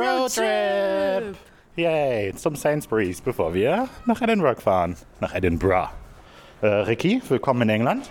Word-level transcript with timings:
Roadtrip! 0.00 1.36
Yay, 1.76 2.32
zum 2.34 2.56
Sainsbury's, 2.56 3.20
bevor 3.20 3.52
wir 3.52 3.86
nach 4.06 4.22
Edinburgh 4.22 4.58
fahren. 4.58 4.96
Nach 5.20 5.34
Edinburgh. 5.34 5.90
Äh, 6.62 6.66
Ricky, 6.66 7.20
willkommen 7.28 7.62
in 7.62 7.68
England. 7.68 8.10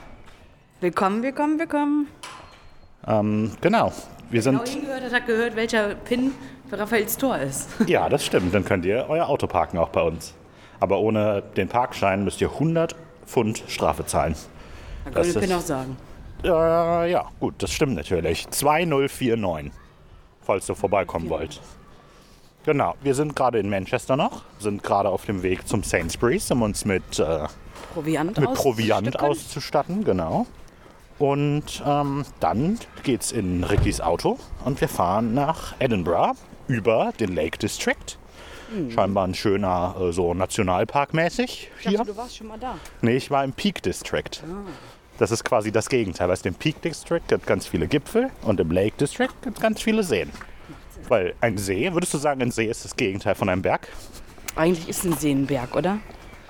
Willkommen, 0.81 1.23
willkommen, 1.23 1.57
willkommen. 1.57 2.07
Ähm, 3.07 3.53
genau, 3.61 3.91
wir 4.29 4.41
Genau 4.43 4.63
sind... 4.63 4.69
hingehört 4.81 5.03
hat, 5.03 5.13
hat 5.13 5.25
gehört, 5.25 5.55
welcher 5.55 5.95
Pin 5.95 6.31
für 6.69 6.77
Raphaels 6.77 7.17
Tor 7.17 7.39
ist. 7.39 7.67
Ja, 7.87 8.07
das 8.07 8.23
stimmt, 8.23 8.53
dann 8.53 8.65
könnt 8.65 8.85
ihr 8.85 9.07
euer 9.09 9.27
Auto 9.27 9.47
parken 9.47 9.79
auch 9.79 9.89
bei 9.89 10.01
uns. 10.03 10.35
Aber 10.79 10.99
ohne 10.99 11.41
den 11.57 11.69
Parkschein 11.69 12.23
müsst 12.23 12.39
ihr 12.39 12.51
100 12.51 12.95
Pfund 13.25 13.63
Strafe 13.67 14.05
zahlen. 14.05 14.35
Da 15.05 15.11
Das 15.11 15.23
können 15.23 15.33
wir 15.33 15.41
den 15.41 15.49
Pin 15.49 15.57
auch 15.57 15.61
sagen. 15.61 15.97
Äh, 16.43 17.11
ja, 17.11 17.25
gut, 17.39 17.55
das 17.57 17.71
stimmt 17.71 17.95
natürlich. 17.95 18.47
2049, 18.47 19.71
falls 20.41 20.69
ihr 20.69 20.75
vorbeikommen 20.75 21.29
wollt. 21.31 21.59
Genau, 22.65 22.95
wir 23.01 23.15
sind 23.15 23.35
gerade 23.35 23.59
in 23.59 23.69
Manchester 23.69 24.15
noch, 24.15 24.43
sind 24.59 24.83
gerade 24.83 25.09
auf 25.09 25.25
dem 25.25 25.43
Weg 25.43 25.67
zum 25.67 25.83
Sainsbury's, 25.83 26.51
um 26.51 26.61
uns 26.61 26.85
mit, 26.85 27.19
äh, 27.19 27.47
Proviant 27.93 28.37
mit 28.37 28.53
Proviant 28.53 29.19
auszustatten. 29.19 30.03
genau. 30.03 30.45
Und 31.17 31.83
ähm, 31.85 32.23
dann 32.39 32.79
geht's 33.03 33.31
in 33.31 33.63
Rickys 33.63 33.99
Auto 33.99 34.37
und 34.63 34.79
wir 34.79 34.87
fahren 34.87 35.33
nach 35.33 35.75
Edinburgh 35.79 36.37
über 36.67 37.11
den 37.19 37.35
Lake 37.35 37.57
District. 37.57 38.17
Scheinbar 38.93 39.27
ein 39.27 39.33
schöner, 39.33 39.95
äh, 39.99 40.11
so 40.13 40.31
Nationalpark-mäßig 40.33 41.67
hier. 41.79 41.97
dachte, 41.97 42.11
du 42.11 42.17
warst 42.17 42.37
schon 42.37 42.47
mal 42.47 42.59
da. 42.59 42.75
Nee, 43.01 43.17
ich 43.17 43.31
war 43.31 43.43
im 43.43 43.51
Peak 43.51 43.81
District. 43.81 44.43
Das 45.17 45.31
ist 45.31 45.43
quasi 45.43 45.71
das 45.71 45.89
Gegenteil. 45.89 46.29
Weißt 46.29 46.45
du, 46.45 46.49
im 46.49 46.55
Peak 46.55 46.81
District 46.81 47.21
gibt 47.27 47.47
ganz 47.47 47.65
viele 47.67 47.87
Gipfel 47.87 48.29
und 48.43 48.59
im 48.59 48.71
Lake 48.71 48.95
District 48.97 49.33
gibt 49.41 49.57
es 49.57 49.61
ganz 49.61 49.81
viele 49.81 50.03
Seen. 50.03 50.31
Weil 51.09 51.33
ein 51.41 51.57
See, 51.57 51.91
würdest 51.93 52.13
du 52.13 52.17
sagen, 52.17 52.41
ein 52.41 52.51
See 52.51 52.65
ist 52.65 52.85
das 52.85 52.95
Gegenteil 52.95 53.35
von 53.35 53.49
einem 53.49 53.61
Berg? 53.61 53.87
Eigentlich 54.55 54.87
ist 54.87 55.03
ein 55.03 55.13
See 55.13 55.31
ein 55.31 55.45
Berg, 55.47 55.75
oder? 55.75 55.99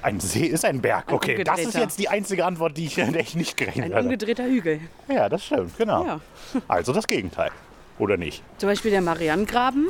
Ein 0.01 0.19
See 0.19 0.45
ist 0.45 0.63
ein 0.65 0.81
Berg. 0.81 1.11
Okay, 1.11 1.43
das 1.43 1.59
ist 1.59 1.75
jetzt 1.75 1.97
die 1.99 2.07
einzige 2.09 2.45
Antwort, 2.45 2.77
die 2.77 2.85
ich, 2.85 2.95
der 2.95 3.15
ich 3.19 3.35
nicht 3.35 3.57
gerechnet 3.57 3.85
Ein 3.87 3.93
hatte. 3.93 4.03
umgedrehter 4.03 4.45
Hügel. 4.45 4.81
Ja, 5.07 5.27
das 5.29 5.45
stimmt, 5.45 5.77
genau. 5.77 6.05
Ja. 6.05 6.19
Also 6.67 6.93
das 6.93 7.07
Gegenteil. 7.07 7.51
Oder 7.97 8.15
nicht? 8.17 8.43
Zum 8.57 8.69
Beispiel 8.69 8.91
der 8.91 9.01
Marianengraben 9.01 9.89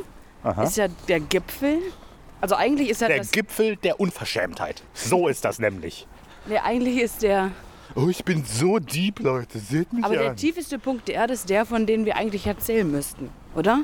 ist 0.64 0.78
ja 0.78 0.88
der 1.08 1.20
Gipfel. 1.20 1.78
Also 2.42 2.56
eigentlich 2.56 2.90
ist 2.90 3.02
ja 3.02 3.08
Der. 3.08 3.20
Gipfel 3.20 3.75
der 3.75 4.00
Unverschämtheit. 4.00 4.81
So 4.94 5.28
ist 5.28 5.44
das 5.45 5.59
nämlich. 5.59 6.08
Nee, 6.47 6.58
eigentlich 6.58 6.97
ist 7.02 7.22
der. 7.22 7.52
Oh, 7.95 8.08
ich 8.09 8.23
bin 8.23 8.44
so 8.45 8.80
deep, 8.80 9.20
Leute. 9.20 9.59
Seht 9.59 9.92
mich 9.94 10.03
Aber 10.06 10.16
der 10.16 10.30
an. 10.31 10.36
tiefeste 10.38 10.80
Punkt 10.80 11.08
der 11.08 11.16
Erde 11.16 11.34
ist 11.34 11.50
der, 11.50 11.66
von 11.66 11.86
dem 11.86 12.06
wir 12.06 12.16
eigentlich 12.16 12.47
erzählen 12.47 12.90
müssten, 12.90 13.30
oder? 13.56 13.81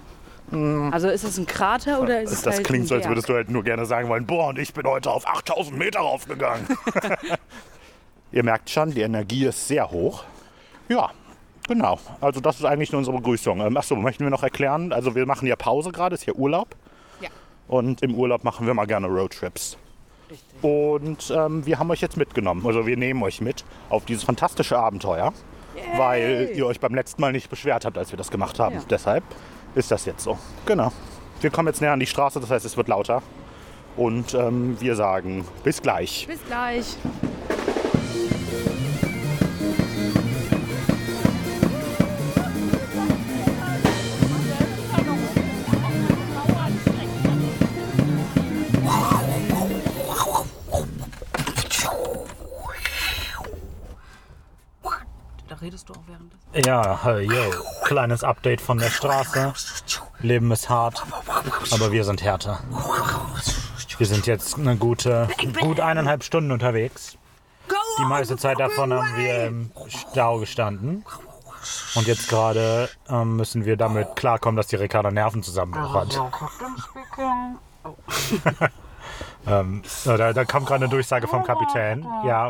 Also 0.91 1.09
ist 1.09 1.23
es 1.23 1.37
ein 1.37 1.45
Krater 1.45 2.01
oder 2.01 2.21
ist 2.21 2.31
es 2.31 2.41
Das 2.41 2.55
halt 2.55 2.67
klingt 2.67 2.85
ein 2.85 2.87
so, 2.87 2.95
als 2.95 3.07
würdest 3.07 3.29
du 3.29 3.33
halt 3.33 3.49
nur 3.49 3.63
gerne 3.63 3.85
sagen 3.85 4.09
wollen, 4.09 4.25
boah, 4.25 4.49
und 4.49 4.59
ich 4.59 4.73
bin 4.73 4.85
heute 4.85 5.11
auf 5.11 5.27
8000 5.27 5.77
Meter 5.77 5.99
raufgegangen. 5.99 6.67
Ihr 8.31 8.43
merkt 8.43 8.69
schon, 8.69 8.91
die 8.91 9.01
Energie 9.01 9.45
ist 9.45 9.67
sehr 9.67 9.89
hoch. 9.91 10.23
Ja, 10.89 11.11
genau. 11.67 11.99
Also 12.21 12.41
das 12.41 12.57
ist 12.57 12.65
eigentlich 12.65 12.91
nur 12.91 12.99
unsere 12.99 13.15
Begrüßung. 13.17 13.61
Ähm, 13.61 13.77
achso, 13.77 13.95
möchten 13.95 14.23
wir 14.23 14.29
noch 14.29 14.43
erklären? 14.43 14.91
Also 14.91 15.15
wir 15.15 15.25
machen 15.25 15.47
ja 15.47 15.55
Pause 15.55 15.91
gerade, 15.91 16.15
ist 16.15 16.23
hier 16.23 16.35
Urlaub. 16.35 16.75
Ja. 17.21 17.29
Und 17.67 18.01
im 18.01 18.13
Urlaub 18.15 18.43
machen 18.43 18.67
wir 18.67 18.73
mal 18.73 18.85
gerne 18.85 19.07
Roadtrips. 19.07 19.77
Richtig. 20.29 20.63
Und 20.63 21.31
ähm, 21.35 21.65
wir 21.65 21.79
haben 21.79 21.89
euch 21.91 22.01
jetzt 22.01 22.17
mitgenommen, 22.17 22.65
also 22.65 22.87
wir 22.87 22.97
nehmen 22.97 23.21
euch 23.23 23.41
mit 23.41 23.63
auf 23.89 24.05
dieses 24.05 24.23
fantastische 24.23 24.77
Abenteuer, 24.77 25.33
weil 25.97 26.49
ihr 26.55 26.65
euch 26.65 26.79
beim 26.79 26.95
letzten 26.95 27.21
Mal 27.21 27.31
nicht 27.31 27.49
beschwert 27.49 27.85
habt, 27.85 27.97
als 27.97 28.11
wir 28.11 28.17
das 28.17 28.31
gemacht 28.31 28.59
haben. 28.59 28.75
Ja. 28.75 28.81
Deshalb 28.89 29.23
ist 29.75 29.91
das 29.91 30.05
jetzt 30.05 30.23
so. 30.23 30.37
Genau. 30.65 30.91
Wir 31.41 31.51
kommen 31.51 31.67
jetzt 31.67 31.81
näher 31.81 31.91
an 31.91 31.99
die 31.99 32.07
Straße, 32.07 32.39
das 32.39 32.49
heißt, 32.49 32.65
es 32.65 32.77
wird 32.77 32.87
lauter. 32.87 33.21
Und 33.97 34.33
ähm, 34.33 34.75
wir 34.79 34.95
sagen 34.95 35.45
bis 35.63 35.81
gleich. 35.81 36.25
Bis 36.27 36.39
gleich. 36.47 36.97
Redest 55.65 55.89
du 55.89 55.93
auch 55.93 56.03
während 56.07 56.31
des. 56.31 56.65
Ja, 56.65 56.99
hey, 57.03 57.23
yo. 57.23 57.51
Kleines 57.83 58.23
Update 58.23 58.61
von 58.61 58.77
der 58.77 58.89
Straße. 58.89 59.53
Leben 60.19 60.51
ist 60.51 60.69
hart, 60.69 61.03
aber 61.71 61.91
wir 61.91 62.03
sind 62.03 62.23
härter. 62.23 62.59
Wir 63.97 64.07
sind 64.07 64.27
jetzt 64.27 64.57
eine 64.57 64.75
gute, 64.77 65.27
gut 65.59 65.79
eineinhalb 65.79 66.23
Stunden 66.23 66.51
unterwegs. 66.51 67.17
Die 67.99 68.05
meiste 68.05 68.37
Zeit 68.37 68.59
davon 68.59 68.93
haben 68.93 69.17
wir 69.17 69.45
im 69.45 69.71
Stau 69.87 70.39
gestanden. 70.39 71.03
Und 71.95 72.05
jetzt 72.05 72.29
gerade 72.29 72.89
ähm, 73.09 73.37
müssen 73.37 73.65
wir 73.65 73.75
damit 73.75 74.15
klarkommen, 74.15 74.55
dass 74.55 74.67
die 74.67 74.75
Ricarda 74.75 75.09
Nervenzusammenbruch 75.09 75.95
hat. 75.95 76.21
ähm, 79.47 79.81
da, 80.05 80.33
da 80.33 80.45
kommt 80.45 80.67
gerade 80.67 80.85
eine 80.85 80.89
Durchsage 80.89 81.27
vom 81.27 81.43
Kapitän. 81.43 82.03
Ja, 82.23 82.47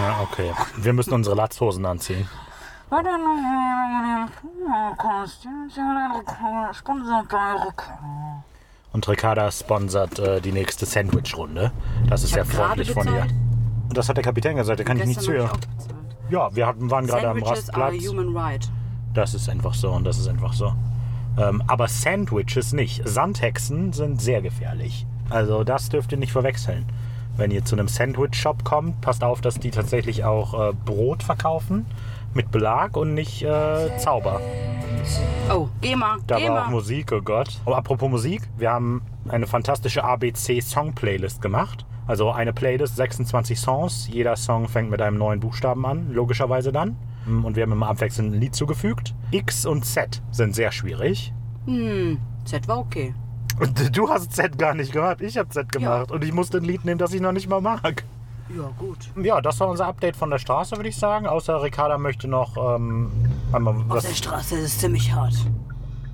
ja, 0.00 0.20
okay. 0.22 0.52
Wir 0.76 0.92
müssen 0.92 1.12
unsere 1.12 1.36
Latzhosen 1.36 1.84
anziehen. 1.86 2.28
Und 8.92 9.08
Ricarda 9.08 9.50
sponsert 9.50 10.18
äh, 10.18 10.40
die 10.40 10.52
nächste 10.52 10.84
Sandwich-Runde. 10.84 11.72
Das 12.08 12.22
ist 12.22 12.34
gerade 12.34 12.48
freundlich 12.50 12.92
von 12.92 13.06
ihr. 13.06 13.26
Und 13.88 13.96
das 13.96 14.08
hat 14.08 14.16
der 14.16 14.24
Kapitän 14.24 14.56
gesagt, 14.56 14.80
da 14.80 14.84
kann 14.84 14.98
ich 14.98 15.06
nicht 15.06 15.20
zu 15.20 15.32
ihr. 15.32 15.50
Ja, 16.30 16.54
wir 16.54 16.66
hatten, 16.66 16.90
waren 16.90 17.06
gerade 17.06 17.28
am 17.28 17.38
Sandwiches 17.38 17.70
are 17.70 17.92
Rastplatz. 17.92 18.08
human 18.08 18.36
right. 18.36 18.70
Das 19.14 19.34
ist 19.34 19.48
einfach 19.48 19.74
so 19.74 19.90
und 19.90 20.04
das 20.04 20.18
ist 20.18 20.28
einfach 20.28 20.52
so. 20.52 20.72
Ähm, 21.38 21.62
aber 21.66 21.88
Sandwiches 21.88 22.72
nicht. 22.72 23.06
Sandhexen 23.06 23.92
sind 23.92 24.20
sehr 24.20 24.42
gefährlich. 24.42 25.06
Also 25.30 25.64
das 25.64 25.88
dürft 25.88 26.12
ihr 26.12 26.18
nicht 26.18 26.32
verwechseln. 26.32 26.86
Wenn 27.36 27.50
ihr 27.50 27.64
zu 27.64 27.74
einem 27.76 27.88
Sandwich-Shop 27.88 28.64
kommt, 28.64 29.00
passt 29.00 29.24
auf, 29.24 29.40
dass 29.40 29.58
die 29.58 29.70
tatsächlich 29.70 30.24
auch 30.24 30.70
äh, 30.70 30.72
Brot 30.84 31.22
verkaufen 31.22 31.86
mit 32.34 32.50
Belag 32.50 32.96
und 32.96 33.14
nicht 33.14 33.42
äh, 33.42 33.96
Zauber. 33.98 34.40
Oh, 35.50 35.68
geh 35.80 35.96
mal, 35.96 36.18
Da 36.26 36.38
geh 36.38 36.48
war 36.48 36.66
auch. 36.66 36.70
Musik, 36.70 37.12
oh 37.12 37.22
Gott. 37.22 37.60
Oh, 37.64 37.72
apropos 37.72 38.10
Musik, 38.10 38.42
wir 38.58 38.70
haben 38.70 39.02
eine 39.28 39.46
fantastische 39.46 40.04
ABC-Song-Playlist 40.04 41.40
gemacht. 41.40 41.86
Also 42.06 42.30
eine 42.30 42.52
Playlist, 42.52 42.96
26 42.96 43.58
Songs. 43.58 44.08
Jeder 44.10 44.36
Song 44.36 44.68
fängt 44.68 44.90
mit 44.90 45.00
einem 45.00 45.18
neuen 45.18 45.40
Buchstaben 45.40 45.86
an, 45.86 46.12
logischerweise 46.12 46.72
dann. 46.72 46.96
Und 47.26 47.54
wir 47.56 47.62
haben 47.62 47.72
immer 47.72 47.88
abwechselnd 47.88 48.34
ein 48.34 48.40
Lied 48.40 48.54
zugefügt. 48.54 49.14
X 49.30 49.64
und 49.66 49.84
Z 49.84 50.20
sind 50.32 50.54
sehr 50.54 50.72
schwierig. 50.72 51.32
Z 52.44 52.68
war 52.68 52.78
okay. 52.78 53.14
Und 53.60 53.96
du 53.96 54.08
hast 54.08 54.32
Z 54.32 54.58
gar 54.58 54.74
nicht 54.74 54.92
gemacht, 54.92 55.20
ich 55.20 55.38
habe 55.38 55.48
Z 55.50 55.70
gemacht. 55.70 56.10
Und 56.10 56.24
ich 56.24 56.32
musste 56.32 56.58
ein 56.58 56.64
Lied 56.64 56.84
nehmen, 56.84 56.98
das 56.98 57.12
ich 57.12 57.20
noch 57.20 57.32
nicht 57.32 57.48
mal 57.48 57.60
mag. 57.60 58.02
Ja, 58.56 58.68
gut. 58.78 58.98
Ja, 59.22 59.40
das 59.40 59.60
war 59.60 59.68
unser 59.68 59.86
Update 59.86 60.16
von 60.16 60.28
der 60.30 60.38
Straße, 60.38 60.76
würde 60.76 60.88
ich 60.88 60.96
sagen. 60.96 61.26
Außer 61.26 61.62
Ricarda 61.62 61.96
möchte 61.96 62.28
noch 62.28 62.56
ähm, 62.76 63.10
einmal 63.52 63.74
Auf 63.74 63.84
was. 63.88 64.04
der 64.04 64.14
Straße 64.14 64.56
ist 64.56 64.64
es 64.64 64.78
ziemlich 64.78 65.12
hart. 65.14 65.34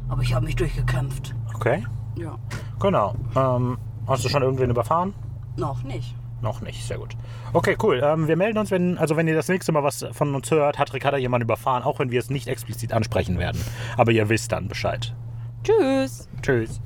Aber 0.08 0.22
ich 0.22 0.34
habe 0.34 0.44
mich 0.44 0.54
durchgekämpft. 0.56 1.34
Okay, 1.54 1.84
Ja. 2.16 2.36
genau. 2.78 3.14
Ähm, 3.34 3.78
hast 4.06 4.24
du 4.24 4.28
schon 4.28 4.42
irgendwen 4.42 4.70
überfahren? 4.70 5.14
Noch 5.56 5.82
nicht. 5.82 6.14
Noch 6.40 6.60
nicht, 6.60 6.86
sehr 6.86 6.98
gut. 6.98 7.16
Okay, 7.52 7.76
cool. 7.82 8.00
Ähm, 8.02 8.28
wir 8.28 8.36
melden 8.36 8.58
uns, 8.58 8.70
wenn, 8.70 8.96
also 8.96 9.16
wenn 9.16 9.26
ihr 9.26 9.34
das 9.34 9.48
nächste 9.48 9.72
Mal 9.72 9.82
was 9.82 10.06
von 10.12 10.34
uns 10.34 10.50
hört, 10.50 10.78
hat 10.78 10.94
Ricarda 10.94 11.16
jemanden 11.16 11.44
überfahren, 11.44 11.82
auch 11.82 11.98
wenn 11.98 12.10
wir 12.10 12.20
es 12.20 12.30
nicht 12.30 12.46
explizit 12.46 12.92
ansprechen 12.92 13.38
werden. 13.38 13.60
Aber 13.96 14.12
ihr 14.12 14.28
wisst 14.28 14.52
dann 14.52 14.68
Bescheid. 14.68 15.14
Tschüss. 15.64 16.28
Tschüss. 16.42 16.80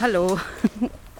Hallo. 0.00 0.38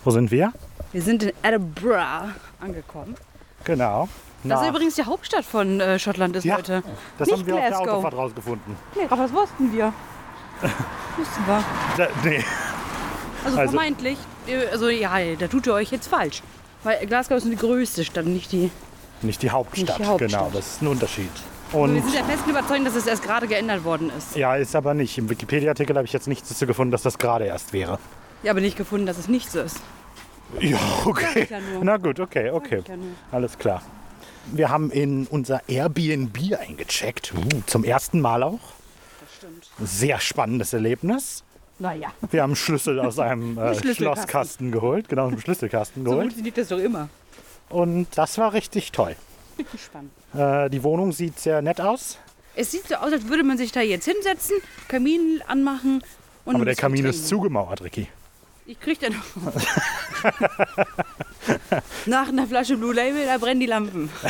Wo 0.05 0.11
sind 0.11 0.31
wir? 0.31 0.53
Wir 0.93 1.03
sind 1.03 1.23
in 1.23 1.33
Edinburgh 1.43 2.33
angekommen. 2.61 3.17
Genau. 3.65 4.09
Das 4.45 4.63
ist 4.63 4.69
übrigens 4.69 4.95
die 4.95 5.05
Hauptstadt 5.05 5.45
von 5.45 5.81
äh, 5.81 5.99
Schottland 5.99 6.37
ist 6.37 6.45
Ja, 6.45 6.57
heute. 6.57 6.83
das 7.19 7.29
nicht 7.29 7.39
haben 7.41 7.47
wir 7.47 7.55
auf 7.55 7.61
der 7.61 7.69
Glasgow. 7.71 7.89
Autofahrt 7.89 8.15
rausgefunden. 8.15 8.77
Nee, 8.97 9.03
aber 9.11 9.23
das 9.25 9.33
wussten 9.33 9.73
wir. 9.73 9.93
wussten 11.17 11.47
wir. 11.47 11.65
Da, 11.97 12.09
nee. 12.25 12.45
Also, 13.45 13.59
Also- 13.59 13.73
vermeintlich. 13.73 14.19
äh, 14.47 14.67
Also 14.73 14.89
ja, 14.89 15.13
da 15.39 15.49
tut 15.49 15.67
ihr 15.67 15.75
euch 15.75 15.91
jetzt 15.91 16.09
falsch. 16.09 16.43
Weil 16.85 17.05
Glasgow 17.07 17.37
ist 17.39 17.47
die 17.47 17.57
größte 17.57 18.05
Stadt, 18.05 18.27
nicht 18.27 18.53
die. 18.53 18.71
Nicht 19.23 19.43
die 19.43 19.51
Hauptstadt. 19.51 19.89
Nicht 19.89 19.99
die 19.99 20.05
Hauptstadt. 20.05 20.31
Genau, 20.31 20.51
das 20.53 20.67
ist 20.75 20.83
ein 20.83 20.87
Unterschied. 20.87 21.31
wir 21.73 21.81
Und 21.81 22.01
sind 22.03 22.15
der 22.15 22.25
festen 22.25 22.51
Überzeugung, 22.51 22.85
dass 22.85 22.95
es 22.95 23.07
erst 23.09 23.25
gerade 23.25 23.49
geändert 23.49 23.83
worden 23.83 24.13
ist. 24.17 24.37
ja, 24.37 24.55
ist 24.55 24.77
aber 24.77 24.95
nicht. 24.95 25.19
Im 25.19 25.29
Wikipedia-Artikel 25.29 25.97
habe 25.97 26.07
ich 26.07 26.13
jetzt 26.13 26.29
nichts 26.29 26.49
dazu 26.49 26.67
gefunden, 26.69 26.93
dass 26.93 27.03
das 27.03 27.19
gerade 27.19 27.45
erst 27.47 27.73
wäre. 27.73 27.99
Ja, 28.45 28.53
aber 28.53 28.61
nicht 28.61 28.77
gefunden, 28.77 29.07
dass 29.07 29.19
es 29.19 29.27
nicht 29.27 29.51
so 29.51 29.59
ist. 29.61 29.79
Ja, 30.61 30.79
okay. 31.05 31.47
ja. 31.51 31.59
Na 31.83 31.97
gut, 31.97 32.21
okay, 32.21 32.51
okay. 32.51 32.83
ja. 32.87 32.95
Alles 33.33 33.59
klar. 33.59 33.83
Wir 34.51 34.71
haben 34.71 34.91
in 34.91 35.27
unser 35.27 35.61
Airbnb 35.69 36.39
eingecheckt. 36.59 37.35
Uh, 37.35 37.63
zum 37.67 37.85
ersten 37.85 38.21
Mal 38.21 38.43
auch. 38.43 38.61
Das 39.21 39.35
stimmt. 39.37 39.69
Sehr 39.79 40.19
spannendes 40.21 40.73
Erlebnis. 40.73 41.45
Naja, 41.81 42.09
Wir 42.33 42.43
haben 42.43 42.57
Schlüssel 42.57 42.99
aus 42.99 43.19
einem 43.19 43.57
äh, 43.59 43.75
Schlüsselkasten. 43.75 43.95
Schlosskasten 43.95 44.73
geholt, 44.73 45.09
genau, 45.09 45.27
aus 45.27 45.31
dem 45.33 45.41
Schlüsselkasten 45.41 46.03
so 46.05 46.11
geholt. 46.11 46.23
funktioniert 46.33 46.59
das 46.59 46.69
doch 46.69 46.79
immer. 46.79 47.09
Und 47.69 48.09
das 48.17 48.37
war 48.39 48.53
richtig 48.53 48.91
toll. 48.91 49.15
Richtig 49.59 49.83
spannend. 49.85 50.11
Äh, 50.35 50.71
die 50.71 50.83
Wohnung 50.83 51.13
sieht 51.13 51.39
sehr 51.39 51.63
nett 51.63 51.81
aus, 51.81 52.19
Es 52.57 52.71
sieht 52.73 52.89
so 52.89 52.97
aus, 52.97 53.13
als 53.13 53.29
würde 53.29 53.45
man 53.45 53.59
sich 53.59 53.71
da 53.71 53.81
jetzt 53.81 54.07
hinsetzen, 54.07 54.57
Kamin 54.89 55.41
anmachen 55.47 56.03
und 56.45 56.57
aber 56.57 56.65
der 56.65 56.75
Kamin 56.75 57.05
ist 57.05 57.17
trinken. 57.17 57.29
zugemauert, 57.29 57.83
Ricky. 57.83 58.09
Ich 58.69 58.79
krieg 58.79 59.01
den 59.01 59.15
Nach 62.05 62.29
einer 62.29 62.47
Flasche 62.47 62.77
Blue 62.77 62.93
Label, 62.93 63.25
da 63.25 63.39
brennen 63.39 63.61
die 63.61 63.67
Lampen. 63.67 64.11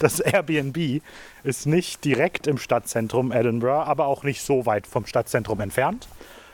Das 0.00 0.18
Airbnb 0.18 1.02
ist 1.44 1.66
nicht 1.66 2.04
direkt 2.06 2.46
im 2.46 2.56
Stadtzentrum 2.56 3.32
Edinburgh, 3.32 3.84
aber 3.84 4.06
auch 4.06 4.22
nicht 4.22 4.40
so 4.40 4.64
weit 4.64 4.86
vom 4.86 5.04
Stadtzentrum 5.04 5.60
entfernt. 5.60 6.08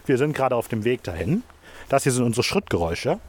Wir 0.04 0.18
sind 0.18 0.32
gerade 0.32 0.56
auf 0.56 0.66
dem 0.66 0.82
Weg 0.82 1.04
dahin. 1.04 1.44
Das 1.88 2.02
hier 2.02 2.10
sind 2.10 2.24
unsere 2.24 2.42
Schrittgeräusche. 2.42 3.20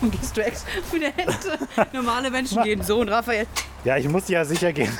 Und 0.00 0.12
gehst 0.12 0.34
du 0.34 0.42
extra 0.42 0.70
mit 0.92 1.02
der 1.02 1.12
Hände. 1.12 1.58
Normale 1.92 2.30
Menschen 2.30 2.62
gehen 2.62 2.82
so 2.82 3.00
und 3.00 3.10
Raphael 3.10 3.46
Ja, 3.84 3.98
ich 3.98 4.08
muss 4.08 4.26
ja 4.28 4.42
sicher 4.42 4.72
gehen. 4.72 4.96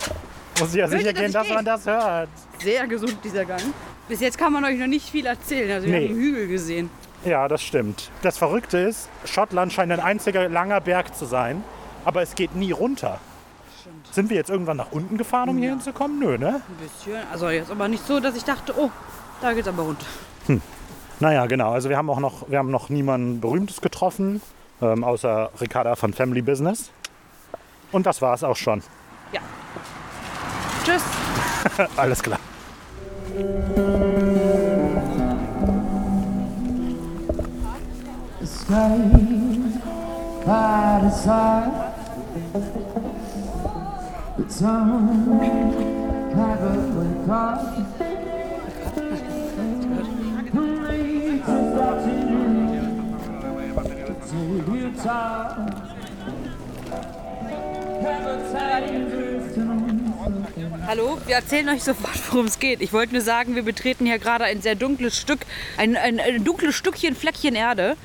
muss 0.60 0.74
ja 0.74 0.86
sicher 0.88 1.14
dass 1.14 1.22
gehen, 1.22 1.32
dass 1.32 1.46
gehe? 1.46 1.54
man 1.54 1.64
das 1.64 1.86
hört. 1.86 2.28
sehr 2.62 2.86
gesund, 2.86 3.16
dieser 3.24 3.46
Gang. 3.46 3.62
Bis 4.08 4.20
jetzt 4.20 4.36
kann 4.38 4.52
man 4.52 4.64
euch 4.64 4.78
noch 4.78 4.86
nicht 4.86 5.08
viel 5.08 5.26
erzählen. 5.26 5.70
Also 5.70 5.86
wir 5.86 5.98
Nee. 5.98 6.04
haben 6.08 6.14
einen 6.14 6.20
Hügel 6.22 6.48
gesehen. 6.48 6.90
Ja, 7.24 7.48
das 7.48 7.62
stimmt. 7.62 8.10
Das 8.22 8.36
Verrückte 8.36 8.78
ist, 8.78 9.08
Schottland 9.24 9.72
scheint 9.72 9.90
ein 9.92 10.00
einziger 10.00 10.48
langer 10.48 10.80
Berg 10.80 11.14
zu 11.16 11.24
sein, 11.24 11.64
aber 12.04 12.20
es 12.22 12.34
geht 12.34 12.54
nie 12.54 12.70
runter. 12.72 13.18
Sind 14.10 14.28
wir 14.30 14.36
jetzt 14.36 14.50
irgendwann 14.50 14.76
nach 14.76 14.92
unten 14.92 15.16
gefahren, 15.16 15.48
um 15.48 15.56
hier 15.58 15.70
hinzukommen? 15.70 16.18
Nö, 16.18 16.36
ne? 16.38 16.60
Ein 16.68 16.76
bisschen. 16.76 17.16
Also 17.32 17.48
jetzt 17.48 17.70
aber 17.70 17.88
nicht 17.88 18.06
so, 18.06 18.20
dass 18.20 18.36
ich 18.36 18.44
dachte, 18.44 18.74
oh, 18.78 18.90
da 19.40 19.52
geht's 19.54 19.66
aber 19.68 19.82
runter. 19.82 20.06
Naja, 21.20 21.46
genau. 21.46 21.72
Also 21.72 21.88
wir 21.88 21.96
haben 21.96 22.10
auch 22.10 22.20
noch, 22.20 22.48
wir 22.50 22.58
haben 22.58 22.70
noch 22.70 22.90
niemanden 22.90 23.40
Berühmtes 23.40 23.80
getroffen, 23.80 24.42
ähm, 24.82 25.02
außer 25.02 25.50
Ricarda 25.60 25.96
von 25.96 26.12
Family 26.12 26.42
Business. 26.42 26.90
Und 27.92 28.04
das 28.06 28.20
war 28.20 28.34
es 28.34 28.44
auch 28.44 28.56
schon. 28.56 28.82
Ja. 29.32 29.40
Tschüss. 30.84 31.02
Alles 31.96 32.22
klar. 32.22 32.38
Sky 33.34 33.40
by 40.46 41.00
the 41.02 41.10
side, 41.10 41.72
the 44.38 44.44
time 44.44 45.38
never 46.36 46.74
went 46.96 47.28
up. 47.28 47.60
Heaven's 58.00 58.52
heading 58.52 59.10
to 59.10 59.23
Hallo, 60.86 61.18
wir 61.26 61.36
erzählen 61.36 61.68
euch 61.70 61.82
sofort, 61.82 62.20
worum 62.30 62.46
es 62.46 62.58
geht. 62.58 62.82
Ich 62.82 62.92
wollte 62.92 63.14
nur 63.14 63.22
sagen, 63.22 63.54
wir 63.54 63.62
betreten 63.62 64.04
hier 64.04 64.18
gerade 64.18 64.44
ein 64.44 64.60
sehr 64.60 64.74
dunkles 64.74 65.18
Stück, 65.18 65.40
ein, 65.78 65.96
ein, 65.96 66.20
ein 66.20 66.44
dunkles 66.44 66.74
Stückchen 66.74 67.16
Fleckchen 67.16 67.54
Erde. 67.54 67.96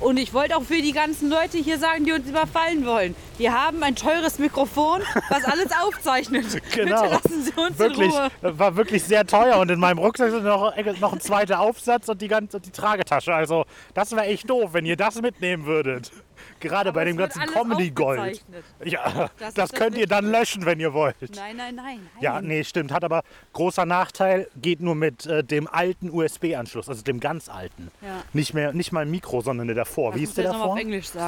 Und 0.00 0.18
ich 0.18 0.34
wollte 0.34 0.54
auch 0.58 0.62
für 0.62 0.82
die 0.82 0.92
ganzen 0.92 1.30
Leute 1.30 1.56
hier 1.56 1.78
sagen, 1.78 2.04
die 2.04 2.12
uns 2.12 2.28
überfallen 2.28 2.84
wollen. 2.84 3.16
Wir 3.38 3.54
haben 3.54 3.82
ein 3.82 3.96
teures 3.96 4.38
Mikrofon, 4.38 5.00
was 5.30 5.44
alles 5.44 5.68
aufzeichnet. 5.82 6.44
Genau. 6.74 7.00
Bitte 7.02 7.14
lassen 7.14 7.42
Sie 7.42 7.52
uns 7.58 7.78
Wirklich, 7.78 8.12
in 8.12 8.48
Ruhe. 8.50 8.58
war 8.58 8.76
wirklich 8.76 9.02
sehr 9.02 9.26
teuer 9.26 9.56
und 9.56 9.70
in 9.70 9.80
meinem 9.80 9.98
Rucksack 9.98 10.30
sind 10.30 10.44
noch, 10.44 10.76
noch 11.00 11.12
ein 11.14 11.20
zweiter 11.20 11.60
Aufsatz 11.60 12.08
und 12.10 12.20
die 12.20 12.28
ganze 12.28 12.60
die 12.60 12.70
Tragetasche. 12.70 13.34
Also 13.34 13.64
das 13.94 14.12
wäre 14.12 14.26
echt 14.26 14.50
doof, 14.50 14.74
wenn 14.74 14.84
ihr 14.84 14.96
das 14.96 15.22
mitnehmen 15.22 15.64
würdet. 15.64 16.12
Gerade 16.60 16.92
bei 16.92 17.02
es 17.02 17.08
dem 17.08 17.16
ganzen 17.16 17.42
Comedy-Gold. 17.46 18.42
Ja, 18.84 19.02
Das 19.12 19.30
das, 19.38 19.48
ist 19.48 19.58
das 19.58 19.72
könnt 19.72 19.96
ihr 19.96 20.06
dann 20.06 20.30
löschen, 20.30 20.64
wenn 20.66 20.80
ihr 20.80 20.92
wollt. 20.92 21.16
Nein, 21.20 21.56
nein, 21.56 21.74
nein. 21.74 21.74
nein. 21.74 22.00
Ja, 22.20 22.40
nee, 22.40 22.64
stimmt. 22.64 22.92
Hat 22.92 23.04
aber 23.04 23.22
großer 23.52 23.86
Nachteil, 23.86 24.48
geht 24.60 24.80
nur 24.80 24.94
mit 24.94 25.26
äh, 25.26 25.42
dem 25.42 25.68
alten 25.68 26.10
USB-Anschluss, 26.10 26.88
also 26.88 27.02
dem 27.02 27.20
ganz 27.20 27.48
alten. 27.48 27.90
Ja. 28.02 28.22
Nicht, 28.32 28.54
mehr, 28.54 28.72
nicht 28.72 28.92
mal 28.92 29.00
ein 29.00 29.10
Mikro, 29.10 29.40
sondern 29.40 29.66
der 29.66 29.76
davor. 29.76 30.14
Wie 30.14 30.20
musst 30.20 30.30
ist 30.30 30.38
der 30.38 30.52
davor? 30.52 30.78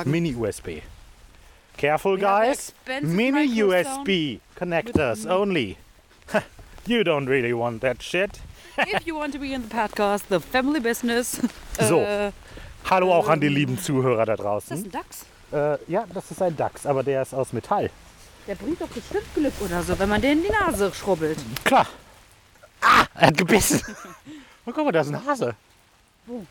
Mini-USB. 0.05 0.83
Careful, 1.77 2.19
guys. 2.19 2.75
Mini-USB 3.03 4.41
connectors 4.57 5.27
only. 5.27 5.77
you 6.87 7.03
don't 7.03 7.29
really 7.29 7.53
want 7.53 7.81
that 7.83 8.03
shit. 8.03 8.41
If 8.79 9.07
you 9.07 9.17
want 9.17 9.33
to 9.33 9.39
be 9.39 9.53
in 9.55 9.63
the 9.63 9.69
podcast, 9.69 10.29
the 10.29 10.41
family 10.41 10.81
business. 10.81 11.41
So. 11.81 12.01
Äh, 12.01 12.33
Hallo 12.85 13.13
auch 13.15 13.29
an 13.29 13.41
die 13.41 13.49
lieben 13.49 13.79
Zuhörer 13.79 14.25
da 14.25 14.33
ist 14.35 14.39
das 14.39 14.45
draußen. 14.47 14.77
ein 14.85 14.91
Dachs? 14.91 15.27
Äh, 15.53 15.79
ja, 15.91 16.05
das 16.13 16.31
ist 16.31 16.43
ein 16.43 16.57
Dachs, 16.57 16.87
aber 16.87 17.03
der 17.03 17.23
ist 17.23 17.35
aus 17.35 17.53
Metall. 17.53 17.91
Der 18.47 18.55
bringt 18.55 18.81
doch 18.81 18.89
bestimmt 18.89 19.27
Glück 19.35 19.53
oder 19.61 19.83
so, 19.83 19.99
wenn 19.99 20.09
man 20.09 20.21
den 20.23 20.39
in 20.39 20.45
die 20.45 20.51
Nase 20.51 20.93
schrubbelt. 20.95 21.39
Klar. 21.65 21.87
Ah, 22.81 23.05
er 23.15 23.27
hat 23.29 23.37
gebissen. 23.37 23.83
Oh, 24.67 24.73
guck 24.75 24.85
mal, 24.85 24.93
da 24.93 25.01
ist 25.01 25.09
ein 25.09 25.25
Hase. 25.25 25.55
Wo? 26.27 26.45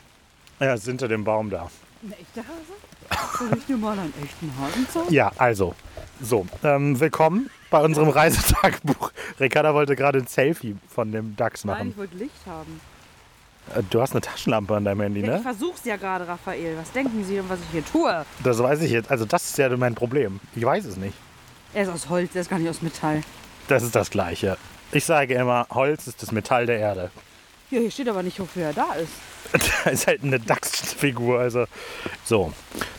Er 0.58 0.74
ist 0.74 0.86
hinter 0.86 1.08
dem 1.08 1.24
Baum 1.24 1.52
da. 1.52 1.70
Ein 2.02 2.14
echter 2.14 2.42
Hase? 2.42 3.38
Soll 3.38 3.56
ich 3.60 3.66
dir 3.68 3.78
mal 3.78 3.92
einen 3.92 4.12
echten 4.24 4.52
Hasen 4.60 4.90
zeigen? 4.90 5.14
Ja, 5.14 5.32
also. 5.38 5.76
So, 6.20 6.48
ähm, 6.64 7.00
willkommen 7.00 7.52
bei 7.70 7.80
unserem 7.80 8.10
Reisetagebuch. 8.10 9.12
Ricarda 9.40 9.76
wollte 9.76 9.96
gerade 9.96 10.18
ein 10.18 10.26
Selfie 10.26 10.76
von 10.90 11.12
dem 11.12 11.36
Dachs 11.36 11.64
Nein, 11.64 11.78
machen. 11.78 11.90
ich 11.92 11.98
wollte 11.98 12.16
Licht 12.16 12.44
haben. 12.48 12.82
Äh, 13.76 13.84
Du 13.90 14.02
hast 14.02 14.12
eine 14.12 14.22
Taschenlampe 14.22 14.76
an 14.76 14.86
deinem 14.86 15.02
Handy, 15.02 15.22
Ja, 15.22 15.26
ich 15.28 15.32
ne? 15.34 15.40
versuch's 15.42 15.82
ja 15.86 15.96
gerade, 15.98 16.28
Raphael. 16.28 16.78
Was 16.78 16.92
denken 16.92 17.24
Sie 17.24 17.36
denn, 17.36 17.50
was 17.50 17.60
ich 17.60 17.68
hier 17.72 17.86
tue? 17.86 18.26
Das 18.44 18.60
weiß 18.60 18.82
ich 18.82 18.92
jetzt. 18.92 19.10
Also 19.12 19.26
das 19.26 19.44
ist 19.50 19.58
ja 19.58 19.76
mein 19.78 19.96
Problem. 19.96 20.40
Ich 20.56 20.64
weiß 20.66 20.86
es 20.86 20.98
nicht. 20.98 21.14
Er 21.74 21.84
ist 21.84 21.90
aus 21.90 22.10
Holz, 22.10 22.34
er 22.36 22.42
ist 22.42 22.50
gar 22.50 22.60
nicht 22.60 22.70
aus 22.70 22.82
Metall. 22.82 23.22
Das 23.68 23.84
ist 23.84 23.96
das 23.96 24.10
Gleiche. 24.10 24.58
Ich 24.92 25.04
sage 25.06 25.34
immer, 25.34 25.68
Holz 25.72 26.08
ist 26.08 26.22
das 26.24 26.32
Metall 26.32 26.66
der 26.66 26.80
Erde. 26.80 27.12
Ja, 27.70 27.80
hier 27.82 27.92
steht 27.92 28.08
aber 28.08 28.24
nicht, 28.24 28.40
wofür 28.40 28.64
er 28.68 28.74
da 28.74 28.94
ist. 28.94 29.12
Da 29.84 29.92
ist 29.92 30.08
halt 30.08 30.24
eine 30.24 30.40
Dachsfigur. 30.40 31.40
Also 31.40 31.66
so, 32.26 32.52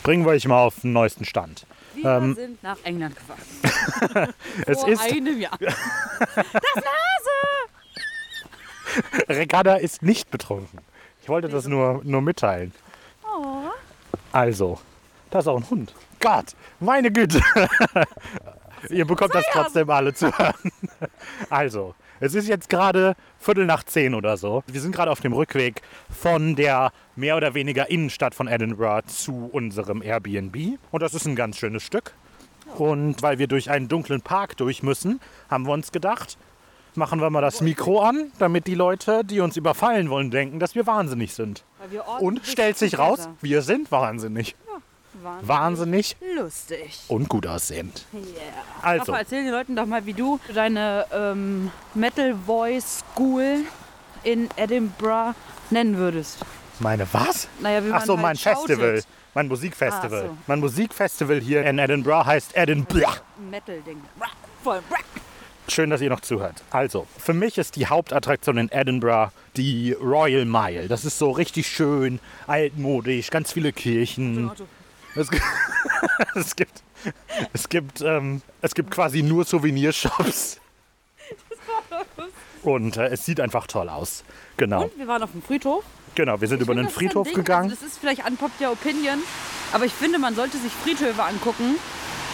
bringen 0.03 0.25
wir 0.25 0.31
euch 0.31 0.47
mal 0.47 0.61
auf 0.63 0.79
den 0.81 0.93
neuesten 0.93 1.25
Stand. 1.25 1.65
Wir 1.95 2.05
Ähm, 2.09 2.35
sind 2.35 2.63
nach 2.63 2.77
England 2.83 3.15
gefahren. 3.15 4.33
Es 4.65 4.79
Vor 4.79 4.89
ist, 4.89 5.01
einem 5.01 5.39
Jahr. 5.39 5.57
Das 5.59 5.75
Hase! 6.45 7.58
Ricarda 9.29 9.75
ist 9.75 10.01
nicht 10.01 10.31
betrunken. 10.31 10.79
Ich 11.21 11.29
wollte 11.29 11.49
das 11.49 11.67
nur, 11.67 12.01
nur 12.03 12.21
mitteilen. 12.21 12.73
Oh. 13.23 13.69
Also, 14.31 14.79
da 15.29 15.39
ist 15.39 15.47
auch 15.47 15.57
ein 15.57 15.69
Hund. 15.69 15.93
Gott, 16.19 16.55
meine 16.79 17.11
Güte. 17.11 17.41
Ihr 18.89 19.05
bekommt 19.05 19.35
das 19.35 19.45
trotzdem 19.51 19.89
alle 19.89 20.13
zu 20.13 20.31
hören. 20.37 20.53
Also, 21.49 21.95
es 22.19 22.35
ist 22.35 22.47
jetzt 22.47 22.69
gerade 22.69 23.15
Viertel 23.39 23.65
nach 23.65 23.83
zehn 23.83 24.13
oder 24.13 24.35
so. 24.37 24.63
Wir 24.67 24.81
sind 24.81 24.93
gerade 24.93 25.11
auf 25.11 25.21
dem 25.21 25.33
Rückweg 25.33 25.81
von 26.09 26.55
der 26.55 26.91
mehr 27.15 27.37
oder 27.37 27.53
weniger 27.53 27.89
Innenstadt 27.89 28.35
von 28.35 28.47
Edinburgh 28.47 29.07
zu 29.07 29.49
unserem 29.51 30.01
Airbnb. 30.01 30.77
Und 30.91 31.01
das 31.01 31.13
ist 31.13 31.25
ein 31.25 31.35
ganz 31.35 31.57
schönes 31.57 31.83
Stück. 31.83 32.13
Und 32.77 33.21
weil 33.21 33.39
wir 33.39 33.47
durch 33.47 33.69
einen 33.69 33.87
dunklen 33.87 34.21
Park 34.21 34.57
durch 34.57 34.83
müssen, 34.83 35.19
haben 35.49 35.65
wir 35.65 35.73
uns 35.73 35.91
gedacht, 35.91 36.37
machen 36.99 37.19
wir 37.21 37.29
mal 37.31 37.41
das 37.41 37.61
Mikro 37.61 38.01
an, 38.01 38.31
damit 38.37 38.67
die 38.67 38.75
Leute, 38.75 39.23
die 39.25 39.39
uns 39.39 39.57
überfallen 39.57 40.11
wollen, 40.11 40.29
denken, 40.29 40.59
dass 40.59 40.75
wir 40.75 40.85
wahnsinnig 40.85 41.33
sind. 41.33 41.63
Wir 41.89 42.07
Und 42.19 42.45
stellt 42.45 42.77
sich 42.77 42.99
raus, 42.99 43.21
Zuhälter. 43.21 43.37
wir 43.41 43.61
sind 43.63 43.91
wahnsinnig. 43.91 44.55
Wahnsinnig 45.21 45.47
Wahnsinnig 45.49 46.17
lustig. 46.37 46.99
und 47.09 47.27
gut 47.27 47.45
aussehend. 47.47 48.05
Yeah. 48.13 48.23
Also, 48.81 49.11
Rafa, 49.11 49.19
erzähl 49.21 49.43
den 49.43 49.51
Leuten 49.51 49.75
doch 49.75 49.85
mal, 49.85 50.05
wie 50.05 50.13
du 50.13 50.39
deine 50.53 51.05
ähm, 51.11 51.71
Metal 51.93 52.33
Voice 52.45 52.99
School 53.15 53.63
in 54.23 54.47
Edinburgh 54.55 55.33
nennen 55.71 55.97
würdest. 55.97 56.37
meine 56.79 57.05
was? 57.11 57.49
Naja, 57.59 57.83
wie 57.83 57.91
Ach 57.91 58.05
so, 58.05 58.13
halt 58.13 58.21
mein 58.21 58.35
Festival. 58.37 58.87
shoutet. 58.97 59.07
Mein 59.33 59.47
Musikfestival. 59.49 60.23
Ah, 60.23 60.27
so. 60.27 60.37
Mein 60.47 60.59
Musikfestival 60.61 61.39
hier 61.41 61.65
in 61.65 61.79
Edinburgh 61.79 62.25
heißt 62.25 62.55
Edinburgh. 62.55 63.19
Metal-Ding. 63.51 64.01
Voll. 64.63 64.79
Schön, 65.69 65.89
dass 65.91 66.01
ihr 66.01 66.09
noch 66.09 66.21
zuhört. 66.21 66.63
Also, 66.71 67.05
für 67.17 67.33
mich 67.33 67.57
ist 67.57 67.75
die 67.75 67.85
Hauptattraktion 67.87 68.57
in 68.57 68.71
Edinburgh 68.71 69.31
die 69.55 69.93
Royal 69.93 70.45
Mile. 70.45 70.87
Das 70.87 71.05
ist 71.05 71.19
so 71.19 71.31
richtig 71.31 71.67
schön, 71.67 72.19
altmodisch, 72.47 73.29
ganz 73.29 73.51
viele 73.51 73.71
Kirchen. 73.71 74.49
Auto. 74.49 74.65
Das, 75.15 75.27
es 76.35 76.55
gibt, 76.55 76.83
es 77.53 77.69
gibt, 77.69 78.01
ähm, 78.01 78.41
es 78.61 78.73
gibt 78.73 78.91
quasi 78.91 79.21
nur 79.21 79.45
Souvenirshops. 79.45 80.59
Und 82.63 82.97
äh, 82.97 83.07
es 83.07 83.25
sieht 83.25 83.39
einfach 83.39 83.67
toll 83.67 83.89
aus. 83.89 84.23
Genau, 84.57 84.83
Und 84.83 84.97
wir 84.97 85.07
waren 85.07 85.23
auf 85.23 85.31
dem 85.31 85.41
Friedhof. 85.41 85.83
genau. 86.15 86.41
Wir 86.41 86.47
sind 86.47 86.61
Ich 86.61 86.67
über 86.67 86.79
ein 86.79 86.89
Friedhof 86.89 87.27
Ding, 87.27 87.35
gegangen. 87.37 87.69
Also 87.69 87.81
das 87.83 87.93
ist 87.93 87.99
vielleicht 87.99 88.27
unpopular 88.27 88.71
Opinion, 88.71 89.19
aber 89.71 89.85
ich 89.85 89.93
finde, 89.93 90.19
man 90.19 90.35
sollte 90.35 90.57
sich 90.57 90.71
Friedhöfe 90.71 91.23
angucken 91.23 91.75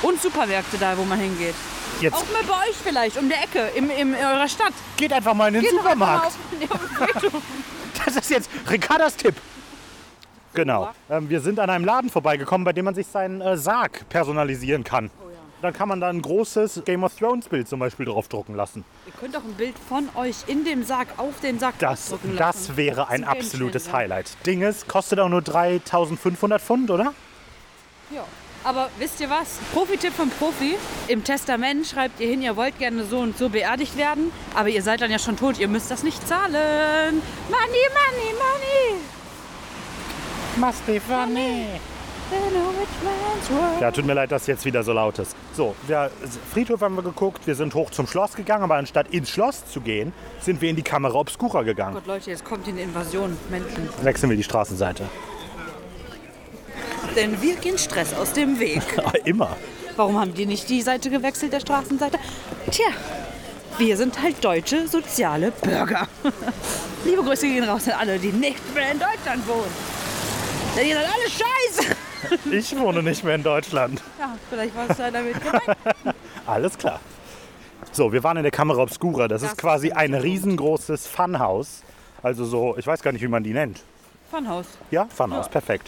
und 0.02 0.22
Supermärkte 0.22 0.78
da, 0.78 0.98
wo 0.98 1.04
man 1.04 1.20
hingeht. 1.20 1.56
Jetzt 2.02 2.14
Auch 2.16 2.26
mal 2.32 2.44
bei 2.44 2.70
euch 2.70 2.76
vielleicht, 2.84 3.18
um 3.18 3.30
der 3.30 3.42
Ecke, 3.44 3.60
im, 3.76 3.90
im, 3.90 4.14
in 4.14 4.20
eurer 4.26 4.48
Stadt. 4.48 4.74
geht 4.98 5.14
einfach 5.14 5.34
mal 5.34 5.48
in 5.48 5.56
den 5.56 5.64
Geht 5.64 5.72
doch 5.74 5.86
einfach 5.86 5.96
mal 5.96 6.30
Supermarkt. 6.30 6.74
auf, 7.08 7.22
Friedhof. 7.22 7.44
Das 8.06 8.16
ist 8.18 8.30
jetzt 8.30 8.50
Ricardas 8.70 9.16
Tipp. 9.16 9.36
Genau. 10.54 10.92
Ähm, 11.10 11.30
wir 11.30 11.40
sind 11.42 11.60
an 11.60 11.70
einem 11.70 11.86
Laden 11.86 12.10
vorbeigekommen, 12.10 12.64
bei 12.66 12.74
dem 12.74 12.86
man 12.86 12.94
sich 12.94 13.08
seinen 13.08 13.42
äh, 13.42 13.58
Sarg 13.58 14.08
personalisieren 14.10 14.84
kann. 14.84 15.10
Oh 15.22 15.30
Dann 15.62 15.74
kann 15.74 15.88
man 15.90 16.02
da 16.02 16.10
ein 16.10 16.22
großes 16.22 16.84
Game 16.86 17.04
of 17.04 17.16
Thrones 17.16 17.48
Bild 17.48 17.68
zum 17.70 17.80
Beispiel 17.80 18.06
draufdrucken 18.06 18.54
lassen. 18.56 18.84
Ihr 19.08 19.14
könnt 19.20 19.36
auch 19.36 19.44
ein 19.44 19.54
Bild 19.54 19.76
von 19.90 20.10
euch 20.16 20.36
in 20.48 20.64
dem 20.66 20.84
Sarg 20.84 21.08
auf 21.18 21.40
den 21.42 21.58
Sarg 21.60 21.76
Das, 21.80 22.10
drucken 22.10 22.36
lassen. 22.36 22.68
das 22.68 22.78
wäre 22.78 23.08
ein 23.08 23.24
absolutes 23.24 23.86
Gamechanger. 23.86 23.98
Highlight. 24.04 24.46
Ding 24.46 24.62
ist, 24.62 24.88
kostet 24.88 25.20
auch 25.20 25.30
nur 25.30 25.42
3500 25.42 26.62
Pfund, 26.62 26.92
oder? 26.92 27.14
Ja. 28.12 28.24
Aber 28.66 28.90
wisst 28.98 29.22
ihr 29.22 29.30
was? 29.30 29.60
Profi-Tipp 29.74 30.12
vom 30.12 30.32
Profi. 30.32 30.76
Im 31.08 31.24
Testament 31.24 31.86
schreibt 31.86 32.20
ihr 32.20 32.28
hin, 32.28 32.42
ihr 32.42 32.56
wollt 32.56 32.80
gerne 32.80 33.06
so 33.06 33.20
und 33.20 33.38
so 33.38 33.50
beerdigt 33.50 33.96
werden, 33.96 34.32
aber 34.56 34.70
ihr 34.70 34.82
seid 34.82 35.02
dann 35.02 35.12
ja 35.12 35.20
schon 35.20 35.38
tot, 35.38 35.60
ihr 35.60 35.68
müsst 35.68 35.92
das 35.92 36.02
nicht 36.02 36.28
zahlen. 36.28 37.22
Money, 37.48 37.86
money, 37.94 38.34
money. 38.34 39.00
Must 40.58 40.84
be 40.88 41.00
funny. 41.00 41.68
In 42.32 42.38
a 42.38 42.70
rich 42.70 42.90
man's 43.04 43.52
world. 43.52 43.82
Ja, 43.82 43.92
tut 43.92 44.04
mir 44.04 44.16
leid, 44.16 44.32
dass 44.32 44.42
es 44.42 44.48
jetzt 44.48 44.66
wieder 44.66 44.82
so 44.82 44.94
laut 44.94 45.20
ist. 45.20 45.36
So, 45.54 45.76
wir, 45.86 46.10
Friedhof 46.52 46.82
haben 46.82 46.96
wir 46.96 47.04
geguckt, 47.04 47.46
wir 47.46 47.54
sind 47.54 47.76
hoch 47.76 47.92
zum 47.92 48.08
Schloss 48.08 48.34
gegangen, 48.34 48.64
aber 48.64 48.78
anstatt 48.78 49.10
ins 49.10 49.30
Schloss 49.30 49.68
zu 49.68 49.80
gehen, 49.80 50.12
sind 50.42 50.60
wir 50.60 50.72
in 50.72 50.76
die 50.76 50.82
Kamera 50.82 51.14
Obscura 51.14 51.62
gegangen. 51.62 51.94
Gott, 51.94 52.08
Leute, 52.08 52.32
jetzt 52.32 52.44
kommt 52.44 52.66
hier 52.66 52.74
eine 52.74 52.82
Invasion. 52.82 53.38
Menschen. 53.52 53.90
Wechseln 54.02 54.32
wir 54.32 54.38
die 54.38 54.44
Straßenseite. 54.44 55.04
Denn 57.16 57.42
wir 57.42 57.56
gehen 57.56 57.78
Stress 57.78 58.14
aus 58.14 58.34
dem 58.34 58.60
Weg. 58.60 58.82
Ah, 59.06 59.12
Immer. 59.24 59.56
Warum 59.96 60.20
haben 60.20 60.34
die 60.34 60.46
nicht 60.46 60.70
die 60.70 60.82
Seite 60.82 61.10
gewechselt, 61.10 61.54
der 61.54 61.62
Straßenseite? 61.62 62.18
Tja, 62.70 62.88
wir 63.78 63.96
sind 63.96 64.22
halt 64.22 64.44
deutsche 64.44 64.88
soziale 64.88 65.52
Bürger. 65.52 66.08
Liebe 67.06 67.24
Grüße 67.24 67.48
gehen 67.48 67.64
raus 67.64 67.88
an 67.88 67.94
alle, 68.00 68.20
die 68.20 68.32
nicht 68.34 68.74
mehr 68.74 68.92
in 68.92 69.00
Deutschland 69.00 69.48
wohnen. 69.48 69.72
Denn 70.76 70.88
ihr 70.88 70.96
seid 70.96 71.06
alle 71.06 71.30
scheiße. 71.30 71.96
Ich 72.52 72.76
wohne 72.76 73.04
nicht 73.04 73.24
mehr 73.24 73.36
in 73.36 73.44
Deutschland. 73.44 74.02
Ja, 74.18 74.36
vielleicht 74.50 74.76
war 74.76 74.90
es 74.90 74.98
ja 74.98 75.12
damit 75.12 75.36
gemeint. 75.40 75.78
Alles 76.48 76.76
klar. 76.76 77.00
So, 77.92 78.12
wir 78.12 78.24
waren 78.24 78.38
in 78.38 78.42
der 78.44 78.52
Kamera 78.52 78.82
Obscura. 78.82 79.28
Das, 79.28 79.44
Das 79.44 79.52
ist 79.52 79.58
quasi 79.60 79.92
ein 79.92 80.16
riesengroßes 80.16 81.06
Funhaus. 81.06 81.84
Also 82.24 82.44
so, 82.46 82.76
ich 82.80 82.88
weiß 82.88 83.04
gar 83.04 83.12
nicht, 83.12 83.22
wie 83.22 83.28
man 83.28 83.44
die 83.44 83.54
nennt. 83.54 83.84
Funhaus. 84.32 84.66
Ja, 84.90 85.06
Funhaus, 85.16 85.48
perfekt. 85.48 85.88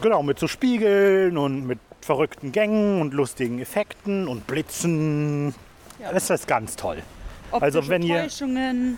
Genau, 0.00 0.22
mit 0.22 0.38
so 0.38 0.46
Spiegeln 0.46 1.36
und 1.36 1.66
mit 1.66 1.78
verrückten 2.00 2.52
Gängen 2.52 3.00
und 3.00 3.14
lustigen 3.14 3.58
Effekten 3.58 4.28
und 4.28 4.46
Blitzen. 4.46 5.54
Ja. 6.00 6.12
Das 6.12 6.30
ist 6.30 6.46
ganz 6.46 6.76
toll. 6.76 7.02
Optische 7.50 7.64
Also 7.64 7.88
wenn 7.88 8.02
ihr-. 8.02 8.28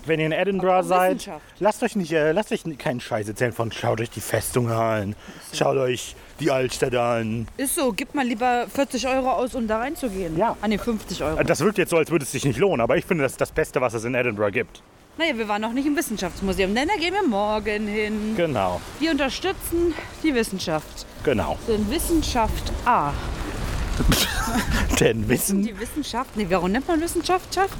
Wenn 0.07 0.21
ihr 0.21 0.27
in 0.27 0.33
Edinburgh 0.33 0.83
seid, 0.83 1.31
lasst 1.59 1.83
euch 1.83 1.97
nicht, 1.97 2.13
äh, 2.13 2.33
lasst 2.33 2.53
euch 2.53 2.65
keinen 2.79 3.01
Scheiß 3.01 3.29
erzählen 3.29 3.53
von 3.53 3.71
schaut 3.73 4.01
euch 4.01 4.11
die 4.11 4.21
Festung 4.21 4.71
an, 4.71 5.15
schaut 5.55 5.77
euch 5.77 6.17
die 6.41 6.51
Altstadt 6.51 6.95
an. 6.95 7.47
Ist 7.57 7.77
so, 7.77 7.93
gib 7.93 8.15
mal 8.15 8.27
lieber 8.27 8.67
40 8.75 9.07
Euro 9.07 9.31
aus, 9.31 9.55
um 9.55 9.67
da 9.69 9.79
reinzugehen. 9.79 10.37
Ja. 10.37 10.57
An 10.61 10.71
den 10.71 10.81
50 10.81 11.23
Euro. 11.23 11.43
Das 11.45 11.61
wirkt 11.61 11.79
jetzt 11.79 11.91
so, 11.91 11.97
als 11.97 12.11
würde 12.11 12.25
es 12.25 12.33
sich 12.33 12.45
nicht 12.45 12.59
lohnen, 12.59 12.81
aber 12.81 12.97
ich 12.97 13.05
finde, 13.05 13.23
das 13.23 13.33
ist 13.33 13.41
das 13.41 13.53
Beste, 13.53 13.81
was 13.81 13.95
es 13.95 14.05
in 14.05 14.15
Edinburgh 14.15 14.53
gibt. 14.53 14.83
Naja, 15.19 15.37
wir 15.37 15.49
waren 15.49 15.61
noch 15.61 15.73
nicht 15.73 15.87
im 15.87 15.97
Wissenschaftsmuseum, 15.97 16.75
denn 16.75 16.89
da 16.89 16.95
gehen 16.97 17.13
wir 17.13 17.27
morgen 17.27 17.87
hin. 17.87 18.35
Genau, 18.37 18.81
Wir 19.01 19.11
unterstützen 19.11 19.93
die 20.23 20.35
Wissenschaft. 20.35 21.05
genau. 21.23 21.59
Denn 21.69 21.89
Wissenschaft 21.91 22.73
A. 22.87 23.13
Denn 25.01 25.29
Wissen, 25.29 25.63
Die 25.63 25.79
Wissenschaft, 25.79 26.35
nee, 26.37 26.47
warum 26.49 26.73
nennt 26.73 26.89
man 26.89 27.01
Wissenschaft? 27.03 27.55
Schaft? 27.55 27.75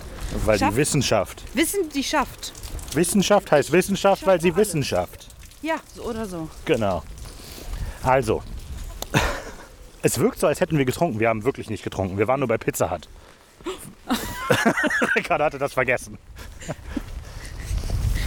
weil 0.45 0.59
die 0.59 0.65
Schafft- 0.65 0.77
Wissenschaft. 0.77 1.43
Wissen, 1.55 1.89
die 1.89 2.05
schafft. 2.05 2.53
Wissenschaft 2.95 3.51
heißt 3.51 3.73
Wissenschaft, 3.73 4.27
weil 4.27 4.39
sie 4.41 4.49
alles. 4.53 4.69
Wissenschaft. 4.69 5.29
Ja, 5.63 5.77
so 5.95 6.03
oder 6.05 6.27
so. 6.27 6.49
Genau. 6.67 7.03
Also, 8.03 8.43
es 10.03 10.19
wirkt 10.19 10.39
so, 10.41 10.47
als 10.47 10.61
hätten 10.61 10.77
wir 10.77 10.85
getrunken. 10.85 11.21
Wir 11.21 11.29
haben 11.31 11.45
wirklich 11.45 11.71
nicht 11.71 11.83
getrunken. 11.83 12.19
Wir 12.19 12.29
waren 12.29 12.41
nur 12.41 12.49
bei 12.49 12.59
Pizza 12.59 12.91
Hut. 12.91 13.09
Ricardo 15.17 15.45
hatte 15.45 15.59
das 15.59 15.73
vergessen. 15.73 16.19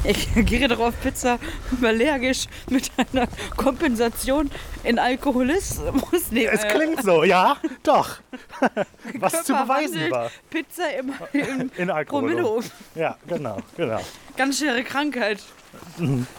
Ich 0.05 0.27
gehe 0.45 0.67
darauf 0.67 0.93
Pizza 1.01 1.39
allergisch 1.81 2.47
mit 2.69 2.91
einer 2.97 3.27
Kompensation 3.55 4.51
in 4.83 4.99
Alkoholismus. 4.99 6.03
Nee, 6.31 6.45
Es 6.45 6.63
klingt 6.67 7.03
so, 7.03 7.23
ja, 7.23 7.57
doch. 7.83 8.17
Was 9.19 9.43
zu 9.43 9.53
Körper 9.53 9.63
beweisen 9.65 9.93
wandelt 9.95 10.11
war. 10.11 10.31
Pizza 10.49 10.89
im, 10.97 11.13
im 11.33 11.71
In 11.77 11.89
Alkohol. 11.89 12.63
Ja, 12.95 13.17
genau, 13.27 13.57
genau. 13.77 13.99
Ganz 14.35 14.59
schwere 14.59 14.83
Krankheit. 14.83 15.39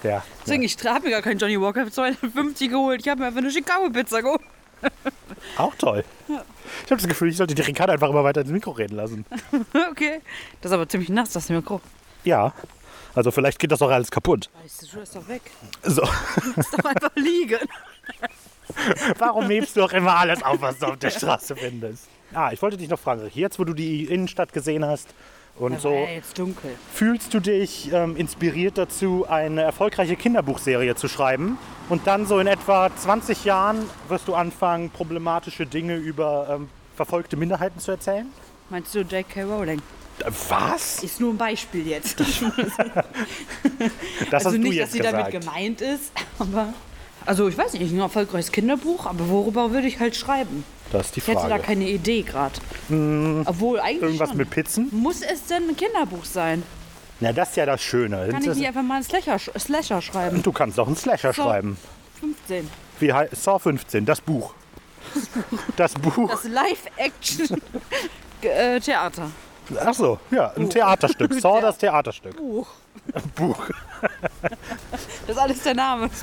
Ja, 0.02 0.22
Deswegen, 0.44 0.62
ich 0.62 0.76
habe 0.84 1.04
mir 1.06 1.10
gar 1.10 1.22
keinen 1.22 1.38
Johnny 1.38 1.60
Walker 1.60 1.84
für 1.86 1.92
250 1.92 2.70
geholt. 2.70 3.00
Ich 3.02 3.08
habe 3.08 3.20
mir 3.20 3.26
einfach 3.26 3.38
eine 3.40 3.50
Chicago-Pizza 3.50 4.22
geholt. 4.22 4.40
auch 5.56 5.74
toll. 5.76 6.04
Ich 6.28 6.90
habe 6.90 7.00
das 7.00 7.08
Gefühl, 7.08 7.28
ich 7.28 7.36
sollte 7.36 7.54
die 7.54 7.62
Ricardo 7.62 7.92
einfach 7.92 8.10
immer 8.10 8.24
weiter 8.24 8.40
ins 8.40 8.50
Mikro 8.50 8.72
reden 8.72 8.96
lassen. 8.96 9.24
Okay. 9.90 10.20
Das 10.60 10.70
ist 10.70 10.74
aber 10.74 10.88
ziemlich 10.88 11.08
nass, 11.08 11.32
das 11.32 11.48
Mikro. 11.48 11.80
Ja, 12.24 12.52
also 13.14 13.30
vielleicht 13.30 13.58
geht 13.58 13.72
das 13.72 13.82
auch 13.82 13.90
alles 13.90 14.10
kaputt. 14.10 14.50
Weißt 14.62 14.82
du, 14.82 14.96
du 14.96 15.02
ist 15.02 15.16
doch 15.16 15.28
weg. 15.28 15.42
So, 15.82 16.02
Lass 16.56 16.70
doch 16.70 16.84
einfach 16.84 17.14
liegen. 17.16 17.58
warum 19.18 19.46
hebst 19.48 19.76
du 19.76 19.84
auch 19.84 19.92
immer 19.92 20.16
alles 20.16 20.42
auf, 20.42 20.60
was 20.60 20.78
du 20.78 20.86
auf 20.86 20.96
der 20.96 21.10
Straße 21.10 21.56
findest? 21.56 22.08
Ah, 22.32 22.50
ich 22.52 22.60
wollte 22.62 22.76
dich 22.76 22.88
noch 22.88 22.98
fragen, 22.98 23.30
jetzt 23.34 23.58
wo 23.58 23.64
du 23.64 23.74
die 23.74 24.04
Innenstadt 24.04 24.52
gesehen 24.52 24.84
hast 24.84 25.08
und 25.56 25.80
so, 25.80 25.92
ja 25.92 26.10
jetzt 26.10 26.36
dunkel. 26.38 26.72
fühlst 26.92 27.32
du 27.32 27.38
dich 27.38 27.92
ähm, 27.92 28.16
inspiriert 28.16 28.76
dazu, 28.76 29.26
eine 29.28 29.62
erfolgreiche 29.62 30.16
Kinderbuchserie 30.16 30.96
zu 30.96 31.06
schreiben? 31.08 31.58
Und 31.88 32.06
dann 32.06 32.26
so 32.26 32.40
in 32.40 32.46
etwa 32.46 32.90
20 32.94 33.44
Jahren 33.44 33.88
wirst 34.08 34.26
du 34.26 34.34
anfangen, 34.34 34.90
problematische 34.90 35.66
Dinge 35.66 35.96
über 35.96 36.48
ähm, 36.50 36.68
verfolgte 36.96 37.36
Minderheiten 37.36 37.78
zu 37.78 37.92
erzählen? 37.92 38.26
Meinst 38.70 38.94
du 38.94 39.00
J.K. 39.00 39.42
Rowling? 39.42 39.80
Äh, 40.20 40.30
Was? 40.48 41.02
Ist 41.02 41.18
nur 41.20 41.32
ein 41.32 41.38
Beispiel 41.38 41.86
jetzt. 41.88 42.16
Das 44.30 44.44
also 44.44 44.48
hast 44.48 44.54
du 44.56 44.58
nicht, 44.58 44.72
dass 44.72 44.76
jetzt 44.76 44.92
sie 44.92 44.98
gesagt. 44.98 45.18
damit 45.18 45.32
gemeint 45.40 45.80
ist, 45.80 46.12
aber. 46.38 46.72
Also 47.26 47.48
ich 47.48 47.56
weiß 47.56 47.72
nicht, 47.74 47.90
ein 47.92 47.98
erfolgreiches 48.00 48.52
Kinderbuch, 48.52 49.06
aber 49.06 49.26
worüber 49.28 49.70
würde 49.72 49.86
ich 49.88 49.98
halt 49.98 50.14
schreiben? 50.14 50.62
Das 50.92 51.06
ist 51.06 51.16
die 51.16 51.20
Ich 51.20 51.26
hätte 51.28 51.40
da 51.42 51.48
Frage. 51.48 51.62
keine 51.62 51.88
Idee 51.88 52.20
gerade. 52.22 52.52
Obwohl 53.46 53.80
eigentlich 53.80 54.02
Irgendwas 54.02 54.28
schon. 54.28 54.36
mit 54.38 54.50
Pizzen? 54.50 54.88
Muss 54.92 55.22
es 55.22 55.46
denn 55.46 55.68
ein 55.70 55.76
Kinderbuch 55.76 56.24
sein? 56.26 56.62
Na, 57.20 57.32
das 57.32 57.48
ist 57.50 57.56
ja 57.56 57.64
das 57.66 57.82
Schöne. 57.82 58.28
Kann 58.30 58.42
ich 58.42 58.48
Das- 58.48 58.58
nicht 58.58 58.66
einfach 58.66 58.82
mal 58.82 58.96
einen 58.96 59.04
Slasher, 59.04 59.38
Slasher 59.38 60.02
schreiben? 60.02 60.42
du 60.42 60.52
kannst 60.52 60.78
auch 60.78 60.86
einen 60.86 60.96
Slasher 60.96 61.32
So. 61.32 61.44
schreiben. 61.44 61.78
15. 62.20 62.68
Wie 63.00 63.10
heißt 63.12 63.42
Saw 63.42 63.58
15, 63.58 64.04
das 64.04 64.20
Buch. 64.20 64.52
Das 65.76 65.94
Buch. 65.94 66.28
Das 66.30 66.44
Live-Action-Theater. 66.44 69.30
Ach 69.84 69.94
so, 69.94 70.18
ja, 70.30 70.52
ein 70.56 70.68
Theaterstück. 70.70 71.32
Saw 71.40 71.60
das 71.60 71.78
Theaterstück. 71.78 72.36
Buch. 72.36 72.66
Buch. 73.34 73.58
Das 75.26 75.36
ist 75.36 75.38
alles 75.42 75.62
der 75.62 75.74
Name. 75.74 76.10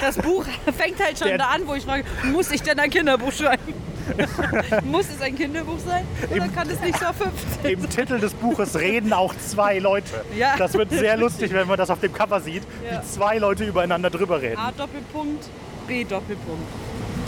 Das 0.00 0.16
Buch 0.16 0.44
fängt 0.76 1.02
halt 1.02 1.18
schon 1.18 1.28
Der- 1.28 1.38
da 1.38 1.46
an, 1.48 1.66
wo 1.66 1.74
ich 1.74 1.84
frage, 1.84 2.04
muss 2.32 2.50
ich 2.52 2.62
denn 2.62 2.78
ein 2.78 2.88
Kinderbuch 2.90 3.32
schreiben? 3.32 3.74
muss 4.84 5.06
es 5.08 5.20
ein 5.20 5.34
Kinderbuch 5.36 5.78
sein? 5.84 6.06
Oder 6.30 6.46
kann 6.48 6.70
es 6.70 6.78
nicht 6.80 6.96
so 6.98 7.06
15? 7.06 7.70
Im 7.72 7.90
Titel 7.90 8.20
des 8.20 8.32
Buches 8.34 8.76
reden 8.78 9.12
auch 9.12 9.34
zwei 9.36 9.80
Leute. 9.80 10.24
Ja. 10.36 10.56
Das 10.56 10.74
wird 10.74 10.90
sehr 10.90 11.16
lustig, 11.16 11.52
wenn 11.52 11.66
man 11.66 11.76
das 11.76 11.90
auf 11.90 11.98
dem 12.00 12.12
Cover 12.12 12.40
sieht, 12.40 12.62
Ja. 12.88 13.02
wie 13.02 13.06
zwei 13.06 13.38
Leute 13.38 13.64
übereinander 13.64 14.08
drüber 14.10 14.40
reden. 14.40 14.58
A 14.58 14.70
Doppelpunkt, 14.70 15.44
B 15.88 16.04
Doppelpunkt. 16.04 16.62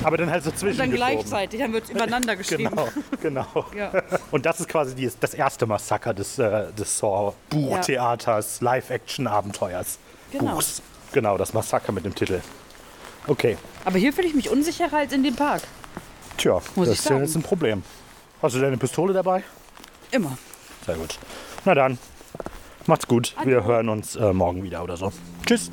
Aber 0.04 0.16
dann 0.16 0.30
halt 0.30 0.44
so 0.44 0.50
Und 0.66 0.78
dann 0.78 0.90
gleichzeitig, 0.92 1.60
dann 1.60 1.72
wird 1.72 1.84
es 1.84 1.90
übereinander 1.90 2.36
geschrieben. 2.36 2.70
Genau, 2.70 2.88
genau. 3.20 3.64
Ja. 3.76 3.90
Und 4.30 4.46
das 4.46 4.60
ist 4.60 4.68
quasi 4.68 4.94
die, 4.94 5.10
das 5.20 5.34
erste 5.34 5.66
Massaker 5.66 6.14
des, 6.14 6.38
äh, 6.38 6.72
des 6.72 6.98
Saw-Buchtheaters, 6.98 8.60
Live-Action-Abenteuers. 8.60 9.98
Genau. 10.32 10.54
Buchs. 10.54 10.82
Genau, 11.12 11.36
das 11.38 11.52
Massaker 11.54 11.92
mit 11.92 12.04
dem 12.04 12.14
Titel. 12.14 12.40
Okay, 13.26 13.58
Aber 13.84 13.98
hier 13.98 14.12
fühle 14.12 14.26
ich 14.28 14.34
mich 14.34 14.48
unsicherer 14.50 14.98
als 14.98 15.12
in 15.12 15.22
dem 15.22 15.36
Park. 15.36 15.62
tja, 16.38 16.60
Muss 16.76 16.88
das 16.88 16.94
ich 16.94 16.98
ist 17.00 17.10
ja 17.10 17.18
jetzt 17.18 17.34
ein 17.34 17.42
Problem. 17.42 17.82
Hast 18.40 18.54
du 18.54 18.60
deine 18.60 18.76
Pistole 18.78 19.12
dabei? 19.12 19.42
Immer. 20.10 20.38
Sehr 20.86 20.94
gut. 20.96 21.18
Na 21.64 21.74
dann, 21.74 21.98
macht's 22.86 23.06
gut. 23.06 23.34
Wir 23.44 23.64
hören 23.64 23.88
uns 23.88 24.16
äh, 24.16 24.32
morgen 24.32 24.62
wieder 24.62 24.82
oder 24.82 24.96
so. 24.96 25.12
Tschüss. 25.44 25.70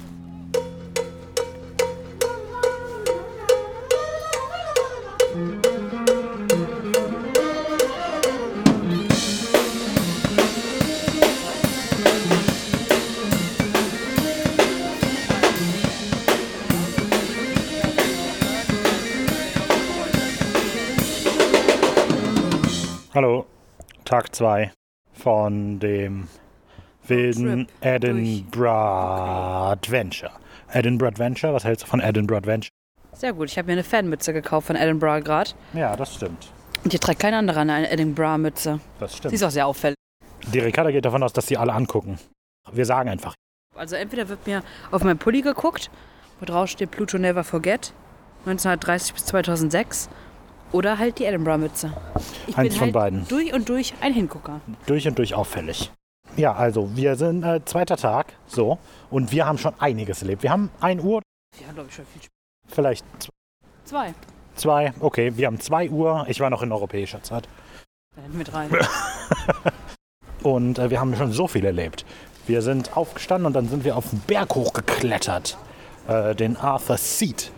Hallo, 23.16 23.46
Tag 24.04 24.36
2 24.36 24.74
von 25.14 25.80
dem 25.80 26.28
wilden 27.08 27.66
Edinburgh 27.80 28.68
Adventure. 29.72 30.34
Edinburgh 30.74 31.14
Adventure, 31.14 31.54
was 31.54 31.64
hältst 31.64 31.86
du 31.86 31.88
von 31.88 32.02
Edinburgh 32.02 32.40
Adventure? 32.40 32.72
Sehr 33.14 33.32
gut, 33.32 33.50
ich 33.50 33.58
habe 33.58 33.68
mir 33.68 33.72
eine 33.72 33.86
Fanmütze 33.86 34.34
gekauft 34.34 34.68
von 34.68 34.76
Edinburgh 34.76 35.24
gerade. 35.24 35.52
Ja, 35.74 35.96
das 35.96 36.16
stimmt. 36.16 36.50
Und 36.84 36.92
hier 36.92 37.00
trägt 37.00 37.22
kein 37.22 37.34
anderer 37.34 37.62
eine 37.62 37.90
Edinburgh-Mütze. 37.90 38.82
Das 39.00 39.12
Sie 39.12 39.18
stimmt. 39.20 39.34
ist 39.34 39.44
auch 39.44 39.50
sehr 39.50 39.66
auffällig. 39.66 39.96
Die 40.52 40.60
Ricarda 40.60 40.92
geht 40.92 41.06
davon 41.06 41.24
aus, 41.24 41.32
dass 41.32 41.48
sie 41.48 41.56
alle 41.56 41.72
angucken. 41.72 42.20
Wir 42.74 42.86
sagen 42.86 43.08
einfach. 43.08 43.34
Also 43.78 43.96
entweder 43.96 44.28
wird 44.28 44.46
mir 44.46 44.62
auf 44.92 45.06
meinen 45.06 45.20
Pulli 45.20 45.42
geguckt, 45.42 45.90
wo 46.42 46.46
drauf 46.46 46.68
steht 46.68 46.92
Pluto 46.92 47.18
Never 47.18 47.46
Forget, 47.46 47.94
1930 48.40 49.14
bis 49.14 49.26
2006, 49.28 50.10
oder 50.76 51.00
halt 51.00 51.20
die 51.20 51.26
Edinburgh-Mütze. 51.26 51.94
Ich 52.48 52.58
Eins 52.58 52.70
bin 52.70 52.78
von 52.78 52.82
halt 52.88 52.94
beiden. 52.94 53.28
durch 53.30 53.54
und 53.54 53.70
durch 53.70 53.94
ein 54.02 54.14
Hingucker. 54.14 54.60
Durch 54.86 55.08
und 55.08 55.18
durch 55.18 55.34
auffällig. 55.34 55.90
Ja, 56.36 56.54
also 56.54 56.90
wir 56.98 57.16
sind 57.16 57.44
äh, 57.44 57.64
zweiter 57.64 57.96
Tag, 57.96 58.34
so, 58.46 58.78
und 59.10 59.32
wir 59.32 59.46
haben 59.46 59.58
schon 59.58 59.74
einiges 59.80 60.22
erlebt. 60.22 60.44
Wir 60.44 60.52
haben 60.52 60.70
1 60.82 61.02
Uhr, 61.02 61.22
Ja, 61.66 61.72
glaube 61.74 61.88
ich 61.90 61.96
schon 61.96 62.06
viel 62.06 62.22
Spaß. 62.24 62.76
vielleicht 62.76 63.06
Zwei. 63.86 64.14
zwei, 64.56 64.94
okay, 65.00 65.32
wir 65.38 65.48
haben 65.48 65.60
2 65.62 65.90
Uhr. 65.92 66.26
Ich 66.28 66.40
war 66.42 66.50
noch 66.50 66.62
in 66.62 66.72
europäischer 66.74 67.24
Zeit. 67.24 67.48
Dann 68.18 68.38
mit 68.38 68.54
rein. 68.54 68.70
Und 70.44 70.78
äh, 70.78 70.90
wir 70.90 71.00
haben 71.00 71.16
schon 71.16 71.32
so 71.32 71.48
viel 71.48 71.66
erlebt. 71.66 72.06
Wir 72.48 72.62
sind 72.62 72.96
aufgestanden 72.98 73.48
und 73.48 73.54
dann 73.54 73.68
sind 73.70 73.84
wir 73.86 73.96
auf 73.96 74.10
den 74.10 74.20
Berg 74.20 74.54
hochgeklettert, 74.56 75.58
äh, 76.08 76.36
den 76.36 76.58
Arthur 76.58 76.98
Seat. 76.98 77.52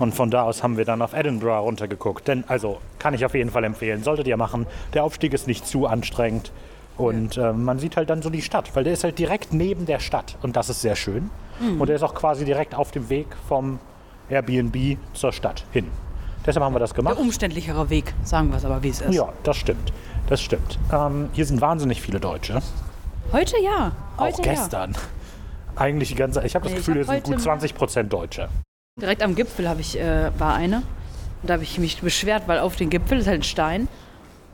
Und 0.00 0.14
von 0.14 0.30
da 0.30 0.42
aus 0.42 0.64
haben 0.64 0.76
wir 0.76 0.84
dann 0.84 1.02
auf 1.02 1.12
Edinburgh 1.12 1.60
runtergeguckt. 1.60 2.26
Denn, 2.26 2.42
also, 2.48 2.78
kann 2.98 3.14
ich 3.14 3.24
auf 3.24 3.34
jeden 3.34 3.50
Fall 3.50 3.62
empfehlen. 3.62 4.02
Solltet 4.02 4.26
ihr 4.26 4.36
machen. 4.36 4.66
Der 4.94 5.04
Aufstieg 5.04 5.32
ist 5.32 5.46
nicht 5.46 5.66
zu 5.66 5.86
anstrengend. 5.86 6.50
Und 6.96 7.36
äh, 7.36 7.52
man 7.52 7.78
sieht 7.78 7.96
halt 7.96 8.10
dann 8.10 8.20
so 8.20 8.30
die 8.30 8.42
Stadt, 8.42 8.74
weil 8.74 8.84
der 8.84 8.94
ist 8.94 9.04
halt 9.04 9.18
direkt 9.18 9.52
neben 9.52 9.86
der 9.86 10.00
Stadt. 10.00 10.36
Und 10.42 10.56
das 10.56 10.68
ist 10.68 10.80
sehr 10.80 10.96
schön. 10.96 11.30
Und 11.78 11.88
der 11.88 11.96
ist 11.96 12.02
auch 12.02 12.14
quasi 12.14 12.44
direkt 12.44 12.74
auf 12.74 12.90
dem 12.90 13.10
Weg 13.10 13.26
vom 13.48 13.78
Airbnb 14.30 14.96
zur 15.12 15.32
Stadt 15.32 15.64
hin. 15.72 15.86
Deshalb 16.46 16.64
haben 16.64 16.74
wir 16.74 16.78
das 16.78 16.94
gemacht. 16.94 17.16
Der 17.16 17.22
umständlichere 17.22 17.90
Weg, 17.90 18.14
sagen 18.24 18.48
wir 18.48 18.56
es 18.56 18.64
aber, 18.64 18.82
wie 18.82 18.88
es 18.88 19.02
ist. 19.02 19.14
Ja, 19.14 19.30
das 19.42 19.58
stimmt. 19.58 19.92
Das 20.28 20.40
stimmt. 20.40 20.78
Ähm, 20.90 21.28
hier 21.32 21.44
sind 21.44 21.60
wahnsinnig 21.60 22.00
viele 22.00 22.18
Deutsche. 22.18 22.62
Heute 23.32 23.56
ja. 23.62 23.92
Heute 24.16 24.38
Auch 24.38 24.42
gestern. 24.42 24.96
Eigentlich 25.76 26.08
die 26.08 26.14
ganze 26.14 26.42
Ich 26.44 26.54
habe 26.54 26.66
das 26.66 26.76
Gefühl, 26.76 26.94
hab 26.94 27.06
hier 27.06 27.14
sind 27.14 27.24
gut 27.24 27.34
heute 27.34 27.42
20 27.42 27.74
Prozent 27.74 28.12
Deutsche. 28.12 28.48
Direkt 29.00 29.22
am 29.22 29.34
Gipfel 29.34 29.68
habe 29.68 29.80
ich, 29.80 29.98
äh, 29.98 30.30
war 30.38 30.54
eine. 30.54 30.78
Und 31.42 31.48
da 31.48 31.54
habe 31.54 31.62
ich 31.62 31.78
mich 31.78 32.00
beschwert, 32.00 32.44
weil 32.46 32.58
auf 32.58 32.76
dem 32.76 32.90
Gipfel 32.90 33.18
ist 33.18 33.26
halt 33.26 33.40
ein 33.40 33.44
Stein. 33.44 33.88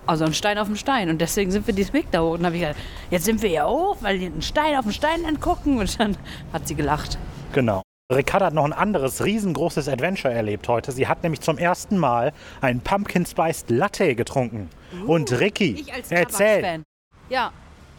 Also 0.07 0.25
ein 0.25 0.35
Stein 0.35 0.57
auf 0.59 0.69
dem 0.69 0.77
Stein. 0.77 1.11
Und 1.11 1.21
deswegen 1.21 1.51
sind 1.51 1.67
wir 1.67 1.75
diesen 1.75 1.93
Weg 1.93 2.11
da 2.13 2.21
hoch. 2.21 2.33
Und 2.33 2.39
dann 2.39 2.47
habe 2.47 2.57
ich 2.57 2.63
gesagt, 2.63 2.79
jetzt 3.11 3.25
sind 3.25 3.43
wir 3.43 3.49
hier 3.51 3.67
hoch, 3.67 3.97
weil 4.01 4.19
die 4.19 4.27
einen 4.27 4.43
Stein 4.43 4.77
auf 4.77 4.85
dem 4.85 4.93
Stein 4.93 5.25
angucken. 5.25 5.79
Und 5.79 5.99
dann 5.99 6.17
hat 6.53 6.69
sie 6.69 6.77
gelacht. 6.77 7.19
Genau. 7.53 7.83
Ricarda 8.13 8.47
hat 8.47 8.55
noch 8.55 8.65
ein 8.65 8.73
anderes 8.73 9.25
riesengroßes 9.25 9.89
Adventure 9.89 10.33
erlebt 10.33 10.69
heute. 10.69 10.93
Sie 10.93 11.09
hat 11.09 11.25
nämlich 11.25 11.41
zum 11.41 11.59
ersten 11.59 11.99
Mal 11.99 12.33
einen 12.61 12.81
Pumpkin 12.81 13.27
Spiced 13.27 13.69
Latte 13.69 14.15
getrunken. 14.15 14.71
Und 15.09 15.33
Ricky, 15.41 15.75
Uh, 15.75 15.81
Ich 15.81 15.93
als 15.93 16.13
erzähl. 16.13 16.85
Ja, 17.29 17.51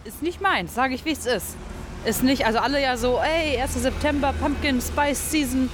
ist 0.05 0.23
nicht 0.23 0.39
meins, 0.39 0.73
sage 0.73 0.95
ich, 0.95 1.03
wie 1.03 1.11
es 1.11 1.25
ist. 1.25 1.57
Ist 2.05 2.23
nicht, 2.23 2.45
also 2.45 2.59
alle 2.59 2.81
ja 2.81 2.95
so, 2.95 3.19
ey, 3.19 3.59
1. 3.59 3.73
September, 3.73 4.33
Pumpkin 4.39 4.79
Spice 4.79 5.29
Season 5.29 5.69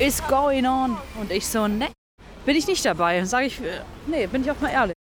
is 0.00 0.26
going 0.28 0.66
on. 0.66 0.96
Und 1.20 1.30
ich 1.30 1.46
so, 1.46 1.68
ne, 1.68 1.88
bin 2.46 2.56
ich 2.56 2.66
nicht 2.66 2.84
dabei. 2.84 3.24
Sage 3.24 3.46
ich, 3.46 3.60
äh, 3.60 3.80
nee, 4.06 4.26
bin 4.26 4.42
ich 4.42 4.50
auch 4.50 4.60
mal 4.60 4.70
ehrlich. 4.70 4.94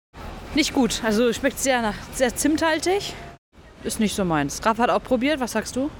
Nicht 0.55 0.73
gut, 0.73 1.03
also 1.05 1.33
schmeckt 1.33 1.59
sehr 1.59 1.83
nach, 1.83 1.95
sehr 2.15 2.35
zimthaltig. 2.35 3.15
Ist 3.85 4.01
nicht 4.01 4.15
so 4.15 4.25
meins. 4.25 4.65
Raff 4.65 4.79
hat 4.79 4.91
auch 4.91 5.03
probiert, 5.03 5.39
was 5.39 5.53
sagst 5.53 5.77
du? 5.77 5.91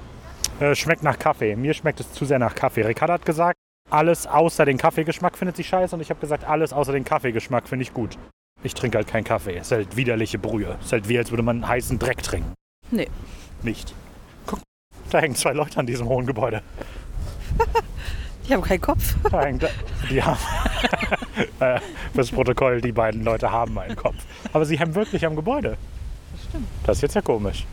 Äh, 0.59 0.73
schmeckt 0.73 1.03
nach 1.03 1.19
Kaffee. 1.19 1.55
Mir 1.55 1.73
schmeckt 1.73 1.99
es 1.99 2.11
zu 2.11 2.25
sehr 2.25 2.39
nach 2.39 2.55
Kaffee. 2.55 2.81
Ricarda 2.81 3.13
hat 3.13 3.25
gesagt, 3.25 3.57
alles 3.89 4.25
außer 4.25 4.65
den 4.65 4.77
Kaffeegeschmack 4.77 5.37
findet 5.37 5.55
sie 5.55 5.63
scheiße. 5.63 5.95
Und 5.95 6.01
ich 6.01 6.09
habe 6.09 6.19
gesagt, 6.19 6.43
alles 6.43 6.73
außer 6.73 6.91
den 6.91 7.05
Kaffeegeschmack 7.05 7.67
finde 7.67 7.83
ich 7.83 7.93
gut. 7.93 8.17
Ich 8.63 8.73
trinke 8.73 8.97
halt 8.97 9.07
keinen 9.07 9.23
Kaffee. 9.23 9.57
Es 9.57 9.67
ist 9.67 9.71
halt 9.71 9.95
widerliche 9.95 10.39
Brühe. 10.39 10.75
Es 10.79 10.87
ist 10.87 10.91
halt 10.91 11.07
wie, 11.07 11.19
als 11.19 11.29
würde 11.29 11.43
man 11.43 11.67
heißen 11.67 11.99
Dreck 11.99 12.23
trinken. 12.23 12.53
Nee. 12.89 13.07
Nicht. 13.61 13.93
Guck, 14.47 14.59
da 15.11 15.19
hängen 15.19 15.35
zwei 15.35 15.53
Leute 15.53 15.79
an 15.79 15.85
diesem 15.85 16.09
hohen 16.09 16.25
Gebäude. 16.25 16.63
Ich 18.47 18.53
habe 18.53 18.61
keinen 18.65 18.81
Kopf. 18.81 19.15
Hängt, 19.31 19.65
die 20.09 20.23
haben, 20.23 20.37
äh, 21.59 21.79
fürs 22.15 22.31
Protokoll, 22.31 22.81
die 22.81 22.91
beiden 22.93 23.23
Leute 23.23 23.51
haben 23.51 23.77
einen 23.77 23.95
Kopf. 23.95 24.15
Aber 24.53 24.65
sie 24.65 24.79
hängen 24.79 24.95
wirklich 24.95 25.25
am 25.25 25.35
Gebäude. 25.35 25.77
Das 26.31 26.43
stimmt. 26.49 26.67
Das 26.85 26.97
ist 26.97 27.01
jetzt 27.01 27.15
ja 27.15 27.21
komisch. 27.21 27.65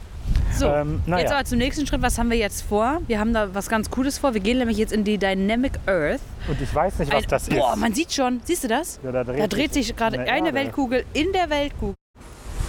So, 0.53 0.67
Ähm, 0.69 1.03
naja. 1.07 1.23
jetzt 1.23 1.33
aber 1.33 1.45
zum 1.45 1.59
nächsten 1.59 1.87
Schritt. 1.87 2.03
Was 2.03 2.19
haben 2.19 2.31
wir 2.31 2.37
jetzt 2.39 2.63
vor? 2.63 3.01
Wir 3.07 3.19
haben 3.21 3.33
da 3.35 3.55
was 3.55 3.69
ganz 3.69 3.91
Cooles 3.91 4.19
vor. 4.19 4.35
Wir 4.35 4.41
gehen 4.41 4.59
nämlich 4.59 4.79
jetzt 4.79 4.93
in 4.93 5.05
die 5.05 5.19
Dynamic 5.19 5.79
Earth. 5.87 6.21
Und 6.49 6.61
ich 6.61 6.75
weiß 6.75 6.99
nicht, 6.99 7.13
was 7.13 7.23
Ein- 7.25 7.29
das 7.29 7.49
Boah, 7.49 7.75
ist. 7.75 7.81
man 7.81 7.93
sieht 7.95 8.13
schon. 8.13 8.41
Siehst 8.45 8.65
du 8.65 8.69
das? 8.69 8.99
Ja, 9.05 9.13
da 9.13 9.23
dreht 9.25 9.41
Da 9.41 9.47
dreht 9.47 9.73
sich 9.75 9.95
gerade 9.95 10.19
eine 10.19 10.31
eine. 10.31 10.55
Weltkugel 10.55 11.05
in 11.13 11.33
der 11.33 11.51
Weltkugel. 11.51 11.95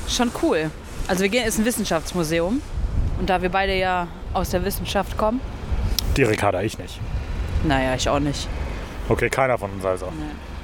Schon 0.08 0.30
cool. 0.44 0.70
Also 1.08 1.24
wir 1.24 1.30
gehen, 1.30 1.46
ist 1.48 1.58
ein 1.58 1.66
Wissenschaftsmuseum. 1.66 2.62
Und 3.20 3.30
da 3.30 3.42
wir 3.42 3.50
beide 3.50 3.76
ja 3.76 4.08
aus 4.34 4.50
der 4.50 4.64
Wissenschaft 4.66 5.18
kommen, 5.18 5.40
Die 6.18 6.24
Ricarda, 6.24 6.62
ich 6.62 6.78
nicht. 6.78 7.00
Naja, 7.64 7.96
ich 7.96 8.08
auch 8.10 8.20
nicht. 8.20 8.48
Okay, 9.10 9.30
keiner 9.30 9.58
von 9.58 9.72
uns 9.72 9.86
also. 9.86 10.12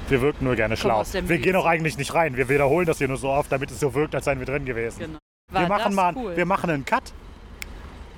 Wir 0.08 0.20
wirken 0.20 0.44
nur 0.44 0.56
gerne 0.56 0.76
schlau. 0.76 1.02
Wir 1.12 1.38
gehen 1.38 1.54
Wies. 1.54 1.62
auch 1.62 1.66
eigentlich 1.66 1.96
nicht 1.96 2.12
rein. 2.14 2.36
Wir 2.36 2.48
wiederholen 2.48 2.86
das 2.86 2.98
hier 2.98 3.08
nur 3.08 3.16
so 3.16 3.28
oft, 3.30 3.50
damit 3.52 3.70
es 3.70 3.80
so 3.80 3.94
wirkt, 3.94 4.14
als 4.14 4.24
seien 4.24 4.38
wir 4.38 4.46
drin 4.46 4.64
gewesen. 4.64 4.98
Genau. 4.98 5.18
wir 5.50 5.60
War 5.62 5.68
machen 5.68 5.82
das 5.86 5.94
mal, 5.94 6.12
cool. 6.16 6.36
wir 6.36 6.44
machen 6.46 6.70
einen 6.70 6.84
Cut. 6.84 7.12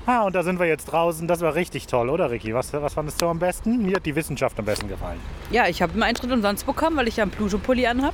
Ah, 0.06 0.22
und 0.22 0.34
da 0.34 0.42
sind 0.42 0.58
wir 0.58 0.66
jetzt 0.66 0.86
draußen. 0.86 1.26
Das 1.28 1.40
war 1.40 1.54
richtig 1.54 1.86
toll, 1.86 2.10
oder 2.10 2.30
Ricky? 2.30 2.52
Was, 2.54 2.72
was 2.72 2.92
fandest 2.94 3.20
du 3.22 3.28
am 3.28 3.38
besten? 3.38 3.86
Mir 3.86 3.96
hat 3.96 4.06
die 4.06 4.14
Wissenschaft 4.14 4.58
am 4.58 4.64
besten 4.66 4.88
gefallen. 4.88 5.18
Ja, 5.50 5.66
ich 5.66 5.80
habe 5.80 5.92
einen 5.94 6.02
Eintritt 6.02 6.30
umsonst 6.30 6.66
bekommen, 6.66 6.96
weil 6.96 7.08
ich 7.08 7.16
ja 7.16 7.22
einen 7.22 7.30
Pluto-Pulli 7.30 7.86
anhab. 7.86 8.12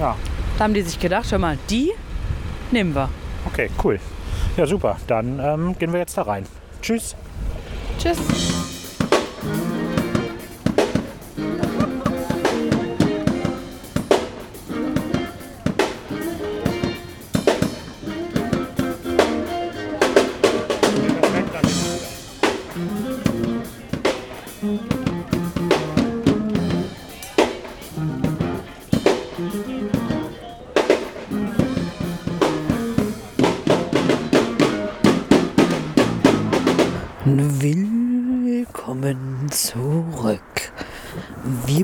Ja, 0.00 0.16
Da 0.58 0.64
haben 0.64 0.74
die 0.74 0.82
sich 0.82 0.98
gedacht, 0.98 1.30
hör 1.30 1.38
mal, 1.38 1.58
die 1.70 1.92
nehmen 2.72 2.94
wir. 2.94 3.08
okay, 3.46 3.70
cool. 3.84 4.00
Ja, 4.56 4.66
super. 4.66 4.96
Dann 5.06 5.38
ähm, 5.38 5.78
gehen 5.78 5.92
wir 5.92 6.00
jetzt 6.00 6.16
da 6.18 6.22
rein. 6.22 6.46
Tschüss. 6.82 7.14
Tschüss. 7.98 8.75
Willkommen 9.42 9.75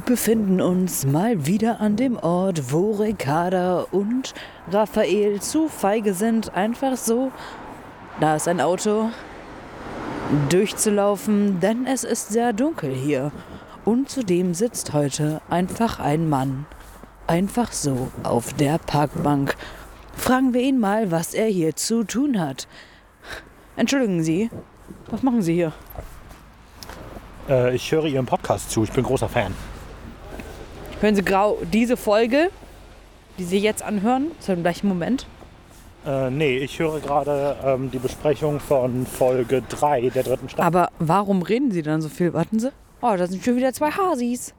befinden 0.05 0.61
uns 0.61 1.07
mal 1.07 1.47
wieder 1.47 1.81
an 1.81 1.97
dem 1.97 2.17
Ort, 2.17 2.73
wo 2.73 2.93
Ricarda 2.93 3.87
und 3.91 4.35
Raphael 4.71 5.41
zu 5.41 5.69
feige 5.69 6.15
sind, 6.15 6.55
einfach 6.55 6.97
so, 6.97 7.31
da 8.21 8.37
ist 8.37 8.49
ein 8.49 8.61
Auto, 8.61 9.11
durchzulaufen, 10.49 11.61
denn 11.61 11.87
es 11.87 12.05
ist 12.05 12.31
sehr 12.31 12.53
dunkel 12.53 12.95
hier. 12.95 13.33
Und 13.85 14.09
zudem 14.09 14.55
sitzt 14.55 14.93
heute 14.93 15.41
einfach 15.51 15.99
ein 15.99 16.29
Mann. 16.29 16.67
Einfach 17.27 17.73
so 17.73 18.11
auf 18.23 18.53
der 18.53 18.79
Parkbank. 18.79 19.57
Fragen 20.15 20.55
wir 20.55 20.61
ihn 20.61 20.79
mal, 20.79 21.11
was 21.11 21.35
er 21.35 21.47
hier 21.47 21.75
zu 21.75 22.05
tun 22.05 22.41
hat. 22.41 22.69
Entschuldigen 23.77 24.23
Sie, 24.23 24.51
was 25.11 25.23
machen 25.23 25.43
Sie 25.43 25.55
hier? 25.55 25.73
Äh, 27.49 27.75
ich 27.75 27.91
höre 27.91 28.05
Ihren 28.05 28.27
Podcast 28.27 28.71
zu. 28.71 28.85
Ich 28.85 28.93
bin 28.93 29.05
großer 29.05 29.29
Fan. 29.29 29.55
Hören 31.03 31.17
Sie 31.17 31.25
grau 31.25 31.59
diese 31.73 31.97
Folge, 31.97 32.51
die 33.37 33.43
Sie 33.43 33.59
jetzt 33.59 33.83
anhören, 33.83 34.31
zu 34.39 34.55
dem 34.55 34.63
gleichen 34.63 34.87
Moment? 34.87 35.27
Äh, 36.07 36.31
nee, 36.31 36.59
ich 36.59 36.79
höre 36.79 37.01
gerade 37.01 37.57
ähm, 37.65 37.91
die 37.91 37.99
Besprechung 37.99 38.61
von 38.61 39.05
Folge 39.05 39.63
3 39.69 40.11
der 40.11 40.23
dritten 40.23 40.49
Staffel. 40.49 40.65
Aber 40.65 40.91
warum 41.01 41.43
reden 41.43 41.73
Sie 41.73 41.83
dann 41.83 42.01
so 42.03 42.09
viel? 42.09 42.33
Warten 42.35 42.61
Sie. 42.61 42.71
Oh, 43.01 43.17
da 43.17 43.27
sind 43.27 43.43
schon 43.43 43.57
wieder 43.57 43.73
zwei 43.73 43.91
Hasis. 43.91 44.55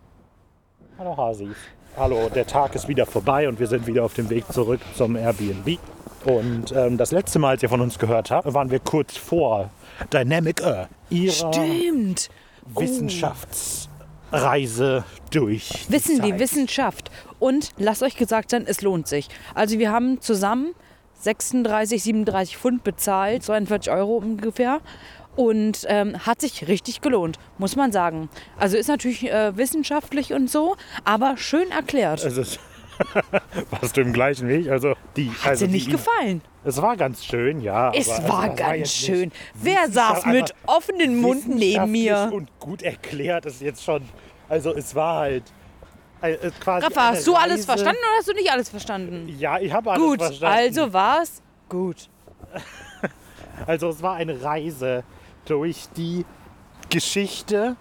Hallo 1.00 1.16
Hasi. 1.16 1.48
Hallo, 1.96 2.28
der 2.28 2.46
Tag 2.46 2.76
ist 2.76 2.90
wieder 2.90 3.06
vorbei 3.06 3.48
und 3.48 3.62
wir 3.62 3.68
sind 3.68 3.88
wieder 3.88 4.04
auf 4.04 4.14
dem 4.14 4.30
Weg 4.30 4.44
zurück 4.52 4.82
zum 4.96 5.16
Airbnb. 5.16 5.80
Und 6.26 6.74
ähm, 6.76 6.98
das 6.98 7.14
letzte 7.14 7.40
Mal, 7.40 7.52
als 7.52 7.64
ihr 7.64 7.70
von 7.70 7.80
uns 7.80 7.98
gehört 7.98 8.32
habt, 8.32 8.54
waren 8.54 8.70
wir 8.70 8.80
kurz 8.80 9.16
vor 9.16 9.70
Dynamic 10.12 10.62
Earth, 10.62 10.90
ihrer 11.10 11.54
Stimmt. 11.54 12.30
Wissenschafts... 12.76 13.88
Reise 14.34 15.04
durch. 15.32 15.86
Wissen 15.90 16.22
die 16.22 16.32
Zeit. 16.32 16.40
Wissenschaft. 16.40 17.12
Und 17.40 17.72
lasst 17.78 18.04
euch 18.04 18.18
gesagt 18.18 18.50
sein, 18.50 18.66
es 18.68 18.82
lohnt 18.82 19.08
sich. 19.08 19.30
Also 19.54 19.80
wir 19.80 19.92
haben 19.92 20.22
zusammen 20.22 20.74
36, 21.20 22.04
37 22.04 22.58
Pfund 22.58 22.84
bezahlt, 22.84 23.44
42 23.44 23.92
Euro 23.94 24.18
ungefähr. 24.18 24.82
Und 25.36 25.86
ähm, 25.88 26.28
hat 26.28 26.42
sich 26.42 26.68
richtig 26.68 27.02
gelohnt, 27.02 27.40
muss 27.58 27.76
man 27.76 27.92
sagen. 27.92 28.30
Also 28.60 28.78
ist 28.78 28.88
natürlich 28.88 29.32
äh, 29.32 29.58
wissenschaftlich 29.58 30.32
und 30.32 30.48
so, 30.48 30.76
aber 31.06 31.38
schön 31.38 31.72
erklärt. 31.72 32.24
Ist 32.24 32.60
warst 33.72 33.98
du 33.98 34.02
im 34.02 34.14
gleichen 34.14 34.48
Weg? 34.48 34.70
Also 34.70 34.94
die, 35.16 35.30
Hat 35.30 35.52
also 35.52 35.66
dir 35.66 35.72
nicht 35.72 35.88
die, 35.88 35.92
gefallen? 35.92 36.42
Es 36.64 36.82
war 36.82 36.96
ganz 36.96 37.26
schön, 37.26 37.62
ja. 37.62 37.92
Es 37.94 38.10
aber, 38.10 38.30
war 38.30 38.40
also, 38.44 38.56
ganz 38.56 38.78
jetzt 38.80 38.96
schön. 38.98 39.32
Wer 39.54 39.90
saß 39.90 40.26
mit 40.28 40.54
offenem 40.66 41.20
Mund 41.22 41.48
neben 41.48 41.92
mir? 41.92 42.30
Und 42.34 42.50
gut 42.60 42.82
erklärt 42.82 43.46
ist 43.46 43.62
jetzt 43.62 43.84
schon. 43.84 44.04
Also 44.50 44.74
es 44.74 44.94
war 44.96 45.20
halt 45.22 45.44
äh, 46.22 46.34
äh, 46.34 46.52
quasi. 46.60 46.86
Rafa, 46.86 47.10
hast 47.10 47.28
du 47.28 47.36
alles 47.36 47.60
Reise- 47.60 47.66
verstanden 47.66 48.00
oder 48.02 48.18
hast 48.18 48.28
du 48.30 48.34
nicht 48.34 48.52
alles 48.52 48.70
verstanden? 48.70 49.36
Ja, 49.38 49.60
ich 49.60 49.72
habe 49.74 49.92
alles 49.92 50.04
Gut, 50.04 50.22
verstanden. 50.22 50.58
also 50.58 50.94
war's 50.94 51.42
gut. 51.70 52.10
Also 53.68 53.90
es 53.90 54.02
war 54.02 54.16
eine 54.16 54.44
Reise 54.44 55.04
durch 55.46 55.86
die 55.96 56.26
Geschichte 56.90 57.76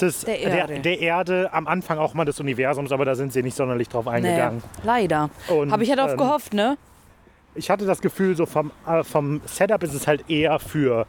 des, 0.00 0.20
Der 0.20 0.38
Erde. 0.40 0.72
Der, 0.74 0.78
der 0.82 1.00
Erde, 1.00 1.52
am 1.52 1.66
Anfang 1.66 1.98
auch 1.98 2.14
mal 2.14 2.24
des 2.24 2.38
Universums, 2.40 2.92
aber 2.92 3.04
da 3.04 3.14
sind 3.14 3.32
sie 3.32 3.42
nicht 3.42 3.56
sonderlich 3.56 3.88
drauf 3.88 4.04
Nee, 4.06 4.10
eingegangen. 4.12 4.62
leider. 4.84 5.30
Und, 5.48 5.70
Habe 5.72 5.82
ich 5.82 5.88
ja 5.88 5.96
darauf 5.96 6.12
ähm, 6.12 6.18
gehofft, 6.18 6.52
ne? 6.54 6.76
Ich 7.54 7.70
hatte 7.70 7.86
das 7.86 8.00
Gefühl, 8.00 8.36
so 8.36 8.44
vom, 8.46 8.70
äh, 8.86 9.02
vom 9.02 9.40
Setup 9.46 9.82
ist 9.82 9.94
es 9.94 10.06
halt 10.06 10.28
eher 10.28 10.58
für, 10.58 11.06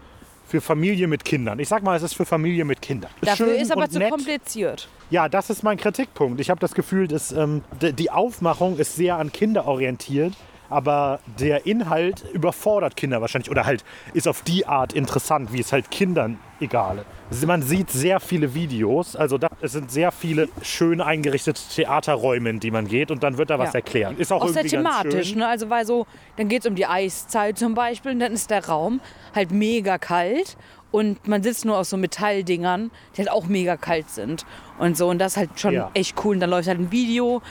für 0.47 0.61
Familie 0.61 1.07
mit 1.07 1.25
Kindern. 1.25 1.59
Ich 1.59 1.67
sag 1.67 1.83
mal, 1.83 1.95
es 1.97 2.03
ist 2.03 2.13
für 2.13 2.25
Familie 2.25 2.63
mit 2.63 2.81
Kindern. 2.81 3.11
Dafür 3.21 3.47
Schön 3.47 3.55
ist 3.61 3.71
aber 3.71 3.89
zu 3.89 3.99
nett. 3.99 4.11
kompliziert. 4.11 4.87
Ja, 5.09 5.27
das 5.27 5.49
ist 5.49 5.63
mein 5.63 5.77
Kritikpunkt. 5.77 6.39
Ich 6.39 6.49
habe 6.49 6.59
das 6.61 6.73
Gefühl, 6.73 7.07
dass 7.07 7.31
ähm, 7.33 7.63
die 7.81 8.11
Aufmachung 8.11 8.77
ist 8.77 8.95
sehr 8.95 9.17
an 9.17 9.31
Kinder 9.31 9.65
orientiert, 9.67 10.33
aber 10.69 11.19
der 11.39 11.65
Inhalt 11.65 12.23
überfordert 12.33 12.95
Kinder 12.95 13.21
wahrscheinlich 13.21 13.49
oder 13.51 13.65
halt 13.65 13.83
ist 14.13 14.27
auf 14.27 14.41
die 14.41 14.65
Art 14.65 14.93
interessant, 14.93 15.53
wie 15.53 15.59
es 15.61 15.71
halt 15.71 15.91
Kindern 15.91 16.39
egal 16.59 17.05
ist. 17.29 17.45
Man 17.45 17.61
sieht 17.61 17.89
sehr 17.91 18.19
viele 18.19 18.53
Videos, 18.53 19.15
also 19.15 19.37
da, 19.37 19.47
es 19.61 19.73
sind 19.73 19.91
sehr 19.91 20.11
viele 20.11 20.47
schön 20.61 21.01
eingerichtete 21.01 21.61
Theaterräume, 21.75 22.49
in 22.49 22.59
die 22.59 22.71
man 22.71 22.87
geht 22.87 23.11
und 23.11 23.21
dann 23.23 23.37
wird 23.37 23.49
da 23.49 23.59
was 23.59 23.73
Ja. 23.73 23.79
erklärt. 23.79 24.17
Ist 24.19 24.31
auch, 24.31 24.41
Auch 24.43 24.47
sehr 24.47 24.63
thematisch, 24.63 25.35
ne? 25.35 25.47
Also 25.47 25.69
weil 25.69 25.85
so, 25.85 26.05
dann 26.37 26.47
geht 26.47 26.61
es 26.61 26.65
um 26.67 26.75
die 26.75 26.85
Eiszeit 26.85 27.57
zum 27.57 27.73
Beispiel 27.73 28.11
und 28.13 28.19
dann 28.19 28.31
ist 28.33 28.49
der 28.49 28.65
Raum 28.65 29.01
halt 29.35 29.51
mega 29.51 29.97
kalt 29.97 30.57
und 30.89 31.27
man 31.27 31.43
sitzt 31.43 31.65
nur 31.65 31.77
auf 31.77 31.85
so 31.87 31.97
Metalldingern, 31.97 32.91
die 33.15 33.19
halt 33.19 33.29
auch 33.31 33.45
mega 33.45 33.75
kalt 33.77 34.09
sind 34.09 34.45
und 34.79 34.97
so 34.97 35.09
und 35.09 35.19
das 35.19 35.33
ist 35.33 35.37
halt 35.37 35.59
schon 35.59 35.73
Ja. 35.73 35.91
echt 35.93 36.15
cool. 36.23 36.35
Und 36.35 36.39
dann 36.39 36.49
läuft 36.49 36.67
halt 36.67 36.79
ein 36.79 36.91
Video 36.91 37.41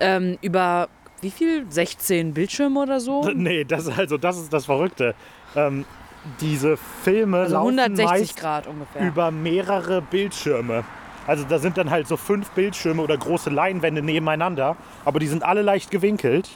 ähm, 0.00 0.38
über 0.42 0.88
wie 1.20 1.30
viel? 1.30 1.66
16 1.70 2.34
Bildschirme 2.34 2.80
oder 2.80 3.00
so? 3.00 3.28
Nee, 3.34 3.64
das, 3.64 3.88
also, 3.88 4.16
das 4.16 4.38
ist 4.38 4.52
das 4.52 4.64
Verrückte. 4.66 5.14
Ähm, 5.56 5.84
diese 6.40 6.76
Filme 7.02 7.38
Also 7.38 7.54
laufen 7.54 7.78
160 7.78 8.06
meist 8.06 8.36
Grad 8.36 8.66
ungefähr. 8.66 9.06
über 9.06 9.30
mehrere 9.30 10.02
Bildschirme. 10.02 10.84
Also 11.26 11.44
da 11.48 11.58
sind 11.58 11.76
dann 11.78 11.90
halt 11.90 12.08
so 12.08 12.16
fünf 12.16 12.50
Bildschirme 12.50 13.02
oder 13.02 13.16
große 13.16 13.50
Leinwände 13.50 14.02
nebeneinander, 14.02 14.76
aber 15.04 15.18
die 15.20 15.28
sind 15.28 15.42
alle 15.42 15.62
leicht 15.62 15.90
gewinkelt. 15.90 16.48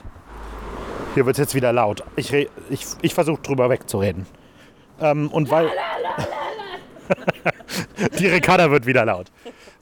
Hier 1.15 1.27
wird 1.27 1.37
es 1.37 1.41
jetzt 1.41 1.55
wieder 1.55 1.73
laut. 1.73 2.03
Ich, 2.17 2.33
ich, 2.33 2.87
ich 3.01 3.15
versuche 3.15 3.41
drüber 3.41 3.71
wegzureden. 3.71 4.27
Ähm, 5.01 5.29
und 5.31 5.51
weil. 5.51 5.71
die 8.19 8.27
Ricarda 8.27 8.71
wird 8.71 8.87
wieder 8.87 9.05
laut. 9.05 9.31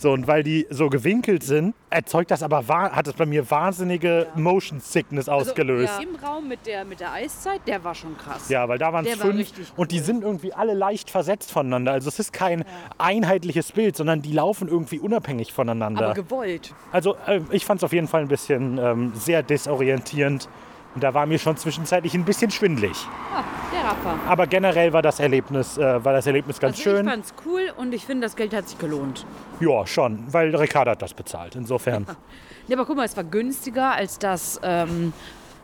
So, 0.03 0.11
und 0.11 0.27
weil 0.27 0.43
die 0.43 0.67
so 0.69 0.91
gewinkelt 0.91 1.45
sind, 1.45 1.77
erzeugt 1.89 2.33
das 2.33 2.43
aber, 2.43 2.67
hat 2.67 3.07
es 3.07 3.13
bei 3.13 3.25
mir 3.25 3.49
wahnsinnige 3.49 4.27
Motion 4.35 4.81
Sickness 4.81 5.29
ausgelöst. 5.29 5.93
Also, 5.93 6.09
Im 6.09 6.17
Raum 6.17 6.49
mit 6.49 6.67
der, 6.67 6.85
mit 6.85 6.99
der 6.99 7.13
Eiszeit, 7.13 7.61
der 7.69 7.85
war 7.85 7.95
schon 7.95 8.19
krass. 8.19 8.49
Ja, 8.49 8.69
weil 8.69 8.79
da 8.79 8.93
waren 8.93 9.07
es 9.07 9.17
war 9.21 9.27
fünf 9.27 9.39
richtig 9.39 9.73
und 9.77 9.93
die 9.93 10.01
sind 10.01 10.25
irgendwie 10.25 10.53
alle 10.53 10.75
leicht 10.75 11.09
versetzt 11.09 11.53
voneinander. 11.53 11.93
Also 11.93 12.09
es 12.09 12.19
ist 12.19 12.33
kein 12.33 12.65
einheitliches 12.99 13.71
Bild, 13.71 13.97
sondern 13.97 14.23
die 14.23 14.33
laufen 14.33 14.67
irgendwie 14.67 14.99
unabhängig 14.99 15.53
voneinander. 15.53 16.07
Aber 16.07 16.15
gewollt. 16.15 16.75
also 16.91 17.15
äh, 17.29 17.41
ich 17.53 17.65
fand 17.65 17.79
es 17.79 17.85
auf 17.85 17.93
jeden 17.93 18.09
Fall 18.09 18.23
ein 18.23 18.29
bisschen 18.29 18.79
ähm, 18.79 19.13
sehr 19.15 19.45
desorientierend. 19.45 20.49
Und 20.95 21.03
da 21.03 21.15
war 21.15 21.25
mir 21.27 21.39
schon 21.39 21.57
zwischenzeitlich 21.57 22.15
ein 22.15 22.25
bisschen 22.25 22.51
schwindlig. 22.51 22.93
Ah, 23.35 23.43
der 23.73 23.91
Rapper. 23.91 24.19
Aber 24.29 24.47
generell 24.47 24.93
war 24.93 25.01
das 25.03 25.21
Erlebnis, 25.21 25.79
äh, 25.79 26.05
war 26.05 26.13
das 26.13 26.27
Erlebnis 26.27 26.61
ganz 26.61 26.77
Also 26.77 26.91
schön. 26.91 27.07
ich 27.07 27.11
fand's 27.13 27.35
cool 27.47 27.73
und 27.79 27.95
ich 27.95 28.05
finde, 28.05 28.27
das 28.27 28.37
Geld 28.37 28.55
hat 28.55 28.69
sich 28.69 28.79
gelohnt. 28.79 29.25
Ja, 29.61 29.87
schon, 29.87 30.25
weil 30.33 30.55
Ricardo 30.55 30.91
hat 30.91 31.01
das 31.03 31.15
bezahlt. 31.15 31.55
Insofern. 31.57 32.07
Ja, 32.69 32.77
aber 32.77 32.87
guck 32.87 32.97
mal, 32.97 33.05
es 33.05 33.17
war 33.17 33.25
günstiger 33.25 33.91
als 33.91 34.21
das 34.21 34.61
ähm, 34.63 35.13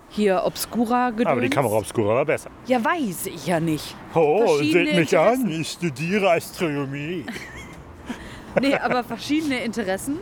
hier 0.09 0.43
Obscura 0.45 1.11
gedöns. 1.11 1.29
Aber 1.29 1.41
die 1.41 1.49
Kamera 1.49 1.77
Obscura 1.77 2.13
war 2.17 2.25
besser. 2.25 2.51
Ja, 2.67 2.85
weiß 2.85 3.27
ich 3.27 3.47
ja 3.47 3.61
nicht. 3.61 3.95
Oh, 4.15 4.57
seht 4.57 4.97
mich 4.97 5.17
an, 5.17 5.49
ich 5.49 5.69
studiere 5.71 6.33
Astronomie. 6.33 7.25
Nee, 8.61 8.75
aber 8.75 9.05
verschiedene 9.05 9.63
Interessen. 9.63 10.19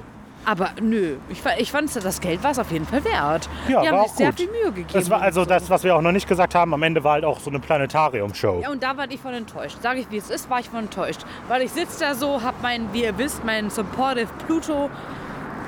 Aber 0.49 0.71
nö, 0.81 1.17
ich, 1.29 1.43
ich 1.59 1.73
fand 1.73 1.95
das 2.05 2.21
Geld 2.21 2.43
war 2.45 2.53
es 2.53 2.59
auf 2.61 2.71
jeden 2.71 2.87
Fall 2.87 3.05
wert. 3.05 3.49
Ja, 3.69 3.83
die 3.83 3.89
haben 3.89 4.05
sich 4.05 4.13
sehr 4.13 4.29
gut. 4.29 4.37
viel 4.37 4.51
Mühe 4.51 4.71
gegeben. 4.71 4.89
Das 4.93 5.11
war 5.11 5.21
also 5.21 5.43
so. 5.43 5.49
das, 5.49 5.69
was 5.69 5.83
wir 5.83 5.97
auch 5.97 6.01
noch 6.01 6.13
nicht 6.13 6.29
gesagt 6.29 6.55
haben. 6.55 6.73
Am 6.73 6.83
Ende 6.85 7.03
war 7.03 7.15
halt 7.15 7.25
auch 7.25 7.41
so 7.41 7.51
eine 7.51 7.59
Planetarium-Show. 7.59 8.61
Ja, 8.63 8.71
und 8.71 8.81
da 8.81 8.97
war 8.97 9.11
ich 9.11 9.21
von 9.21 9.35
enttäuscht. 9.35 9.79
Sage 9.83 9.99
ich, 9.99 10.11
wie 10.13 10.19
es 10.19 10.31
ist, 10.31 10.49
war 10.49 10.61
ich 10.61 10.69
von 10.69 10.85
enttäuscht. 10.85 11.23
Weil 11.49 11.63
ich 11.63 11.73
sitze 11.73 11.99
da 11.99 12.15
so, 12.15 12.43
hab 12.45 12.63
mein, 12.63 12.93
wie 12.93 13.03
ihr 13.03 13.19
wisst, 13.19 13.45
meinen 13.45 13.71
Supportive 13.71 14.29
Pluto 14.47 14.89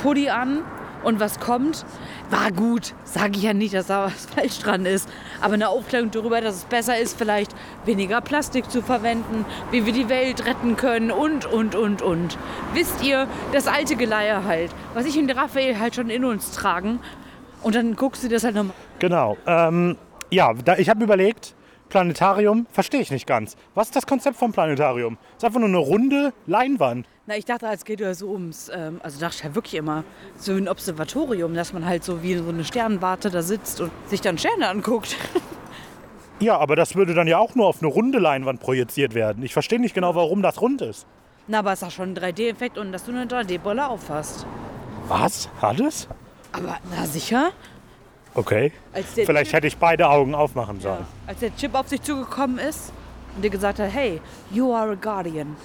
Pulli 0.01 0.31
an. 0.31 0.63
Und 1.05 1.21
was 1.21 1.39
kommt, 1.39 1.85
war 2.31 2.51
gut. 2.53 2.95
Sage 3.05 3.33
ich 3.37 3.43
ja 3.43 3.55
nicht, 3.55 3.75
dass 3.75 3.87
da 3.87 4.07
was 4.07 4.27
falsch 4.35 4.59
dran 4.59 4.87
ist. 4.87 5.09
Aber 5.41 5.55
eine 5.55 5.69
Aufklärung 5.69 6.11
darüber, 6.11 6.41
dass 6.41 6.57
es 6.57 6.65
besser 6.65 6.99
ist, 6.99 7.17
vielleicht 7.17 7.55
weniger 7.85 8.21
Plastik 8.21 8.71
zu 8.71 8.83
verwenden, 8.83 9.45
wie 9.71 9.87
wir 9.87 9.93
die 9.93 10.09
Welt 10.09 10.45
retten 10.47 10.77
können 10.77 11.11
und, 11.11 11.47
und, 11.47 11.75
und, 11.75 12.03
und. 12.03 12.39
Wisst 12.75 13.03
ihr, 13.05 13.27
das 13.53 13.67
alte 13.67 13.97
Geleier 13.97 14.45
halt, 14.45 14.71
was 14.95 15.07
ich 15.07 15.19
und 15.19 15.31
Raphael 15.31 15.79
halt 15.79 15.95
schon 15.95 16.11
in 16.11 16.25
uns 16.25 16.53
tragen. 16.53 17.01
Und 17.63 17.75
dann 17.75 17.97
guckst 17.97 18.23
du 18.25 18.29
das 18.29 18.45
halt 18.45 18.55
nochmal. 18.55 18.75
Genau. 18.99 19.37
Ähm, 19.47 19.97
ja, 20.31 20.53
da, 20.53 20.77
ich 20.77 20.89
habe 20.89 21.03
überlegt, 21.03 21.55
Planetarium 21.89 22.67
verstehe 22.71 23.01
ich 23.01 23.11
nicht 23.11 23.27
ganz. 23.27 23.57
Was 23.75 23.89
ist 23.89 23.97
das 23.97 24.07
Konzept 24.07 24.37
vom 24.37 24.53
Planetarium? 24.53 25.19
Es 25.33 25.39
ist 25.39 25.45
einfach 25.45 25.61
nur 25.61 25.69
eine 25.69 25.79
runde 25.79 26.33
Leinwand. 26.47 27.07
Na, 27.27 27.37
ich 27.37 27.45
dachte, 27.45 27.67
es 27.73 27.85
geht 27.85 28.01
ja 28.01 28.15
so 28.15 28.31
ums, 28.31 28.71
ähm, 28.75 29.01
also 29.03 29.21
dachte 29.21 29.37
ich 29.39 29.45
halt 29.45 29.55
wirklich 29.55 29.75
immer, 29.75 30.05
so 30.37 30.53
ein 30.53 30.69
Observatorium, 30.69 31.55
dass 31.55 31.73
man 31.73 31.85
halt 31.87 32.05
so 32.05 32.23
wie 32.23 32.37
so 32.37 32.49
eine 32.49 32.65
Sternwarte 32.65 33.31
da 33.31 33.43
sitzt 33.43 33.81
und 33.81 33.91
sich 34.07 34.21
dann 34.21 34.39
Sterne 34.39 34.69
anguckt. 34.69 35.17
Ja, 36.41 36.57
aber 36.59 36.77
das 36.77 36.95
würde 36.95 37.15
dann 37.15 37.27
ja 37.27 37.39
auch 37.39 37.57
nur 37.57 37.67
auf 37.67 37.83
eine 37.83 37.89
runde 37.91 38.21
Leinwand 38.21 38.61
projiziert 38.61 39.13
werden. 39.13 39.43
Ich 39.43 39.53
verstehe 39.53 39.81
nicht 39.81 39.93
genau, 39.93 40.15
warum 40.15 40.41
das 40.41 40.61
rund 40.61 40.81
ist. 40.83 41.05
Na, 41.49 41.59
aber 41.59 41.73
es 41.73 41.83
ist 41.83 41.89
auch 41.89 41.91
schon 41.91 42.11
ein 42.11 42.17
3D-Effekt 42.17 42.79
und 42.79 42.93
dass 42.93 43.05
du 43.05 43.11
eine 43.11 43.25
3D-Bolle 43.25 43.89
auffasst. 43.89 44.47
Was? 45.09 45.49
Alles? 45.61 46.07
Aber, 46.53 46.79
na 46.95 47.07
sicher? 47.07 47.51
Okay. 48.39 48.73
Vielleicht 49.15 49.47
Chip, 49.47 49.53
hätte 49.55 49.67
ich 49.67 49.77
beide 49.79 50.09
Augen 50.09 50.35
aufmachen 50.35 50.81
sollen. 50.81 51.05
als 51.27 51.41
der 51.41 51.55
Chip 51.57 51.75
auf 51.75 51.89
sich 51.89 52.01
zugekommen 52.03 52.59
ist 52.59 52.93
und 53.35 53.43
dir 53.45 53.51
gesagt 53.51 53.81
hat, 53.81 53.91
hey, 53.93 54.21
you 54.53 54.73
are 54.73 54.93
a 54.93 54.95
Guardian. 54.95 55.57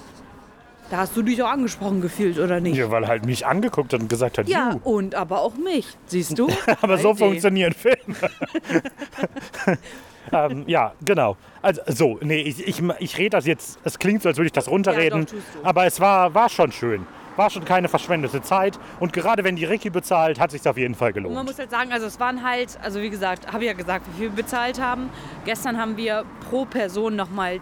Da 0.90 0.98
hast 0.98 1.16
du 1.16 1.22
dich 1.22 1.42
auch 1.42 1.48
angesprochen 1.48 2.00
gefühlt, 2.02 2.38
oder 2.38 2.60
nicht? 2.60 2.76
Ja, 2.76 2.90
weil 2.90 3.04
er 3.04 3.08
halt 3.08 3.24
mich 3.24 3.46
angeguckt 3.46 3.92
hat 3.92 4.00
und 4.00 4.08
gesagt 4.08 4.36
hat, 4.38 4.48
Ja, 4.48 4.72
"You." 4.72 4.80
und 4.82 5.14
aber 5.14 5.40
auch 5.40 5.54
mich, 5.54 5.86
siehst 6.06 6.38
du? 6.38 6.48
Aber 6.82 6.98
so 6.98 7.10
3D. 7.12 7.18
funktionieren 7.18 7.72
Filme. 7.72 7.96
ähm, 10.32 10.64
ja, 10.66 10.92
genau. 11.04 11.36
Also 11.62 11.80
so, 11.86 12.18
nee, 12.22 12.42
ich, 12.42 12.66
ich, 12.66 12.82
ich 12.98 13.18
rede 13.18 13.30
das 13.30 13.46
jetzt, 13.46 13.78
es 13.84 13.98
klingt 13.98 14.22
so, 14.22 14.28
als 14.28 14.36
würde 14.38 14.46
ich 14.46 14.52
das 14.52 14.68
runterreden, 14.68 15.20
Ja, 15.20 15.38
doch, 15.62 15.68
aber 15.68 15.86
es 15.86 16.00
war, 16.00 16.34
war 16.34 16.48
schon 16.48 16.70
schön. 16.72 17.06
War 17.36 17.50
schon 17.50 17.64
keine 17.64 17.88
verschwendete 17.88 18.42
Zeit 18.42 18.78
und 19.00 19.12
gerade 19.12 19.42
wenn 19.44 19.56
die 19.56 19.64
Ricky 19.64 19.90
bezahlt, 19.90 20.38
hat 20.38 20.50
sich 20.52 20.66
auf 20.68 20.76
jeden 20.76 20.94
Fall 20.94 21.10
Und 21.10 21.16
man 21.16 21.24
gelohnt. 21.24 21.48
muss 21.48 21.58
halt 21.58 21.70
sagen, 21.70 21.92
also 21.92 22.06
es 22.06 22.20
waren 22.20 22.44
halt, 22.44 22.78
also 22.82 23.00
wie 23.00 23.10
gesagt, 23.10 23.52
habe 23.52 23.64
ich 23.64 23.68
ja 23.68 23.72
gesagt, 23.76 24.06
wie 24.12 24.18
viel 24.18 24.36
wir 24.36 24.42
bezahlt 24.44 24.80
haben. 24.80 25.10
Gestern 25.44 25.76
haben 25.78 25.96
wir 25.96 26.24
pro 26.48 26.64
Person 26.64 27.16
nochmal 27.16 27.60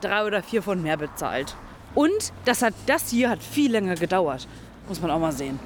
drei 0.00 0.24
oder 0.24 0.42
vier 0.42 0.62
von 0.62 0.82
mehr 0.82 0.96
bezahlt. 0.96 1.54
Und 1.94 2.32
das, 2.44 2.62
hat, 2.62 2.72
das 2.86 3.10
hier 3.10 3.28
hat 3.30 3.42
viel 3.42 3.70
länger 3.72 3.96
gedauert. 3.96 4.46
Muss 4.88 5.00
man 5.02 5.10
auch 5.10 5.18
mal 5.18 5.32
sehen. 5.32 5.58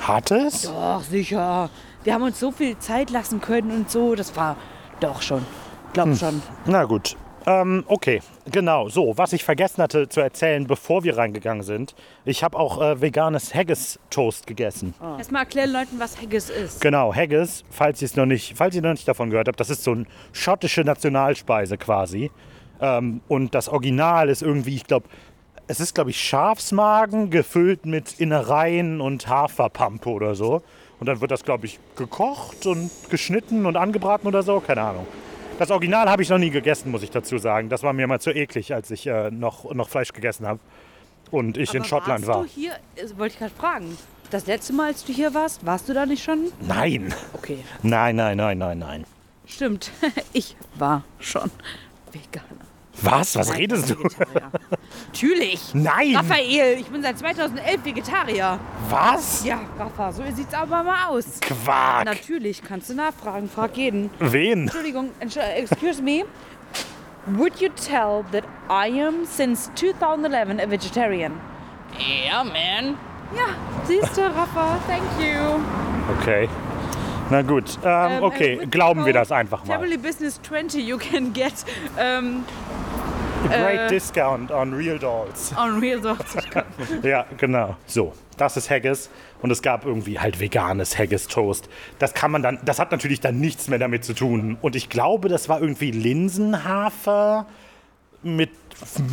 Hat 0.00 0.30
es? 0.30 0.62
Doch, 0.62 1.02
sicher. 1.02 1.68
Wir 2.02 2.14
haben 2.14 2.22
uns 2.22 2.38
so 2.40 2.50
viel 2.50 2.78
Zeit 2.78 3.10
lassen 3.10 3.40
können 3.40 3.70
und 3.70 3.90
so. 3.90 4.14
Das 4.14 4.36
war 4.36 4.56
doch 5.00 5.20
schon. 5.22 5.44
Glaub 5.92 6.16
schon. 6.16 6.42
Na 6.66 6.84
gut. 6.84 7.16
Ähm, 7.46 7.84
okay, 7.88 8.20
genau. 8.50 8.88
So, 8.88 9.16
was 9.16 9.32
ich 9.32 9.44
vergessen 9.44 9.82
hatte 9.82 10.08
zu 10.08 10.20
erzählen, 10.20 10.66
bevor 10.66 11.04
wir 11.04 11.18
reingegangen 11.18 11.62
sind. 11.62 11.94
Ich 12.24 12.42
habe 12.42 12.58
auch 12.58 12.80
äh, 12.80 13.00
veganes 13.00 13.54
Haggis-Toast 13.54 14.46
gegessen. 14.46 14.94
Erstmal 15.18 15.42
erklären 15.42 15.72
Leuten, 15.72 16.00
was 16.00 16.20
Haggis 16.20 16.48
ist. 16.48 16.80
Genau, 16.80 17.14
Haggis, 17.14 17.64
falls 17.70 18.00
ihr 18.00 18.06
es 18.06 18.16
noch 18.16 18.26
nicht, 18.26 18.56
falls 18.56 18.74
ihr 18.74 18.82
noch 18.82 18.92
nicht 18.92 19.06
davon 19.06 19.30
gehört 19.30 19.48
habt, 19.48 19.60
das 19.60 19.70
ist 19.70 19.84
so 19.84 19.92
eine 19.92 20.06
schottische 20.32 20.82
Nationalspeise 20.82 21.76
quasi. 21.76 22.30
Ähm, 22.80 23.20
und 23.28 23.54
das 23.54 23.68
Original 23.68 24.28
ist 24.28 24.42
irgendwie, 24.42 24.76
ich 24.76 24.84
glaube, 24.84 25.06
es 25.66 25.80
ist, 25.80 25.94
glaube 25.94 26.10
ich, 26.10 26.20
Schafsmagen 26.20 27.30
gefüllt 27.30 27.86
mit 27.86 28.20
Innereien 28.20 29.00
und 29.00 29.28
Haferpampe 29.28 30.10
oder 30.10 30.34
so. 30.34 30.62
Und 31.00 31.06
dann 31.06 31.20
wird 31.20 31.30
das, 31.30 31.44
glaube 31.44 31.66
ich, 31.66 31.78
gekocht 31.96 32.66
und 32.66 32.90
geschnitten 33.10 33.66
und 33.66 33.76
angebraten 33.76 34.26
oder 34.28 34.42
so. 34.42 34.60
Keine 34.60 34.82
Ahnung. 34.82 35.06
Das 35.58 35.70
Original 35.70 36.08
habe 36.10 36.22
ich 36.22 36.28
noch 36.30 36.38
nie 36.38 36.50
gegessen, 36.50 36.90
muss 36.90 37.02
ich 37.02 37.10
dazu 37.10 37.38
sagen. 37.38 37.68
Das 37.68 37.82
war 37.82 37.92
mir 37.92 38.06
mal 38.06 38.20
zu 38.20 38.30
eklig, 38.30 38.74
als 38.74 38.90
ich 38.90 39.06
äh, 39.06 39.30
noch, 39.30 39.72
noch 39.72 39.88
Fleisch 39.88 40.12
gegessen 40.12 40.46
habe. 40.46 40.58
Und 41.30 41.56
ich 41.56 41.72
in 41.74 41.80
Aber 41.80 41.88
Schottland 41.88 42.26
warst 42.26 42.38
war. 42.38 42.42
Du 42.44 42.48
hier, 42.50 42.72
äh, 42.96 43.08
wollte 43.16 43.34
ich 43.34 43.38
gerade 43.38 43.54
fragen. 43.54 43.96
Das 44.30 44.46
letzte 44.46 44.72
Mal, 44.72 44.88
als 44.88 45.04
du 45.04 45.12
hier 45.12 45.32
warst, 45.32 45.64
warst 45.64 45.88
du 45.88 45.94
da 45.94 46.06
nicht 46.06 46.24
schon? 46.24 46.50
Nein. 46.60 47.14
Okay, 47.34 47.58
Nein, 47.82 48.16
nein, 48.16 48.36
nein, 48.36 48.58
nein, 48.58 48.78
nein. 48.78 49.04
stimmt. 49.46 49.92
Ich 50.32 50.56
war 50.76 51.04
schon 51.20 51.50
Veganer. 52.10 52.46
Was? 53.04 53.36
Was 53.36 53.54
redest 53.56 53.90
du? 53.90 53.96
Vegetarier. 53.98 54.50
Natürlich. 55.12 55.74
Nein. 55.74 56.16
Raphael, 56.16 56.78
ich 56.78 56.86
bin 56.86 57.02
seit 57.02 57.18
2011 57.18 57.84
Vegetarier. 57.84 58.58
Was? 58.88 59.44
Ja, 59.44 59.60
Rafa, 59.78 60.12
so 60.12 60.22
sieht's 60.34 60.54
aber 60.54 60.82
mal 60.82 61.06
aus. 61.08 61.24
Quark. 61.40 62.04
Natürlich, 62.04 62.62
kannst 62.62 62.90
du 62.90 62.94
nachfragen, 62.94 63.48
frag 63.48 63.76
jeden. 63.76 64.10
Wen? 64.18 64.62
Entschuldigung, 64.62 65.10
entsch- 65.20 65.40
excuse 65.40 66.02
me. 66.02 66.24
Would 67.26 67.60
you 67.60 67.68
tell 67.70 68.24
that 68.32 68.44
I 68.68 69.00
am 69.00 69.24
since 69.24 69.70
2011 69.76 70.58
a 70.60 70.70
vegetarian? 70.70 71.32
Yeah, 71.98 72.44
man. 72.44 72.96
Ja, 73.34 73.46
siehst 73.86 74.16
du, 74.16 74.20
Rafa, 74.22 74.78
thank 74.86 75.02
you. 75.18 75.60
Okay. 76.20 76.48
Na 77.30 77.40
gut. 77.40 77.78
Ähm, 77.82 78.12
Ähm, 78.18 78.22
okay, 78.24 78.58
with 78.60 78.70
glauben 78.70 79.00
wir 79.00 79.12
code 79.14 79.18
das 79.20 79.32
einfach 79.32 79.64
mal. 79.64 79.74
Family 79.78 79.96
Business 79.96 80.38
20 80.42 80.86
you 80.86 80.98
can 80.98 81.32
get 81.32 81.54
ähm, 83.44 83.50
Great 83.62 83.80
äh, 83.80 83.88
Discount 83.88 84.50
on 84.50 84.72
Real 84.74 84.98
Dolls. 84.98 85.54
on 85.56 85.78
real 85.78 86.00
dogs. 86.00 86.36
Ja, 87.02 87.26
genau. 87.36 87.76
So, 87.86 88.12
das 88.36 88.56
ist 88.56 88.70
Haggis. 88.70 89.10
Und 89.42 89.50
es 89.50 89.60
gab 89.60 89.84
irgendwie 89.84 90.18
halt 90.18 90.40
veganes 90.40 90.98
Haggis-Toast. 90.98 91.68
Das 91.98 92.14
kann 92.14 92.30
man 92.30 92.42
dann, 92.42 92.58
das 92.64 92.78
hat 92.78 92.92
natürlich 92.92 93.20
dann 93.20 93.38
nichts 93.38 93.68
mehr 93.68 93.78
damit 93.78 94.04
zu 94.04 94.14
tun. 94.14 94.56
Und 94.62 94.74
ich 94.74 94.88
glaube, 94.88 95.28
das 95.28 95.48
war 95.48 95.60
irgendwie 95.60 95.90
Linsenhafer 95.90 97.46
mit 98.22 98.50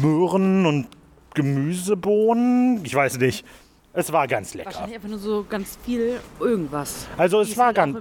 Möhren 0.01 0.65
und 0.65 0.87
Gemüsebohnen. 1.33 2.83
Ich 2.85 2.95
weiß 2.95 3.17
nicht. 3.19 3.45
Es 3.93 4.13
war 4.13 4.25
ganz 4.27 4.53
lecker. 4.53 4.67
Wahrscheinlich 4.67 4.95
einfach 4.95 5.09
nur 5.09 5.19
so 5.19 5.45
ganz 5.49 5.77
viel 5.85 6.21
irgendwas. 6.39 7.07
Also 7.17 7.41
es 7.41 7.57
war 7.57 7.73
ganz. 7.73 7.97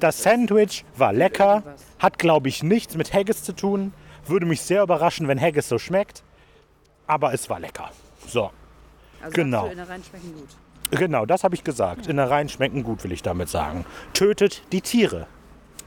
Das. 0.00 0.22
Sandwich 0.22 0.84
war 0.96 1.12
lecker, 1.12 1.62
hat 2.00 2.18
glaube 2.18 2.48
ich 2.48 2.64
nichts 2.64 2.96
mit 2.96 3.12
Haggis 3.14 3.44
zu 3.44 3.52
tun. 3.54 3.92
Würde 4.28 4.46
mich 4.46 4.60
sehr 4.62 4.82
überraschen, 4.82 5.28
wenn 5.28 5.40
Haggis 5.40 5.68
so 5.68 5.78
schmeckt. 5.78 6.22
Aber 7.06 7.32
es 7.32 7.48
war 7.48 7.58
lecker. 7.60 7.90
So, 8.26 8.50
Also 9.22 9.32
genau. 9.34 9.66
du, 9.66 9.72
Innereien 9.72 10.02
schmecken 10.04 10.34
gut. 10.34 10.98
genau, 10.98 11.24
das 11.26 11.44
habe 11.44 11.54
ich 11.54 11.64
gesagt. 11.64 12.06
Innereien 12.06 12.48
schmecken 12.48 12.82
gut, 12.82 13.02
will 13.04 13.12
ich 13.12 13.22
damit 13.22 13.48
sagen. 13.48 13.84
Tötet 14.12 14.62
die 14.72 14.80
Tiere. 14.82 15.26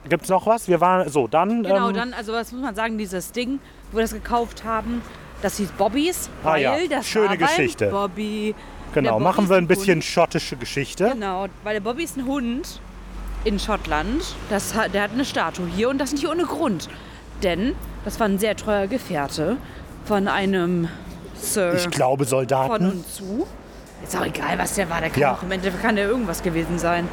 Gibt's 0.08 0.28
noch 0.28 0.46
was? 0.46 0.66
Wir 0.66 0.80
waren 0.80 1.08
so 1.08 1.28
dann. 1.28 1.62
Genau, 1.62 1.90
ähm, 1.90 1.94
dann, 1.94 2.12
also 2.14 2.32
was 2.32 2.50
muss 2.50 2.60
man 2.62 2.74
sagen, 2.74 2.98
dieses 2.98 3.30
Ding, 3.30 3.60
wo 3.92 3.98
wir 3.98 4.02
das 4.02 4.12
gekauft 4.12 4.64
haben, 4.64 5.00
das 5.42 5.58
hieß 5.58 5.70
Bobbys, 5.72 6.28
Ah 6.42 6.56
ja, 6.56 6.76
das 6.90 7.06
schöne 7.06 7.36
Geschichte. 7.38 7.88
Bobby. 7.90 8.54
genau, 8.94 9.20
machen 9.20 9.48
wir 9.48 9.54
ein 9.56 9.60
Hund. 9.60 9.68
bisschen 9.68 10.02
schottische 10.02 10.56
Geschichte. 10.56 11.10
Genau, 11.12 11.46
weil 11.62 11.74
der 11.74 11.80
Bobby 11.80 12.02
ist 12.02 12.16
ein 12.16 12.26
Hund 12.26 12.80
in 13.44 13.60
Schottland. 13.60 14.24
Das, 14.50 14.72
der 14.92 15.02
hat 15.02 15.12
eine 15.12 15.24
Statue 15.24 15.66
hier 15.68 15.88
und 15.88 15.98
das 15.98 16.10
nicht 16.12 16.26
ohne 16.26 16.44
Grund. 16.44 16.88
Denn 17.42 17.74
das 18.04 18.18
war 18.20 18.28
ein 18.28 18.38
sehr 18.38 18.56
treuer 18.56 18.86
Gefährte 18.86 19.56
von 20.04 20.28
einem 20.28 20.88
Sir 21.34 21.74
Ich 21.74 21.90
glaube 21.90 22.24
von 22.24 22.30
Soldaten. 22.30 22.90
und 22.90 23.08
zu. 23.08 23.46
Ist 24.04 24.16
auch 24.16 24.24
egal, 24.26 24.58
was 24.58 24.74
der 24.74 24.90
war. 24.90 25.00
Der 25.00 25.10
kann 25.10 25.20
Ja. 25.20 25.32
auch 25.34 25.42
im 25.42 25.50
Endeffekt 25.52 25.82
kann 25.82 25.94
der 25.96 26.08
irgendwas 26.08 26.42
gewesen 26.42 26.78
sein. 26.78 27.08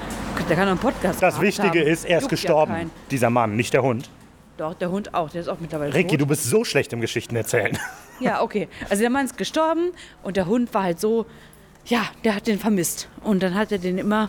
Der 0.49 0.55
kann 0.55 0.65
auch 0.67 0.71
einen 0.71 0.79
Podcast 0.79 1.21
Das 1.21 1.35
gehabt 1.35 1.41
Wichtige 1.41 1.79
haben. 1.81 1.87
ist, 1.87 2.05
er 2.05 2.17
ist 2.17 2.23
Juckt 2.23 2.31
ja 2.31 2.35
gestorben. 2.37 2.73
keinen. 2.73 2.91
Dieser 3.11 3.29
Mann, 3.29 3.55
nicht 3.55 3.73
der 3.73 3.83
Hund. 3.83 4.09
Doch, 4.57 4.73
der 4.73 4.89
Hund 4.89 5.13
auch. 5.13 5.29
Der 5.29 5.41
ist 5.41 5.47
auch 5.47 5.59
mittlerweile 5.59 5.93
Ricky, 5.93 6.11
tot. 6.17 6.21
du 6.21 6.25
bist 6.25 6.45
so 6.45 6.63
schlecht 6.63 6.91
im 6.93 7.01
Geschichten 7.01 7.35
erzählen. 7.35 7.77
Ja, 8.21 8.41
okay. 8.41 8.67
Also 8.89 8.99
der 8.99 9.09
Mann 9.09 9.23
ist 9.23 9.37
gestorben 9.37 9.91
und 10.23 10.35
der 10.35 10.45
Hund 10.45 10.73
war 10.73 10.83
halt 10.83 10.99
so, 10.99 11.25
ja, 11.85 12.01
der 12.25 12.35
hat 12.35 12.47
den 12.47 12.59
vermisst. 12.59 13.07
Und 13.23 13.41
dann 13.41 13.55
hat 13.55 13.71
er 13.71 13.77
den 13.77 13.97
immer 13.97 14.27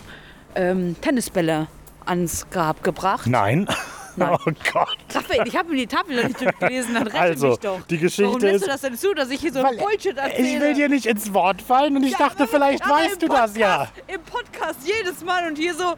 ähm, 0.55 0.95
Tennisbälle 1.01 1.67
ans 2.05 2.49
Grab 2.51 2.83
gebracht. 2.83 3.27
Nein. 3.27 3.67
Nein. 4.15 4.37
Oh 4.45 4.51
Gott. 4.73 4.97
Ich 5.45 5.55
habe 5.55 5.69
mir 5.69 5.77
die 5.77 5.87
Tafel 5.87 6.15
noch 6.15 6.23
nicht 6.23 6.41
durchgelesen, 6.41 6.93
dann 6.95 7.03
rette 7.07 7.19
Also, 7.19 7.47
mich 7.49 7.59
doch. 7.59 7.81
die 7.89 7.97
Geschichte 7.97 8.25
Warum 8.25 8.41
lässt 8.41 8.55
ist- 8.55 8.65
du 8.65 8.67
das 8.71 8.81
denn 8.81 8.97
zu, 8.97 9.13
dass 9.13 9.29
ich 9.29 9.39
hier 9.41 9.53
so 9.53 9.63
ein 9.63 9.77
Bullshit 9.77 10.17
erzähle? 10.17 10.47
Ich 10.47 10.59
will 10.59 10.73
dir 10.73 10.89
nicht 10.89 11.05
ins 11.05 11.33
Wort 11.33 11.61
fallen 11.61 11.95
und 11.97 12.03
ich 12.03 12.11
Ja, 12.13 12.17
dachte, 12.19 12.47
vielleicht 12.47 12.87
weißt 12.87 13.21
du 13.21 13.27
das 13.27 13.55
ja. 13.57 13.85
Podcast- 13.85 14.03
Im 14.07 14.21
Podcast 14.23 14.79
jedes 14.83 15.23
Mal 15.23 15.47
und 15.47 15.57
hier 15.57 15.73
so. 15.73 15.95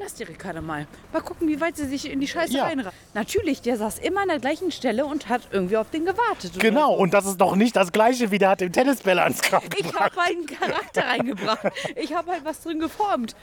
Lass 0.00 0.14
die 0.14 0.22
Ricarda 0.22 0.60
mal. 0.60 0.86
Mal 1.12 1.22
gucken, 1.22 1.48
wie 1.48 1.60
weit 1.60 1.76
sie 1.76 1.86
sich 1.86 2.10
in 2.10 2.20
die 2.20 2.28
Scheiße 2.28 2.52
Ja. 2.54 2.64
reinreißt. 2.66 2.94
Natürlich, 3.14 3.62
der 3.62 3.76
saß 3.76 3.98
immer 3.98 4.22
an 4.22 4.28
der 4.28 4.38
gleichen 4.38 4.70
Stelle 4.70 5.04
und 5.04 5.28
hat 5.28 5.48
irgendwie 5.50 5.76
auf 5.76 5.90
den 5.90 6.04
gewartet. 6.04 6.52
oder 6.54 6.60
Genau, 6.60 6.94
und 6.94 7.12
das 7.14 7.26
ist 7.26 7.40
doch 7.40 7.56
nicht 7.56 7.74
das 7.74 7.90
gleiche 7.90 8.30
wie 8.30 8.38
der 8.38 8.50
hat 8.50 8.60
den 8.60 8.72
Tennisbälle 8.72 9.22
ans 9.22 9.42
Grab 9.42 9.64
Ich 9.76 9.84
gebracht. 9.84 10.16
habe 10.16 10.20
einen 10.22 10.46
Charakter 10.46 11.02
reingebracht. 11.04 11.72
Ich 11.96 12.14
habe 12.14 12.30
halt 12.30 12.44
was 12.44 12.62
drin 12.62 12.78
geformt. 12.78 13.34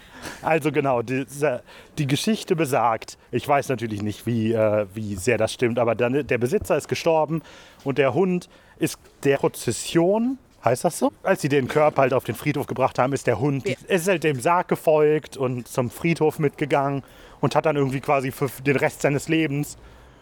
Also 0.42 0.72
genau, 0.72 1.02
diese, 1.02 1.62
die 1.98 2.08
Geschichte 2.08 2.56
besagt, 2.56 3.18
ich 3.32 3.46
weiß 3.48 3.68
natürlich 3.70 4.02
nicht, 4.02 4.26
wie, 4.26 4.54
äh, 4.54 4.86
wie 4.94 5.16
sehr 5.16 5.38
das 5.38 5.52
stimmt, 5.52 5.78
aber 5.78 5.94
dann, 5.96 6.26
der 6.26 6.38
Besitzer 6.38 6.78
ist 6.78 6.88
gestorben 6.88 7.42
und 7.84 7.98
der 7.98 8.14
Hund 8.14 8.48
ist 8.80 8.98
der 9.26 9.38
Prozession, 9.38 10.38
heißt 10.66 10.84
das 10.84 10.98
so? 11.00 11.12
Als 11.24 11.42
sie 11.42 11.50
den 11.50 11.68
Körper 11.68 12.02
halt 12.04 12.14
auf 12.14 12.24
den 12.24 12.36
Friedhof 12.36 12.68
gebracht 12.68 12.98
haben, 13.00 13.14
ist 13.14 13.28
der 13.28 13.40
Hund, 13.40 13.68
Ja. 13.68 13.76
ist 13.88 14.08
halt 14.08 14.24
dem 14.24 14.40
Sarg 14.40 14.68
gefolgt 14.68 15.38
und 15.38 15.68
zum 15.68 15.90
Friedhof 15.90 16.40
mitgegangen 16.40 17.04
und 17.42 17.56
hat 17.56 17.66
dann 17.66 17.76
irgendwie 17.76 18.02
quasi 18.02 18.32
für 18.32 18.50
den 18.64 18.76
Rest 18.76 19.02
seines 19.02 19.28
Lebens, 19.30 19.78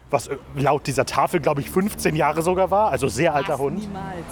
was 0.10 0.28
äh, 0.28 0.38
laut 0.56 0.86
dieser 0.88 1.06
Tafel, 1.06 1.40
glaube 1.40 1.62
ich, 1.62 1.70
15 1.70 2.16
Jahre 2.16 2.42
sogar 2.42 2.70
war, 2.70 2.92
also 2.92 3.08
sehr 3.08 3.34
alter 3.34 3.54
Was? 3.54 3.60
Hund. 3.60 3.80
Niemals. 3.80 4.26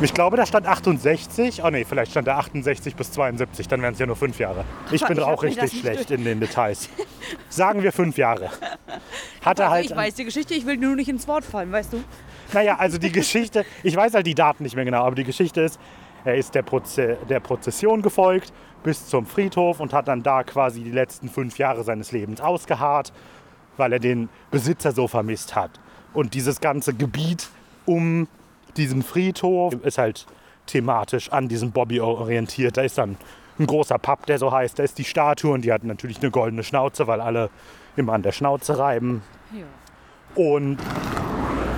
Ich 0.00 0.14
glaube, 0.14 0.36
da 0.36 0.46
stand 0.46 0.64
68. 0.68 1.64
Oh 1.64 1.70
nee, 1.70 1.84
vielleicht 1.84 2.12
stand 2.12 2.28
da 2.28 2.36
68 2.38 2.94
bis 2.94 3.10
72, 3.10 3.66
dann 3.66 3.82
wären 3.82 3.94
es 3.94 3.98
ja 3.98 4.06
nur 4.06 4.14
fünf 4.14 4.38
Jahre. 4.38 4.64
Ich 4.92 5.04
bin 5.04 5.16
Ich 5.18 5.24
auch 5.24 5.42
richtig 5.42 5.80
schlecht 5.80 6.10
durch- 6.10 6.18
in 6.20 6.24
den 6.24 6.38
Details. 6.38 6.88
Sagen 7.48 7.82
wir 7.82 7.90
fünf 7.90 8.16
Jahre. 8.16 8.48
Hat 9.44 9.58
er 9.58 9.70
halt. 9.70 9.86
ich 9.86 9.96
weiß 9.96 10.14
die 10.14 10.24
Geschichte, 10.24 10.54
ich 10.54 10.66
will 10.66 10.76
nur 10.76 10.94
nicht 10.94 11.08
ins 11.08 11.26
Wort 11.26 11.44
fallen, 11.44 11.72
weißt 11.72 11.94
du? 11.94 12.04
Naja, 12.52 12.76
also 12.78 12.98
die 12.98 13.12
Geschichte, 13.12 13.64
ich 13.82 13.94
weiß 13.94 14.14
halt 14.14 14.26
die 14.26 14.34
Daten 14.34 14.62
nicht 14.62 14.76
mehr 14.76 14.84
genau, 14.84 15.04
aber 15.04 15.14
die 15.14 15.24
Geschichte 15.24 15.60
ist, 15.60 15.78
er 16.24 16.36
ist 16.36 16.54
der, 16.54 16.62
Proze 16.62 17.16
der 17.28 17.40
Prozession 17.40 18.02
gefolgt 18.02 18.52
bis 18.82 19.06
zum 19.06 19.26
Friedhof 19.26 19.80
und 19.80 19.92
hat 19.92 20.08
dann 20.08 20.22
da 20.22 20.42
quasi 20.42 20.82
die 20.82 20.90
letzten 20.90 21.28
fünf 21.28 21.58
Jahre 21.58 21.84
seines 21.84 22.12
Lebens 22.12 22.40
ausgeharrt, 22.40 23.12
weil 23.76 23.92
er 23.92 23.98
den 23.98 24.28
Besitzer 24.50 24.92
so 24.92 25.08
vermisst 25.08 25.54
hat. 25.54 25.70
Und 26.14 26.34
dieses 26.34 26.60
ganze 26.60 26.94
Gebiet 26.94 27.48
um 27.86 28.28
diesen 28.76 29.02
Friedhof 29.02 29.74
ist 29.84 29.98
halt 29.98 30.26
thematisch 30.66 31.30
an 31.32 31.48
diesem 31.48 31.72
Bobby 31.72 32.00
orientiert. 32.00 32.76
Da 32.76 32.82
ist 32.82 32.98
dann 32.98 33.16
ein 33.58 33.66
großer 33.66 33.98
Pub, 33.98 34.26
der 34.26 34.38
so 34.38 34.52
heißt. 34.52 34.78
Da 34.78 34.82
ist 34.82 34.98
die 34.98 35.04
Statue 35.04 35.52
und 35.52 35.64
die 35.64 35.72
hat 35.72 35.84
natürlich 35.84 36.20
eine 36.20 36.30
goldene 36.30 36.62
Schnauze, 36.62 37.06
weil 37.06 37.20
alle 37.20 37.50
immer 37.96 38.12
an 38.12 38.22
der 38.22 38.32
Schnauze 38.32 38.78
reiben. 38.78 39.22
Ja. 39.52 39.64
Und 40.34 40.78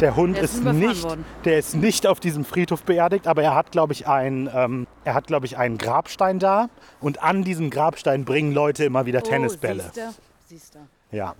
der 0.00 0.16
Hund 0.16 0.36
Der 0.36 0.44
ist 0.44 0.54
ist, 0.54 0.64
nicht, 0.64 1.02
worden. 1.02 1.24
der 1.44 1.58
ist 1.58 1.74
nicht 1.74 2.06
auf 2.06 2.20
diesem 2.20 2.44
Friedhof 2.44 2.82
beerdigt, 2.84 3.26
aber 3.26 3.42
er 3.42 3.54
hat, 3.54 3.72
glaube 3.72 3.92
ich, 3.92 4.06
ein, 4.06 4.48
ähm, 4.54 4.86
er 5.04 5.14
hat, 5.14 5.26
glaube 5.26 5.46
ich, 5.46 5.56
einen 5.58 5.78
Grabstein 5.78 6.38
da. 6.38 6.68
Und 7.00 7.22
an 7.22 7.44
diesen 7.44 7.70
Grabstein 7.70 8.24
bringen 8.24 8.52
Leute 8.52 8.84
immer 8.84 9.06
wieder 9.06 9.22
Tennisbälle. 9.22 9.84
Oh, 9.86 9.92
siehste? 9.92 10.14
Siehste. 10.48 10.78
Ja. 11.12 11.34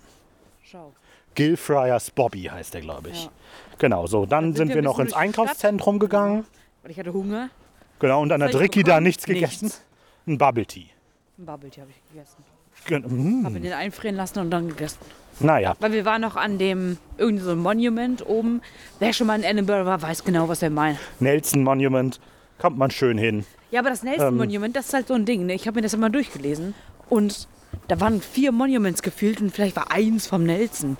Schau. 0.63 0.93
Gilfriars 1.35 2.11
Bobby 2.11 2.43
heißt 2.43 2.75
er, 2.75 2.81
glaube 2.81 3.09
ich. 3.09 3.25
Ja. 3.25 3.31
Genau, 3.77 4.05
so. 4.07 4.25
Dann 4.25 4.45
Dann 4.45 4.55
sind 4.55 4.69
wir 4.69 4.77
ein 4.77 4.83
noch 4.83 4.99
ins 4.99 5.07
die 5.09 5.11
Stadt. 5.11 5.21
Einkaufszentrum 5.23 5.99
gegangen. 5.99 6.45
Weil 6.83 6.91
ich 6.91 6.99
hatte 6.99 7.13
Hunger. 7.13 7.49
Genau, 7.99 8.21
und 8.21 8.29
dann 8.29 8.41
Was 8.41 8.47
hat 8.49 8.53
hab 8.55 8.61
ich 8.61 8.65
Ricky 8.65 8.83
da 8.83 8.99
nichts 8.99 9.27
Nichts. 9.27 9.59
gegessen. 9.59 9.81
Ein 10.27 10.37
Bubble 10.37 10.65
Tea. 10.65 10.87
Ein 11.37 11.45
Bubble 11.45 11.69
Tea 11.69 11.81
habe 11.81 11.91
ich 11.91 12.09
gegessen. 12.11 12.43
Gen- 12.85 13.03
mm, 13.41 13.45
Habe 13.45 13.59
den 13.59 13.73
einfrieren 13.73 14.15
lassen 14.15 14.39
und 14.39 14.51
dann 14.51 14.67
gegessen. 14.69 14.97
Naja, 15.39 15.75
Weil 15.79 15.91
wir 15.93 16.05
waren 16.05 16.21
noch 16.21 16.35
an 16.35 16.57
dem, 16.59 16.97
irgendwie 17.17 17.43
so 17.43 17.55
Monument 17.55 18.25
oben. 18.27 18.61
Wer 18.99 19.11
schon 19.13 19.27
mal 19.27 19.37
in 19.39 19.43
Edinburgh 19.43 19.85
war, 19.85 20.01
weiß 20.01 20.23
genau, 20.23 20.47
was 20.47 20.61
wir 20.61 20.69
meinen. 20.69 20.99
Nelson 21.19 21.63
Monument. 21.63 22.19
Kommt 22.59 22.77
man 22.77 22.91
schön 22.91 23.17
hin. 23.17 23.45
Ja, 23.71 23.79
aber 23.79 23.89
das 23.89 24.03
Ähm. 24.03 24.09
Nelson 24.09 24.37
Monument, 24.37 24.75
das 24.75 24.87
ist 24.87 24.93
halt 24.93 25.07
so 25.07 25.15
ein 25.15 25.25
Ding. 25.25 25.45
Ne? 25.47 25.53
Ich 25.55 25.65
habe 25.67 25.75
mir 25.75 25.81
das 25.81 25.93
immer 25.95 26.09
durchgelesen. 26.11 26.75
Und 27.09 27.47
da 27.87 27.99
waren 27.99 28.21
vier 28.21 28.51
Monuments 28.51 29.01
gefühlt 29.01 29.41
und 29.41 29.51
vielleicht 29.51 29.75
war 29.75 29.91
eins 29.91 30.27
vom 30.27 30.43
Nelson. 30.43 30.97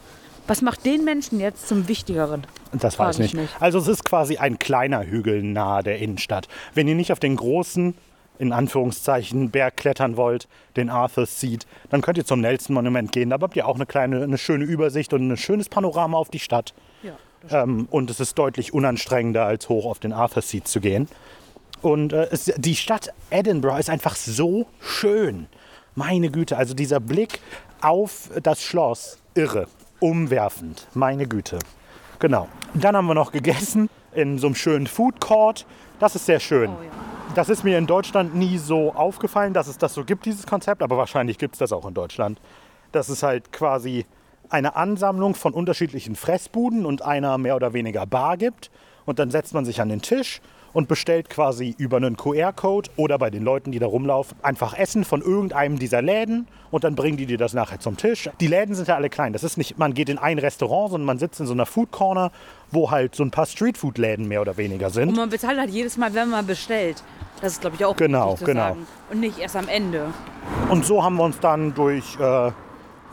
Was 0.48 0.64
macht 0.64 0.86
den 0.88 1.04
Menschen 1.06 1.40
jetzt 1.40 1.68
zum 1.68 1.88
Wichtigeren? 1.88 2.48
Das 2.74 2.98
weiß 2.98 3.20
ich 3.20 3.26
ich 3.28 3.34
nicht. 3.36 3.42
nicht. 3.44 3.62
Also 3.62 3.78
es 3.78 3.88
ist 3.88 4.06
quasi 4.06 4.38
ein 4.38 4.58
kleiner 4.58 5.06
Hügel 5.06 5.44
nahe 5.44 5.84
der 5.84 6.00
Innenstadt. 6.00 6.48
Wenn 6.74 6.88
ihr 6.88 6.96
nicht 6.96 7.12
auf 7.12 7.20
den 7.20 7.36
großen, 7.36 7.94
in 8.42 8.54
Anführungszeichen, 8.54 9.52
Berg 9.52 9.78
klettern 9.78 10.18
wollt, 10.18 10.48
den 10.76 10.90
Arthur's 10.90 11.40
Seat, 11.40 11.68
dann 11.92 12.02
könnt 12.02 12.18
ihr 12.18 12.26
zum 12.26 12.42
Nelson 12.42 12.74
Monument 12.74 13.12
gehen. 13.12 13.30
Da 13.30 13.40
habt 13.40 13.56
ihr 13.56 13.68
auch 13.68 13.76
eine 13.76 13.86
kleine, 13.86 14.24
eine 14.24 14.40
schöne 14.40 14.66
Übersicht 14.66 15.14
und 15.14 15.32
ein 15.32 15.38
schönes 15.38 15.70
Panorama 15.70 16.18
auf 16.18 16.30
die 16.30 16.40
Stadt. 16.40 16.74
Ja. 17.04 17.62
Ähm, 17.62 17.88
und 17.92 18.10
es 18.10 18.20
ist 18.20 18.40
deutlich 18.40 18.74
unanstrengender, 18.74 19.46
als 19.46 19.70
hoch 19.70 19.86
auf 19.86 20.00
den 20.00 20.12
Arthur 20.12 20.42
Seat 20.42 20.68
zu 20.68 20.82
gehen. 20.82 21.08
Und 21.84 22.14
äh, 22.14 22.30
es, 22.32 22.52
die 22.58 22.76
Stadt 22.76 23.14
Edinburgh 23.30 23.80
ist 23.80 23.92
einfach 23.92 24.16
so 24.16 24.66
schön. 24.80 25.46
Meine 25.94 26.32
Güte, 26.32 26.58
also 26.58 26.74
dieser 26.74 27.00
Blick 27.00 27.42
auf 27.82 28.32
das 28.42 28.64
Schloss, 28.64 29.20
irre, 29.36 29.68
umwerfend, 30.00 30.88
meine 30.96 31.28
Güte. 31.28 31.60
Genau. 32.18 32.48
Dann 32.74 32.96
haben 32.96 33.06
wir 33.06 33.14
noch 33.14 33.32
gegessen 33.32 33.88
in 34.16 34.40
so 34.40 34.48
einem 34.48 34.56
schönen 34.56 34.88
Food 34.88 35.22
Court. 35.22 35.68
Das 36.00 36.16
ist 36.16 36.26
sehr 36.26 36.40
schön. 36.40 36.72
Oh 36.72 36.84
ja. 36.84 37.11
Das 37.34 37.48
ist 37.48 37.64
mir 37.64 37.78
in 37.78 37.88
Deutschland 37.88 38.36
nie 38.36 38.58
so 38.58 38.94
aufgefallen, 38.94 39.54
dass 39.54 39.68
es 39.68 39.78
das 39.78 39.94
so 39.94 40.04
gibt, 40.04 40.26
dieses 40.26 40.46
Konzept, 40.46 40.84
aber 40.84 40.98
wahrscheinlich 40.98 41.38
gibt 41.38 41.56
es 41.56 41.60
das 41.60 41.72
auch 41.72 41.88
in 41.88 41.94
Deutschland. 41.94 42.42
Das 42.92 43.10
ist 43.10 43.24
halt 43.24 43.54
quasi 43.54 44.06
eine 44.50 44.76
Ansammlung 44.76 45.34
von 45.34 45.54
unterschiedlichen 45.54 46.18
Fressbuden 46.18 46.86
und 46.86 47.04
einer 47.04 47.38
mehr 47.38 47.56
oder 47.56 47.72
weniger 47.72 48.06
Bar 48.06 48.36
gibt. 48.36 48.70
Und 49.06 49.18
dann 49.18 49.32
setzt 49.32 49.54
man 49.54 49.64
sich 49.64 49.80
an 49.80 49.88
den 49.88 50.02
Tisch 50.02 50.42
und 50.74 50.88
bestellt 50.88 51.30
quasi 51.30 51.76
über 51.78 51.98
einen 51.98 52.18
QR-Code 52.18 52.90
oder 52.96 53.18
bei 53.18 53.30
den 53.30 53.44
Leuten, 53.44 53.72
die 53.72 53.80
da 53.80 53.88
rumlaufen, 53.88 54.38
einfach 54.42 54.78
Essen 54.78 55.04
von 55.04 55.22
irgendeinem 55.22 55.80
dieser 55.80 56.02
Läden 56.02 56.48
und 56.72 56.84
dann 56.84 56.96
bringen 56.96 57.18
die 57.18 57.26
dir 57.26 57.38
das 57.38 57.54
nachher 57.54 57.80
zum 57.80 57.98
Tisch. 57.98 58.30
Die 58.40 58.48
Läden 58.48 58.76
sind 58.76 58.88
ja 58.88 58.96
alle 58.96 59.10
klein. 59.10 59.34
Das 59.34 59.44
ist 59.44 59.58
nicht, 59.58 59.78
man 59.78 59.94
geht 59.94 60.10
in 60.10 60.18
ein 60.18 60.40
Restaurant, 60.40 60.92
sondern 60.92 61.06
man 61.06 61.20
sitzt 61.20 61.40
in 61.40 61.46
so 61.46 61.54
einer 61.54 61.66
Food 61.66 61.92
Corner, 61.92 62.32
wo 62.72 62.90
halt 62.92 63.16
so 63.16 63.24
ein 63.24 63.32
paar 63.32 63.46
Streetfood-Läden 63.46 64.28
mehr 64.28 64.42
oder 64.42 64.58
weniger 64.58 64.90
sind. 64.90 65.10
Und 65.10 65.18
man 65.18 65.30
bezahlt 65.30 65.60
halt 65.60 65.70
jedes 65.70 65.98
Mal, 65.98 66.14
wenn 66.14 66.30
man 66.30 66.46
bestellt. 66.48 67.04
Das 67.42 67.54
ist, 67.54 67.62
glaube 67.62 67.76
ich, 67.76 67.84
auch 67.86 67.96
Genau, 67.96 68.28
wichtig 68.34 68.40
zu 68.40 68.46
genau. 68.46 68.62
sagen. 68.62 68.88
Und 69.12 69.20
nicht 69.20 69.40
erst 69.40 69.56
am 69.56 69.68
Ende. 69.68 70.06
Und 70.70 70.86
so 70.86 71.04
haben 71.04 71.16
wir 71.18 71.24
uns 71.24 71.40
dann 71.40 71.74
durch 71.74 72.18
äh, 72.20 72.52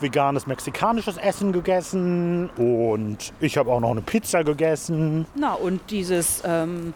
veganes 0.01 0.47
mexikanisches 0.47 1.16
Essen 1.16 1.53
gegessen 1.53 2.51
und 2.57 3.33
ich 3.40 3.57
habe 3.57 3.73
auch 3.73 3.81
noch 3.81 3.90
eine 3.90 4.01
Pizza 4.03 4.44
gegessen. 4.44 5.27
Na, 5.35 5.55
und 5.55 5.81
dieses 5.90 6.42
ähm, 6.47 6.94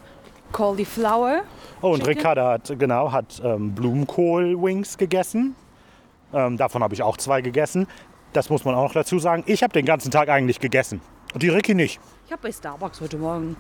Cauliflower. 0.53 1.43
Oh, 1.81 1.89
und 1.89 2.01
Chicken? 2.01 2.19
Ricarda 2.19 2.51
hat, 2.53 2.73
genau, 2.79 3.11
hat 3.11 3.41
ähm, 3.45 3.75
Blumenkohl-Wings 3.75 4.99
gegessen. 4.99 5.57
Ähm, 6.33 6.57
davon 6.57 6.83
habe 6.83 6.95
ich 6.95 7.03
auch 7.03 7.17
zwei 7.17 7.43
gegessen. 7.43 7.87
Das 8.33 8.49
muss 8.49 8.65
man 8.65 8.75
auch 8.75 8.85
noch 8.85 8.93
dazu 8.93 9.19
sagen. 9.19 9.43
Ich 9.47 9.63
habe 9.63 9.73
den 9.73 9.85
ganzen 9.85 10.11
Tag 10.11 10.29
eigentlich 10.29 10.61
gegessen. 10.61 11.01
Und 11.35 11.43
die 11.43 11.49
Ricky 11.49 11.75
nicht. 11.75 12.01
Ich 12.27 12.33
habe 12.33 12.43
bei 12.43 12.53
Starbucks 12.53 13.01
heute 13.01 13.19
Morgen 13.19 13.57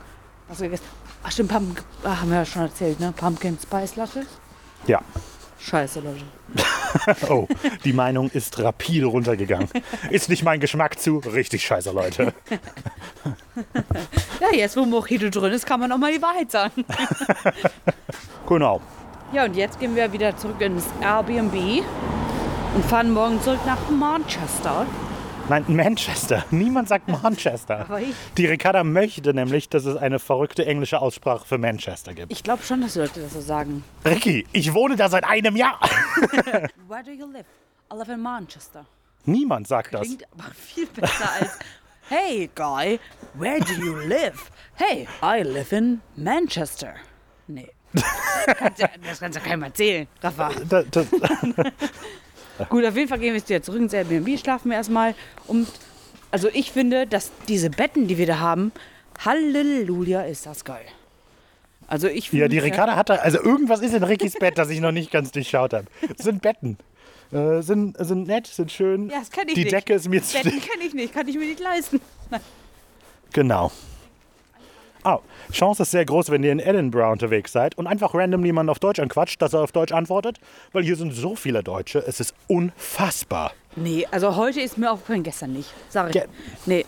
was 0.48 0.58
gegessen. 0.60 0.84
Ach 1.22 1.30
stimmt, 1.30 1.50
Pumpkin, 1.50 1.84
ah, 2.04 2.20
haben 2.20 2.30
wir 2.30 2.38
ja 2.38 2.44
schon 2.44 2.62
erzählt, 2.62 3.00
ne? 3.00 3.12
Pumpkin 3.16 3.58
Spice 3.60 3.96
Latte. 3.96 4.26
Ja. 4.86 5.00
Scheiße, 5.58 6.00
Leute. 6.00 6.24
Oh, 7.28 7.48
die 7.84 7.92
Meinung 7.92 8.30
ist 8.30 8.58
rapide 8.58 9.06
runtergegangen. 9.06 9.68
Ist 10.10 10.28
nicht 10.28 10.44
mein 10.44 10.60
Geschmack 10.60 10.98
zu. 10.98 11.18
Richtig 11.18 11.64
scheiße, 11.64 11.90
Leute. 11.90 12.34
Ja, 14.40 14.54
jetzt 14.54 14.76
wo 14.76 14.84
Mojito 14.84 15.30
drin 15.30 15.52
ist, 15.52 15.66
kann 15.66 15.80
man 15.80 15.90
auch 15.92 15.98
mal 15.98 16.12
die 16.12 16.22
Wahrheit 16.22 16.50
sagen. 16.50 16.84
Genau. 18.48 18.82
Ja, 19.32 19.44
und 19.44 19.56
jetzt 19.56 19.80
gehen 19.80 19.96
wir 19.96 20.12
wieder 20.12 20.36
zurück 20.36 20.60
ins 20.60 20.84
Airbnb 21.00 21.82
und 22.74 22.84
fahren 22.84 23.10
morgen 23.12 23.40
zurück 23.40 23.60
nach 23.64 23.88
Manchester. 23.88 24.84
Nein, 25.52 25.64
Manchester. 25.68 26.46
Niemand 26.50 26.88
sagt 26.88 27.08
Manchester. 27.08 27.80
Aber 27.80 28.00
ich- 28.00 28.14
Die 28.38 28.46
Ricarda 28.46 28.84
möchte 28.84 29.34
nämlich, 29.34 29.68
dass 29.68 29.84
es 29.84 29.98
eine 29.98 30.18
verrückte 30.18 30.64
englische 30.64 30.98
Aussprache 31.02 31.46
für 31.46 31.58
Manchester 31.58 32.14
gibt. 32.14 32.32
Ich 32.32 32.42
glaube 32.42 32.62
schon, 32.62 32.80
dass 32.80 32.94
Leute 32.94 33.20
das 33.20 33.34
so 33.34 33.42
sagen. 33.42 33.84
Ricky, 34.02 34.46
ich 34.52 34.72
wohne 34.72 34.96
da 34.96 35.10
seit 35.10 35.24
einem 35.24 35.54
Jahr. 35.54 35.78
Where 36.88 37.02
do 37.04 37.10
you 37.10 37.26
live? 37.30 37.44
I 37.92 37.96
live 37.98 38.08
in 38.08 38.22
Manchester. 38.22 38.86
Niemand 39.26 39.68
sagt 39.68 39.92
das. 39.92 40.00
Klingt 40.06 40.24
aber 40.32 40.50
viel 40.54 40.86
besser 40.86 41.30
als 41.38 41.58
Hey, 42.08 42.48
guy, 42.54 42.98
where 43.34 43.60
do 43.60 43.72
you 43.74 43.94
live? 43.96 44.50
Hey, 44.76 45.06
I 45.22 45.42
live 45.42 45.70
in 45.72 46.00
Manchester. 46.16 46.94
Nee. 47.46 47.68
Ja- 47.94 48.88
Das 49.06 49.20
kannst 49.20 49.38
du 49.38 49.42
keinem 49.42 49.64
erzählen, 49.64 50.08
Rafa. 50.22 50.50
Da, 50.66 50.82
da, 50.82 51.04
Gut, 52.68 52.84
auf 52.84 52.96
jeden 52.96 53.08
Fall 53.08 53.18
gehen 53.18 53.32
wir 53.34 53.38
jetzt 53.38 53.48
wieder 53.48 53.62
zurück 53.62 53.80
ins 53.80 53.92
Airbnb, 53.92 54.38
schlafen 54.38 54.70
wir 54.70 54.76
erstmal. 54.76 55.14
Und 55.46 55.68
also 56.30 56.48
ich 56.52 56.72
finde, 56.72 57.06
dass 57.06 57.30
diese 57.48 57.70
Betten, 57.70 58.06
die 58.08 58.18
wir 58.18 58.26
da 58.26 58.38
haben, 58.38 58.72
Halleluja, 59.24 60.22
ist 60.22 60.46
das 60.46 60.64
geil. 60.64 60.84
Also 61.86 62.08
ich 62.08 62.32
ja, 62.32 62.48
die 62.48 62.56
finde- 62.60 62.72
Ricarda 62.74 62.96
hat 62.96 63.10
da, 63.10 63.16
also 63.16 63.42
irgendwas 63.42 63.80
ist 63.80 63.94
in 63.94 64.02
Rickys 64.02 64.34
Bett, 64.38 64.56
das 64.56 64.70
ich 64.70 64.80
noch 64.80 64.92
nicht 64.92 65.10
ganz 65.10 65.30
durchschaut 65.30 65.74
habe. 65.74 65.86
Es 66.16 66.24
sind 66.24 66.40
Betten. 66.42 66.78
Äh, 67.32 67.60
sind, 67.62 67.96
sind 67.98 68.26
nett, 68.26 68.46
sind 68.46 68.70
schön. 68.72 69.08
Ja, 69.10 69.18
das 69.20 69.30
kenn 69.30 69.48
ich 69.48 69.54
Die 69.54 69.64
nicht. 69.64 69.72
Decke 69.72 69.94
ist 69.94 70.08
mir 70.08 70.22
zu 70.22 70.34
Betten 70.36 70.52
dick. 70.52 70.70
kenne 70.70 70.84
ich 70.84 70.94
nicht, 70.94 71.12
kann 71.14 71.26
ich 71.28 71.34
mir 71.36 71.46
nicht 71.46 71.60
leisten. 71.60 72.00
Genau. 73.32 73.70
Oh, 75.04 75.18
Chance 75.50 75.82
ist 75.82 75.90
sehr 75.90 76.04
groß, 76.04 76.30
wenn 76.30 76.42
ihr 76.44 76.52
in 76.52 76.60
Edinburgh 76.60 77.10
unterwegs 77.10 77.50
seid 77.52 77.76
und 77.76 77.86
einfach 77.86 78.14
random 78.14 78.44
jemand 78.44 78.70
auf 78.70 78.78
Deutsch 78.78 79.00
anquatscht, 79.00 79.42
dass 79.42 79.52
er 79.52 79.60
auf 79.60 79.72
Deutsch 79.72 79.92
antwortet, 79.92 80.38
weil 80.72 80.84
hier 80.84 80.94
sind 80.96 81.12
so 81.12 81.34
viele 81.34 81.62
Deutsche, 81.64 81.98
es 82.06 82.20
ist 82.20 82.34
unfassbar. 82.48 83.52
Nee, 83.76 84.06
also 84.10 84.36
heute 84.36 84.60
ist 84.60 84.78
mir 84.78 84.90
aufgefallen, 84.92 85.22
gestern 85.22 85.52
nicht. 85.54 85.72
Sag 85.88 86.08
ich. 86.08 86.12
Ge- 86.12 86.26
nee, 86.66 86.84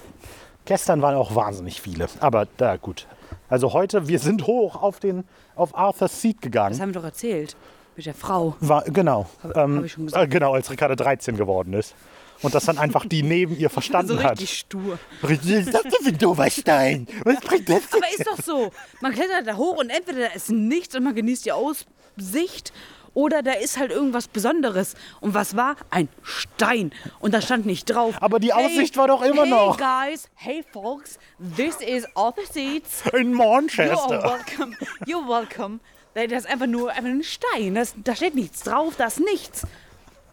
Gestern 0.67 1.03
waren 1.03 1.15
auch 1.17 1.35
wahnsinnig 1.35 1.81
viele, 1.83 2.07
aber 2.21 2.47
da 2.57 2.77
gut. 2.77 3.07
Also 3.51 3.75
heute, 3.75 4.09
wir 4.09 4.19
sind 4.19 4.47
hoch 4.47 4.81
auf 4.81 4.99
den 4.99 5.25
auf 5.57 5.77
Arthur's 5.77 6.23
Seat 6.23 6.37
das 6.37 6.41
gegangen. 6.43 6.81
haben 6.81 6.89
wir 6.95 7.01
doch 7.01 7.05
erzählt. 7.09 7.55
Mit 7.97 8.07
der 8.07 8.15
Frau. 8.15 8.57
War, 8.61 8.83
genau. 8.85 9.27
ähm, 9.55 9.77
hab 9.79 9.85
ich 9.85 9.93
schon 9.93 10.07
gesagt. 10.07 10.25
äh, 10.25 10.27
genau, 10.27 10.55
als 10.55 10.71
Ricarda 10.71 10.97
13 10.97 11.37
geworden 11.37 11.75
ist. 11.75 11.95
Und 12.43 12.55
das 12.55 12.65
dann 12.67 12.79
einfach 12.79 13.07
die 13.07 13.23
neben 13.23 13.57
ihr 13.57 13.71
verstanden 13.71 14.17
So 14.19 14.23
hat. 14.23 14.33
richtig 14.33 14.59
stur. 14.59 14.99
Richtig, 15.27 15.67
das 15.71 15.85
ist 15.85 16.07
ein 16.07 16.19
doofer 16.19 16.51
Stein. 16.51 17.07
Was 17.25 17.41
bringt 17.41 17.69
das 17.69 17.89
denn? 17.89 18.03
Aber 18.03 18.11
ist 18.13 18.27
doch 18.27 18.39
so. 18.45 18.71
Man 19.01 19.13
klettert 19.13 19.47
da 19.47 19.57
hoch 19.57 19.79
und 19.79 19.91
entweder 19.91 20.29
da 20.29 20.35
ist 20.35 20.51
nichts 20.51 20.95
und 20.95 21.05
man 21.05 21.15
genießt 21.15 21.47
die 21.47 21.53
Aussicht 21.53 22.73
oder 23.15 23.43
da 23.43 23.53
ist 23.53 23.79
halt 23.79 23.93
irgendwas 23.93 24.27
Besonderes. 24.29 24.95
Und 25.21 25.35
was 25.35 25.57
war? 25.57 25.77
Ein 25.91 26.09
Stein. 26.23 26.93
Und 27.21 27.33
da 27.33 27.41
stand 27.41 27.65
nicht 27.65 27.87
drauf. 27.87 28.17
Aber 28.21 28.41
die 28.41 28.53
Aussicht 28.53 28.97
war 28.97 29.07
doch 29.09 29.23
immer 29.23 29.43
hey 29.43 29.51
noch. 29.51 29.79
Hey 29.79 30.11
guys, 30.11 30.29
hey 30.35 30.65
folks, 30.73 31.19
this 31.57 31.77
is 31.77 32.05
Arthur 32.17 32.45
Seats. 32.53 33.05
In 33.13 33.33
You're 33.33 33.37
Manchester. 33.37 34.23
welcome. 34.23 34.77
You're 35.07 35.27
welcome. 35.29 35.79
Das 36.15 36.27
ist 36.45 36.47
einfach 36.47 36.67
nur 36.67 36.91
einfach 36.91 37.05
ein 37.05 37.23
Stein. 37.23 37.75
Das, 37.75 37.95
da 38.03 38.15
steht 38.15 38.35
nichts 38.35 38.63
drauf, 38.65 38.95
da 38.99 39.07
ist 39.07 39.21
nichts. 39.21 39.67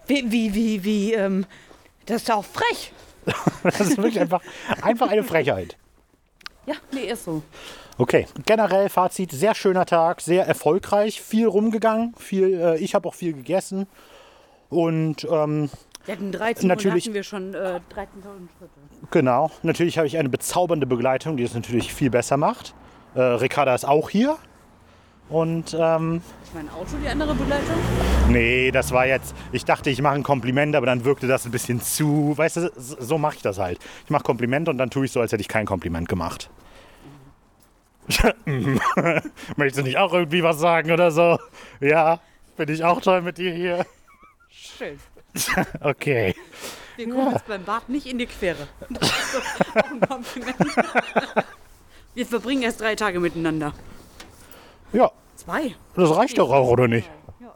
Wie, 0.07 0.31
wie, 0.31 0.53
wie, 0.53 0.83
wie, 0.83 1.13
ähm, 1.13 1.45
das 2.11 2.23
ist 2.23 2.31
auch 2.31 2.45
frech. 2.45 2.93
Das 3.63 3.79
ist 3.81 3.97
wirklich 3.97 4.19
einfach, 4.19 4.41
einfach 4.81 5.09
eine 5.09 5.23
Frechheit. 5.23 5.77
Ja, 6.65 6.73
nee, 6.91 7.05
ist 7.11 7.25
so. 7.25 7.43
Okay, 7.97 8.25
generell 8.45 8.89
Fazit, 8.89 9.31
sehr 9.31 9.53
schöner 9.53 9.85
Tag, 9.85 10.21
sehr 10.21 10.47
erfolgreich, 10.47 11.21
viel 11.21 11.45
rumgegangen, 11.47 12.15
viel, 12.17 12.53
äh, 12.59 12.77
ich 12.79 12.95
habe 12.95 13.07
auch 13.07 13.13
viel 13.13 13.33
gegessen 13.33 13.85
und 14.69 15.23
ähm, 15.29 15.69
Wir 16.05 16.15
hatten 16.15 16.31
13 16.31 16.67
Natürlich- 16.67 17.05
hatten 17.05 17.13
wir 17.13 17.23
schon 17.23 17.53
äh, 17.53 17.57
13.000 17.57 17.79
Schritte. 18.57 18.71
genau, 19.11 19.51
natürlich 19.61 19.97
habe 19.99 20.07
ich 20.07 20.17
eine 20.17 20.29
bezaubernde 20.29 20.87
Begleitung, 20.87 21.37
die 21.37 21.43
es 21.43 21.53
natürlich 21.53 21.93
viel 21.93 22.09
besser 22.09 22.37
macht. 22.37 22.73
Äh, 23.13 23.21
Ricarda 23.21 23.75
ist 23.75 23.85
auch 23.85 24.09
hier 24.09 24.37
und 25.31 25.75
ähm, 25.79 26.21
Ist 26.43 26.53
mein 26.53 26.69
Auto 26.69 26.97
die 27.01 27.07
andere 27.07 27.33
Begleitung? 27.33 27.75
nee, 28.29 28.69
das 28.71 28.91
war 28.91 29.07
jetzt, 29.07 29.33
ich 29.51 29.65
dachte, 29.65 29.89
ich 29.89 30.01
mache 30.01 30.15
ein 30.15 30.23
Kompliment, 30.23 30.75
aber 30.75 30.85
dann 30.85 31.05
wirkte 31.05 31.27
das 31.27 31.45
ein 31.45 31.51
bisschen 31.51 31.81
zu, 31.81 32.37
weißt 32.37 32.57
du, 32.57 32.71
so 32.77 33.17
mache 33.17 33.37
ich 33.37 33.41
das 33.41 33.57
halt. 33.57 33.79
Ich 34.03 34.09
mache 34.09 34.23
Komplimente 34.23 34.69
und 34.69 34.77
dann 34.77 34.89
tue 34.89 35.05
ich 35.05 35.11
so, 35.11 35.21
als 35.21 35.31
hätte 35.31 35.41
ich 35.41 35.47
kein 35.47 35.65
Kompliment 35.65 36.07
gemacht. 36.09 36.49
Möchtest 39.55 39.79
du 39.79 39.83
nicht 39.83 39.97
auch 39.97 40.13
irgendwie 40.13 40.43
was 40.43 40.59
sagen 40.59 40.91
oder 40.91 41.11
so? 41.11 41.37
Ja, 41.79 42.19
finde 42.57 42.73
ich 42.73 42.83
auch 42.83 42.99
toll 42.99 43.21
mit 43.21 43.37
dir 43.37 43.53
hier. 43.53 43.85
Schön. 44.49 44.99
Okay. 45.79 46.35
Wir 46.97 47.09
kommen 47.09 47.31
jetzt 47.31 47.47
beim 47.47 47.63
Bad 47.63 47.87
nicht 47.87 48.05
in 48.05 48.17
die 48.17 48.25
Quere. 48.25 48.67
Auch 49.79 49.91
ein 49.91 50.01
Kompliment. 50.01 50.57
Wir 52.13 52.25
verbringen 52.25 52.63
erst 52.63 52.81
drei 52.81 52.95
Tage 52.95 53.21
miteinander. 53.21 53.73
Ja, 54.91 55.09
Zwei. 55.43 55.75
das 55.95 56.15
reicht 56.15 56.37
doch 56.37 56.51
auch, 56.51 56.67
oder 56.67 56.87
nicht? 56.87 57.09
Ja. 57.39 57.51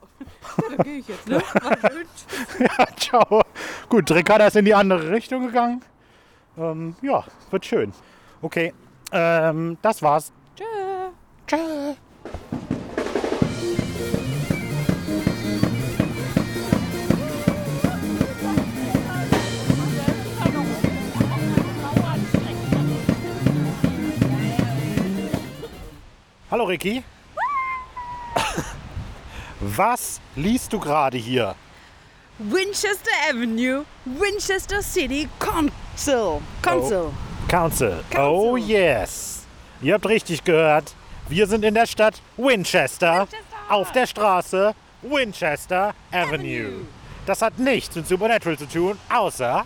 Da 0.75 0.83
gehe 0.83 0.97
ich 0.97 1.07
jetzt, 1.07 1.27
ne? 1.29 1.39
Ja, 2.59 2.87
ciao. 2.97 3.43
Gut, 3.89 4.09
Ricarda 4.09 4.47
ist 4.47 4.55
in 4.55 4.65
die 4.65 4.73
andere 4.73 5.11
Richtung 5.11 5.45
gegangen. 5.45 5.83
Ähm, 6.57 6.95
ja, 7.03 7.23
wird 7.51 7.63
schön. 7.63 7.93
Okay, 8.41 8.73
ähm, 9.11 9.77
das 9.83 10.01
war's. 10.01 10.31
Tschö. 10.55 10.65
Tschö. 11.45 11.93
Hallo 26.49 26.63
Ricky. 26.63 27.03
Was 29.59 30.19
liest 30.35 30.73
du 30.73 30.79
gerade 30.79 31.17
hier? 31.17 31.55
Winchester 32.37 33.11
Avenue, 33.29 33.85
Winchester 34.03 34.81
City 34.81 35.29
Council. 35.39 36.41
Council. 36.61 37.11
Council. 37.47 38.03
Oh 38.17 38.57
yes. 38.57 39.43
Ihr 39.81 39.93
habt 39.93 40.05
richtig 40.07 40.43
gehört. 40.43 40.93
Wir 41.29 41.47
sind 41.47 41.63
in 41.63 41.73
der 41.73 41.85
Stadt 41.85 42.21
Winchester. 42.37 43.27
Auf 43.69 43.91
der 43.91 44.05
Straße 44.05 44.75
Winchester 45.01 45.95
Avenue. 46.11 46.85
Das 47.25 47.41
hat 47.41 47.57
nichts 47.57 47.95
mit 47.95 48.07
Supernatural 48.07 48.57
zu 48.57 48.67
tun, 48.67 48.99
außer... 49.09 49.65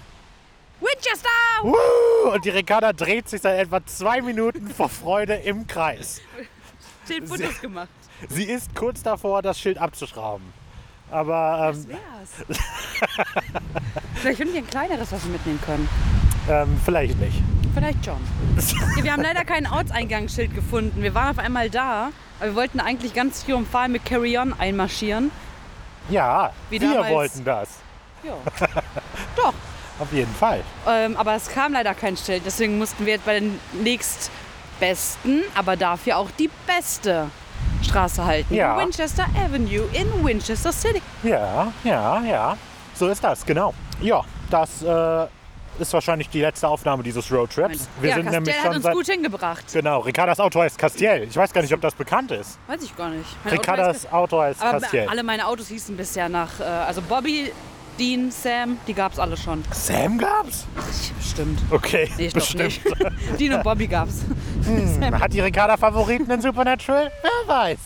Winchester! 0.80 1.30
Woo! 1.64 2.32
Und 2.32 2.46
die 2.46 2.52
Ricarda 2.52 2.94
dreht 2.94 3.28
sich 3.28 3.42
seit 3.42 3.60
etwa 3.60 3.86
zwei 3.86 4.22
Minuten 4.22 4.70
vor 4.70 4.88
Freude 4.88 5.36
im 5.36 5.68
Kreis. 5.68 6.22
Zehn 7.10 7.28
Fotos 7.28 7.60
gemacht. 7.62 7.90
Sie 8.30 8.44
ist 8.44 8.76
kurz 8.76 9.02
davor, 9.04 9.42
das 9.42 9.60
Schild 9.60 9.78
abzuschrauben. 9.78 10.46
Aber 11.12 11.74
ähm, 11.74 11.88
Wär's. 11.88 12.60
Vielleicht 14.16 14.38
finden 14.38 14.54
wir 14.54 14.62
ein 14.62 14.68
kleineres, 14.68 15.12
was 15.12 15.24
wir 15.26 15.32
mitnehmen 15.32 15.60
können. 15.66 15.90
ähm, 16.50 16.80
vielleicht 16.86 17.20
nicht. 17.20 17.42
Vielleicht 17.74 18.06
schon. 18.06 18.20
Ja, 18.98 19.04
wir 19.04 19.14
haben 19.14 19.24
leider 19.24 19.44
kein 19.46 19.66
Ortseingangsschild 19.68 20.54
gefunden. 20.54 21.02
Wir 21.02 21.16
waren 21.16 21.30
auf 21.32 21.40
einmal 21.44 21.70
da, 21.70 22.10
aber 22.40 22.50
wir 22.50 22.56
wollten 22.56 22.80
eigentlich 22.80 23.14
ganz 23.14 23.44
triumphal 23.46 23.90
mit 23.90 24.06
Carry 24.06 24.38
On 24.38 24.54
einmarschieren. 24.60 25.32
Ja, 26.10 26.52
Wie 26.70 26.80
wir 26.82 26.94
damals. 26.94 27.12
wollten 27.14 27.46
das. 27.46 27.70
Ja. 28.24 28.34
Doch. 29.36 29.54
Auf 30.00 30.14
jeden 30.14 30.34
Fall. 30.36 30.64
Ähm, 30.88 31.18
aber 31.18 31.36
es 31.36 31.50
kam 31.50 31.74
leider 31.74 31.94
kein 31.94 32.16
Schild. 32.18 32.44
Deswegen 32.46 32.78
mussten 32.78 33.06
wir 33.06 33.14
jetzt 33.14 33.26
bei 33.26 33.40
den 33.40 33.60
nächstbesten, 34.80 35.44
aber 35.56 35.76
dafür 35.76 36.18
auch 36.18 36.30
die 36.32 36.50
beste 36.66 37.28
Straße 37.84 38.24
halten. 38.24 38.54
Ja. 38.54 38.78
Winchester 38.78 39.26
Avenue 39.36 39.88
in 39.94 40.26
Winchester 40.26 40.72
City. 40.72 41.02
Ja, 41.24 41.72
ja, 41.84 42.22
ja. 42.22 42.58
So 42.96 43.08
ist 43.08 43.24
das, 43.24 43.46
genau. 43.46 43.74
Ja, 44.02 44.24
das 44.50 44.82
äh, 44.82 45.28
ist 45.80 45.94
wahrscheinlich 45.94 46.30
die 46.30 46.42
letzte 46.42 46.68
Aufnahme 46.68 47.04
dieses 47.04 47.32
Roadtrips. 47.32 47.88
Wir 48.02 48.10
ja, 48.10 48.16
sind 48.16 48.26
Castell 48.26 48.42
nämlich 48.42 48.58
hat 48.58 48.66
schon 48.66 48.76
uns 48.76 48.84
seit. 48.84 48.94
gut 48.94 49.06
hingebracht. 49.06 49.66
Genau, 49.72 50.00
Ricardas 50.00 50.40
Auto 50.40 50.60
heißt 50.62 50.78
Castiel. 50.78 51.28
Ich 51.30 51.36
weiß 51.36 51.54
gar 51.54 51.62
nicht, 51.62 51.74
ob 51.74 51.82
das 51.82 51.96
bekannt 51.96 52.32
ist. 52.32 52.58
Weiß 52.68 52.84
ich 52.84 52.96
gar 52.96 53.10
nicht. 53.10 53.26
Mein 53.44 53.54
Auto 53.54 53.62
Ricardas 53.62 54.06
heißt- 54.06 54.12
Auto 54.12 54.42
heißt 54.42 54.62
aber 54.62 54.80
Castiel. 54.82 55.08
alle 55.10 55.24
meine 55.24 55.48
Autos 55.48 55.68
hießen 55.70 55.96
bisher 55.96 56.28
nach, 56.28 56.60
äh, 56.60 56.64
also 56.64 57.02
Bobby, 57.02 57.52
Dean, 58.00 58.32
Sam, 58.32 58.78
die 58.88 58.94
gab 58.94 59.12
es 59.12 59.20
alle 59.20 59.36
schon. 59.36 59.62
Sam 59.72 60.18
gab's? 60.18 60.66
Bestimmt. 61.18 61.60
Okay, 61.70 62.10
Nee, 62.18 62.28
ich 62.28 62.34
bestimmt. 62.34 62.64
nicht. 62.64 62.82
Dean 63.40 63.54
und 63.56 63.64
Bobby 63.64 63.88
gab's. 63.88 64.22
Hat 65.12 65.34
die 65.34 65.42
Ricarda 65.42 65.76
Favoriten 65.76 66.32
in 66.32 66.42
Supernatural? 66.42 67.12
Wer 67.22 67.56
weiß. 67.56 67.80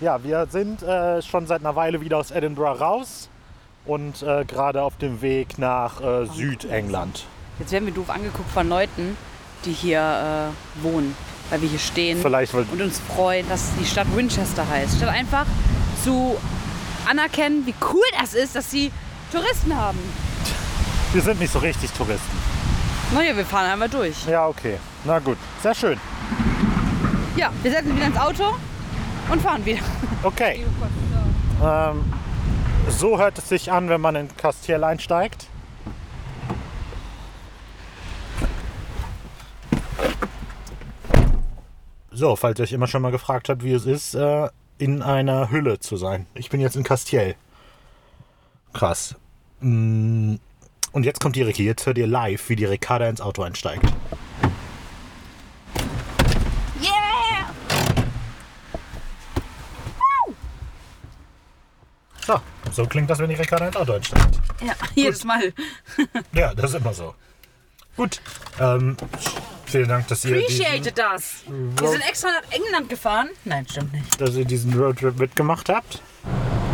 Ja, 0.00 0.22
wir 0.22 0.46
sind 0.50 0.82
äh, 0.82 1.22
schon 1.22 1.46
seit 1.46 1.60
einer 1.60 1.76
Weile 1.76 2.00
wieder 2.00 2.18
aus 2.18 2.30
Edinburgh 2.30 2.78
raus 2.78 3.30
und 3.86 4.22
äh, 4.22 4.44
gerade 4.44 4.82
auf 4.82 4.96
dem 4.98 5.22
Weg 5.22 5.58
nach 5.58 6.00
äh, 6.02 6.26
Südengland. 6.26 7.24
Jetzt 7.58 7.72
werden 7.72 7.86
wir 7.86 7.94
doof 7.94 8.10
angeguckt 8.10 8.50
von 8.50 8.68
Leuten, 8.68 9.16
die 9.64 9.72
hier 9.72 10.00
äh, 10.00 10.82
wohnen, 10.84 11.16
weil 11.50 11.62
wir 11.62 11.68
hier 11.68 11.78
stehen 11.78 12.18
Vielleicht, 12.20 12.52
weil 12.52 12.66
und 12.70 12.82
uns 12.82 13.00
freuen, 13.00 13.48
dass 13.48 13.70
die 13.80 13.86
Stadt 13.86 14.06
Winchester 14.14 14.68
heißt. 14.68 14.96
Statt 14.98 15.08
einfach 15.08 15.46
zu 16.04 16.36
anerkennen, 17.06 17.66
wie 17.66 17.74
cool 17.92 18.04
das 18.18 18.34
ist, 18.34 18.56
dass 18.56 18.70
sie 18.70 18.90
Touristen 19.32 19.74
haben. 19.76 19.98
wir 21.12 21.22
sind 21.22 21.40
nicht 21.40 21.52
so 21.52 21.58
richtig 21.58 21.90
Touristen. 21.92 22.36
Naja, 23.12 23.36
wir 23.36 23.44
fahren 23.44 23.70
einmal 23.70 23.88
durch. 23.88 24.26
Ja, 24.26 24.46
okay. 24.46 24.78
Na 25.04 25.18
gut, 25.18 25.38
sehr 25.62 25.74
schön. 25.74 25.98
Ja, 27.36 27.50
wir 27.62 27.70
setzen 27.70 27.94
wieder 27.94 28.06
ins 28.06 28.16
Auto 28.16 28.56
und 29.30 29.42
fahren 29.42 29.64
wieder. 29.64 29.82
Okay. 30.22 30.64
Ähm, 31.62 32.04
so 32.88 33.18
hört 33.18 33.38
es 33.38 33.48
sich 33.48 33.70
an, 33.70 33.88
wenn 33.88 34.00
man 34.00 34.16
in 34.16 34.36
Castiel 34.36 34.82
einsteigt. 34.84 35.46
So, 42.10 42.34
falls 42.34 42.58
ihr 42.58 42.62
euch 42.64 42.72
immer 42.72 42.86
schon 42.86 43.02
mal 43.02 43.12
gefragt 43.12 43.48
habt, 43.48 43.62
wie 43.62 43.72
es 43.72 43.84
ist, 43.84 44.14
äh, 44.14 44.48
in 44.78 45.02
einer 45.02 45.50
Hülle 45.50 45.78
zu 45.80 45.96
sein. 45.96 46.26
Ich 46.34 46.50
bin 46.50 46.60
jetzt 46.60 46.76
in 46.76 46.82
Castiel. 46.84 47.34
Krass. 48.72 49.14
Mm, 49.60 50.34
Und 50.92 51.04
jetzt 51.04 51.20
kommt 51.20 51.36
die 51.36 51.42
Ricky. 51.42 51.64
Jetzt 51.64 51.86
hört 51.86 51.98
ihr 51.98 52.06
live, 52.06 52.48
wie 52.48 52.56
die 52.56 52.64
Ricarda 52.66 53.08
ins 53.08 53.20
Auto 53.20 53.42
einsteigt. 53.42 53.84
Yeah! 56.80 57.46
So, 62.26 62.40
so 62.72 62.86
klingt 62.86 63.08
das, 63.08 63.18
wenn 63.18 63.28
die 63.30 63.36
Ricarda 63.36 63.66
ins 63.68 63.76
Auto 63.76 63.92
einsteigt. 63.94 64.40
Ja, 64.64 64.74
jedes 64.94 65.24
Mal. 65.24 65.52
Ja, 66.32 66.54
das 66.54 66.70
ist 66.72 66.80
immer 66.80 66.92
so. 66.92 67.14
Gut. 67.96 68.20
Ähm, 68.60 68.96
vielen 69.64 69.88
Dank, 69.88 70.08
dass 70.08 70.24
ihr, 70.24 70.36
diesen, 70.36 70.64
Appreciate 70.64 70.92
das. 70.92 71.44
Wir 71.46 71.88
sind 71.88 72.08
extra 72.08 72.28
nach 72.28 72.52
England 72.52 72.88
gefahren. 72.88 73.30
Nein, 73.44 73.66
stimmt 73.70 73.92
nicht. 73.92 74.20
dass 74.20 74.34
ihr 74.34 74.44
diesen 74.44 74.78
Roadtrip 74.78 75.18
mitgemacht 75.18 75.68
habt. 75.68 76.00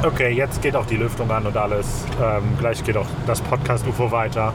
Okay, 0.05 0.31
jetzt 0.31 0.61
geht 0.63 0.75
auch 0.75 0.87
die 0.87 0.97
Lüftung 0.97 1.31
an 1.31 1.47
und 1.47 1.57
alles. 1.57 1.87
Ähm, 2.21 2.57
gleich 2.59 2.83
geht 2.83 2.97
auch 2.97 3.07
das 3.27 3.41
Podcast-UFO 3.41 4.11
weiter. 4.11 4.53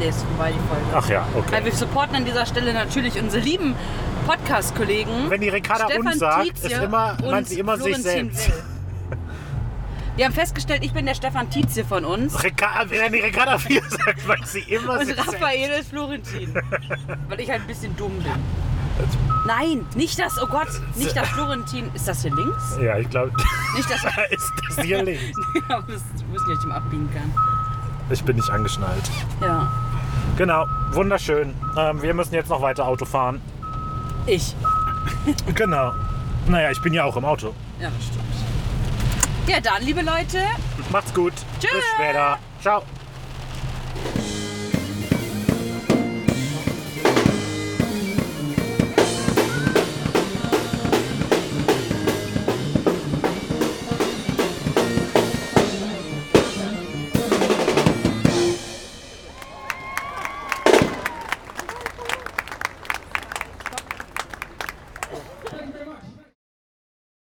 Nee, 0.00 0.08
ist 0.08 0.22
vorbei 0.22 0.52
die 0.52 0.68
Folge. 0.68 0.84
Ach 0.94 1.08
ja, 1.08 1.26
Weil 1.32 1.42
okay. 1.42 1.64
wir 1.64 1.72
supporten 1.72 2.16
an 2.16 2.24
dieser 2.24 2.46
Stelle 2.46 2.72
natürlich 2.72 3.20
unsere 3.20 3.42
lieben 3.42 3.74
Podcast-Kollegen. 4.26 5.28
Wenn 5.30 5.40
die 5.40 5.48
Ricarda 5.48 5.86
Stefan 5.86 6.06
uns 6.06 6.18
sagt, 6.18 6.58
ist 6.64 6.72
immer, 6.72 7.16
meint 7.22 7.48
sie 7.48 7.58
immer 7.60 7.76
sich 7.76 7.96
Florentin 7.96 8.32
selbst. 8.32 8.48
Will. 8.48 8.64
Wir 10.18 10.24
haben 10.24 10.34
festgestellt, 10.34 10.82
ich 10.82 10.92
bin 10.92 11.06
der 11.06 11.14
Stefan 11.14 11.48
Tietze 11.48 11.84
von 11.84 12.04
uns. 12.04 12.34
Wenn 12.42 13.12
die 13.12 13.20
Ricarda 13.20 13.56
4 13.56 13.80
sagt, 13.88 14.26
meint 14.26 14.48
sie 14.48 14.58
immer 14.62 14.98
Und. 14.98 15.16
Raphael 15.16 15.70
ist 15.78 15.90
Florentin. 15.90 16.52
Weil 17.28 17.38
ich 17.38 17.48
halt 17.48 17.60
ein 17.60 17.66
bisschen 17.68 17.96
dumm 17.96 18.18
bin. 18.18 18.32
Nein, 19.46 19.86
nicht 19.94 20.18
das, 20.18 20.42
oh 20.42 20.48
Gott, 20.48 20.66
nicht 20.96 21.16
das 21.16 21.28
Florentin. 21.34 21.88
Ist 21.94 22.08
das 22.08 22.22
hier 22.22 22.34
links? 22.34 22.76
Ja, 22.82 22.98
ich 22.98 23.08
glaube, 23.08 23.30
Nicht 23.76 23.88
das. 23.88 24.02
ist 24.32 24.52
das 24.76 24.84
hier 24.84 25.04
links. 25.04 25.22
Ja, 25.68 25.86
wir 25.86 25.94
wissen 25.94 26.08
nicht, 26.32 26.58
ob 26.64 26.68
ich 26.68 26.74
abbiegen 26.74 27.08
kann. 27.14 27.32
Ich 28.10 28.24
bin 28.24 28.34
nicht 28.34 28.50
angeschnallt. 28.50 29.08
Ja. 29.40 29.70
Genau, 30.36 30.66
wunderschön. 30.94 31.54
Ähm, 31.76 32.02
wir 32.02 32.12
müssen 32.12 32.34
jetzt 32.34 32.50
noch 32.50 32.60
weiter 32.60 32.88
Auto 32.88 33.04
fahren. 33.04 33.40
Ich. 34.26 34.56
Genau. 35.54 35.94
Naja, 36.48 36.72
ich 36.72 36.82
bin 36.82 36.92
ja 36.92 37.04
auch 37.04 37.16
im 37.16 37.24
Auto. 37.24 37.54
Ja, 37.80 37.88
das 37.88 38.04
stimmt. 38.04 38.27
Ja, 39.48 39.60
dann, 39.60 39.82
liebe 39.82 40.02
Leute, 40.02 40.44
Macht's 40.90 41.14
gut. 41.14 41.32
Tschüss. 41.58 41.72
Bis 41.72 41.84
später. 41.96 42.38
Ciao. 42.60 42.82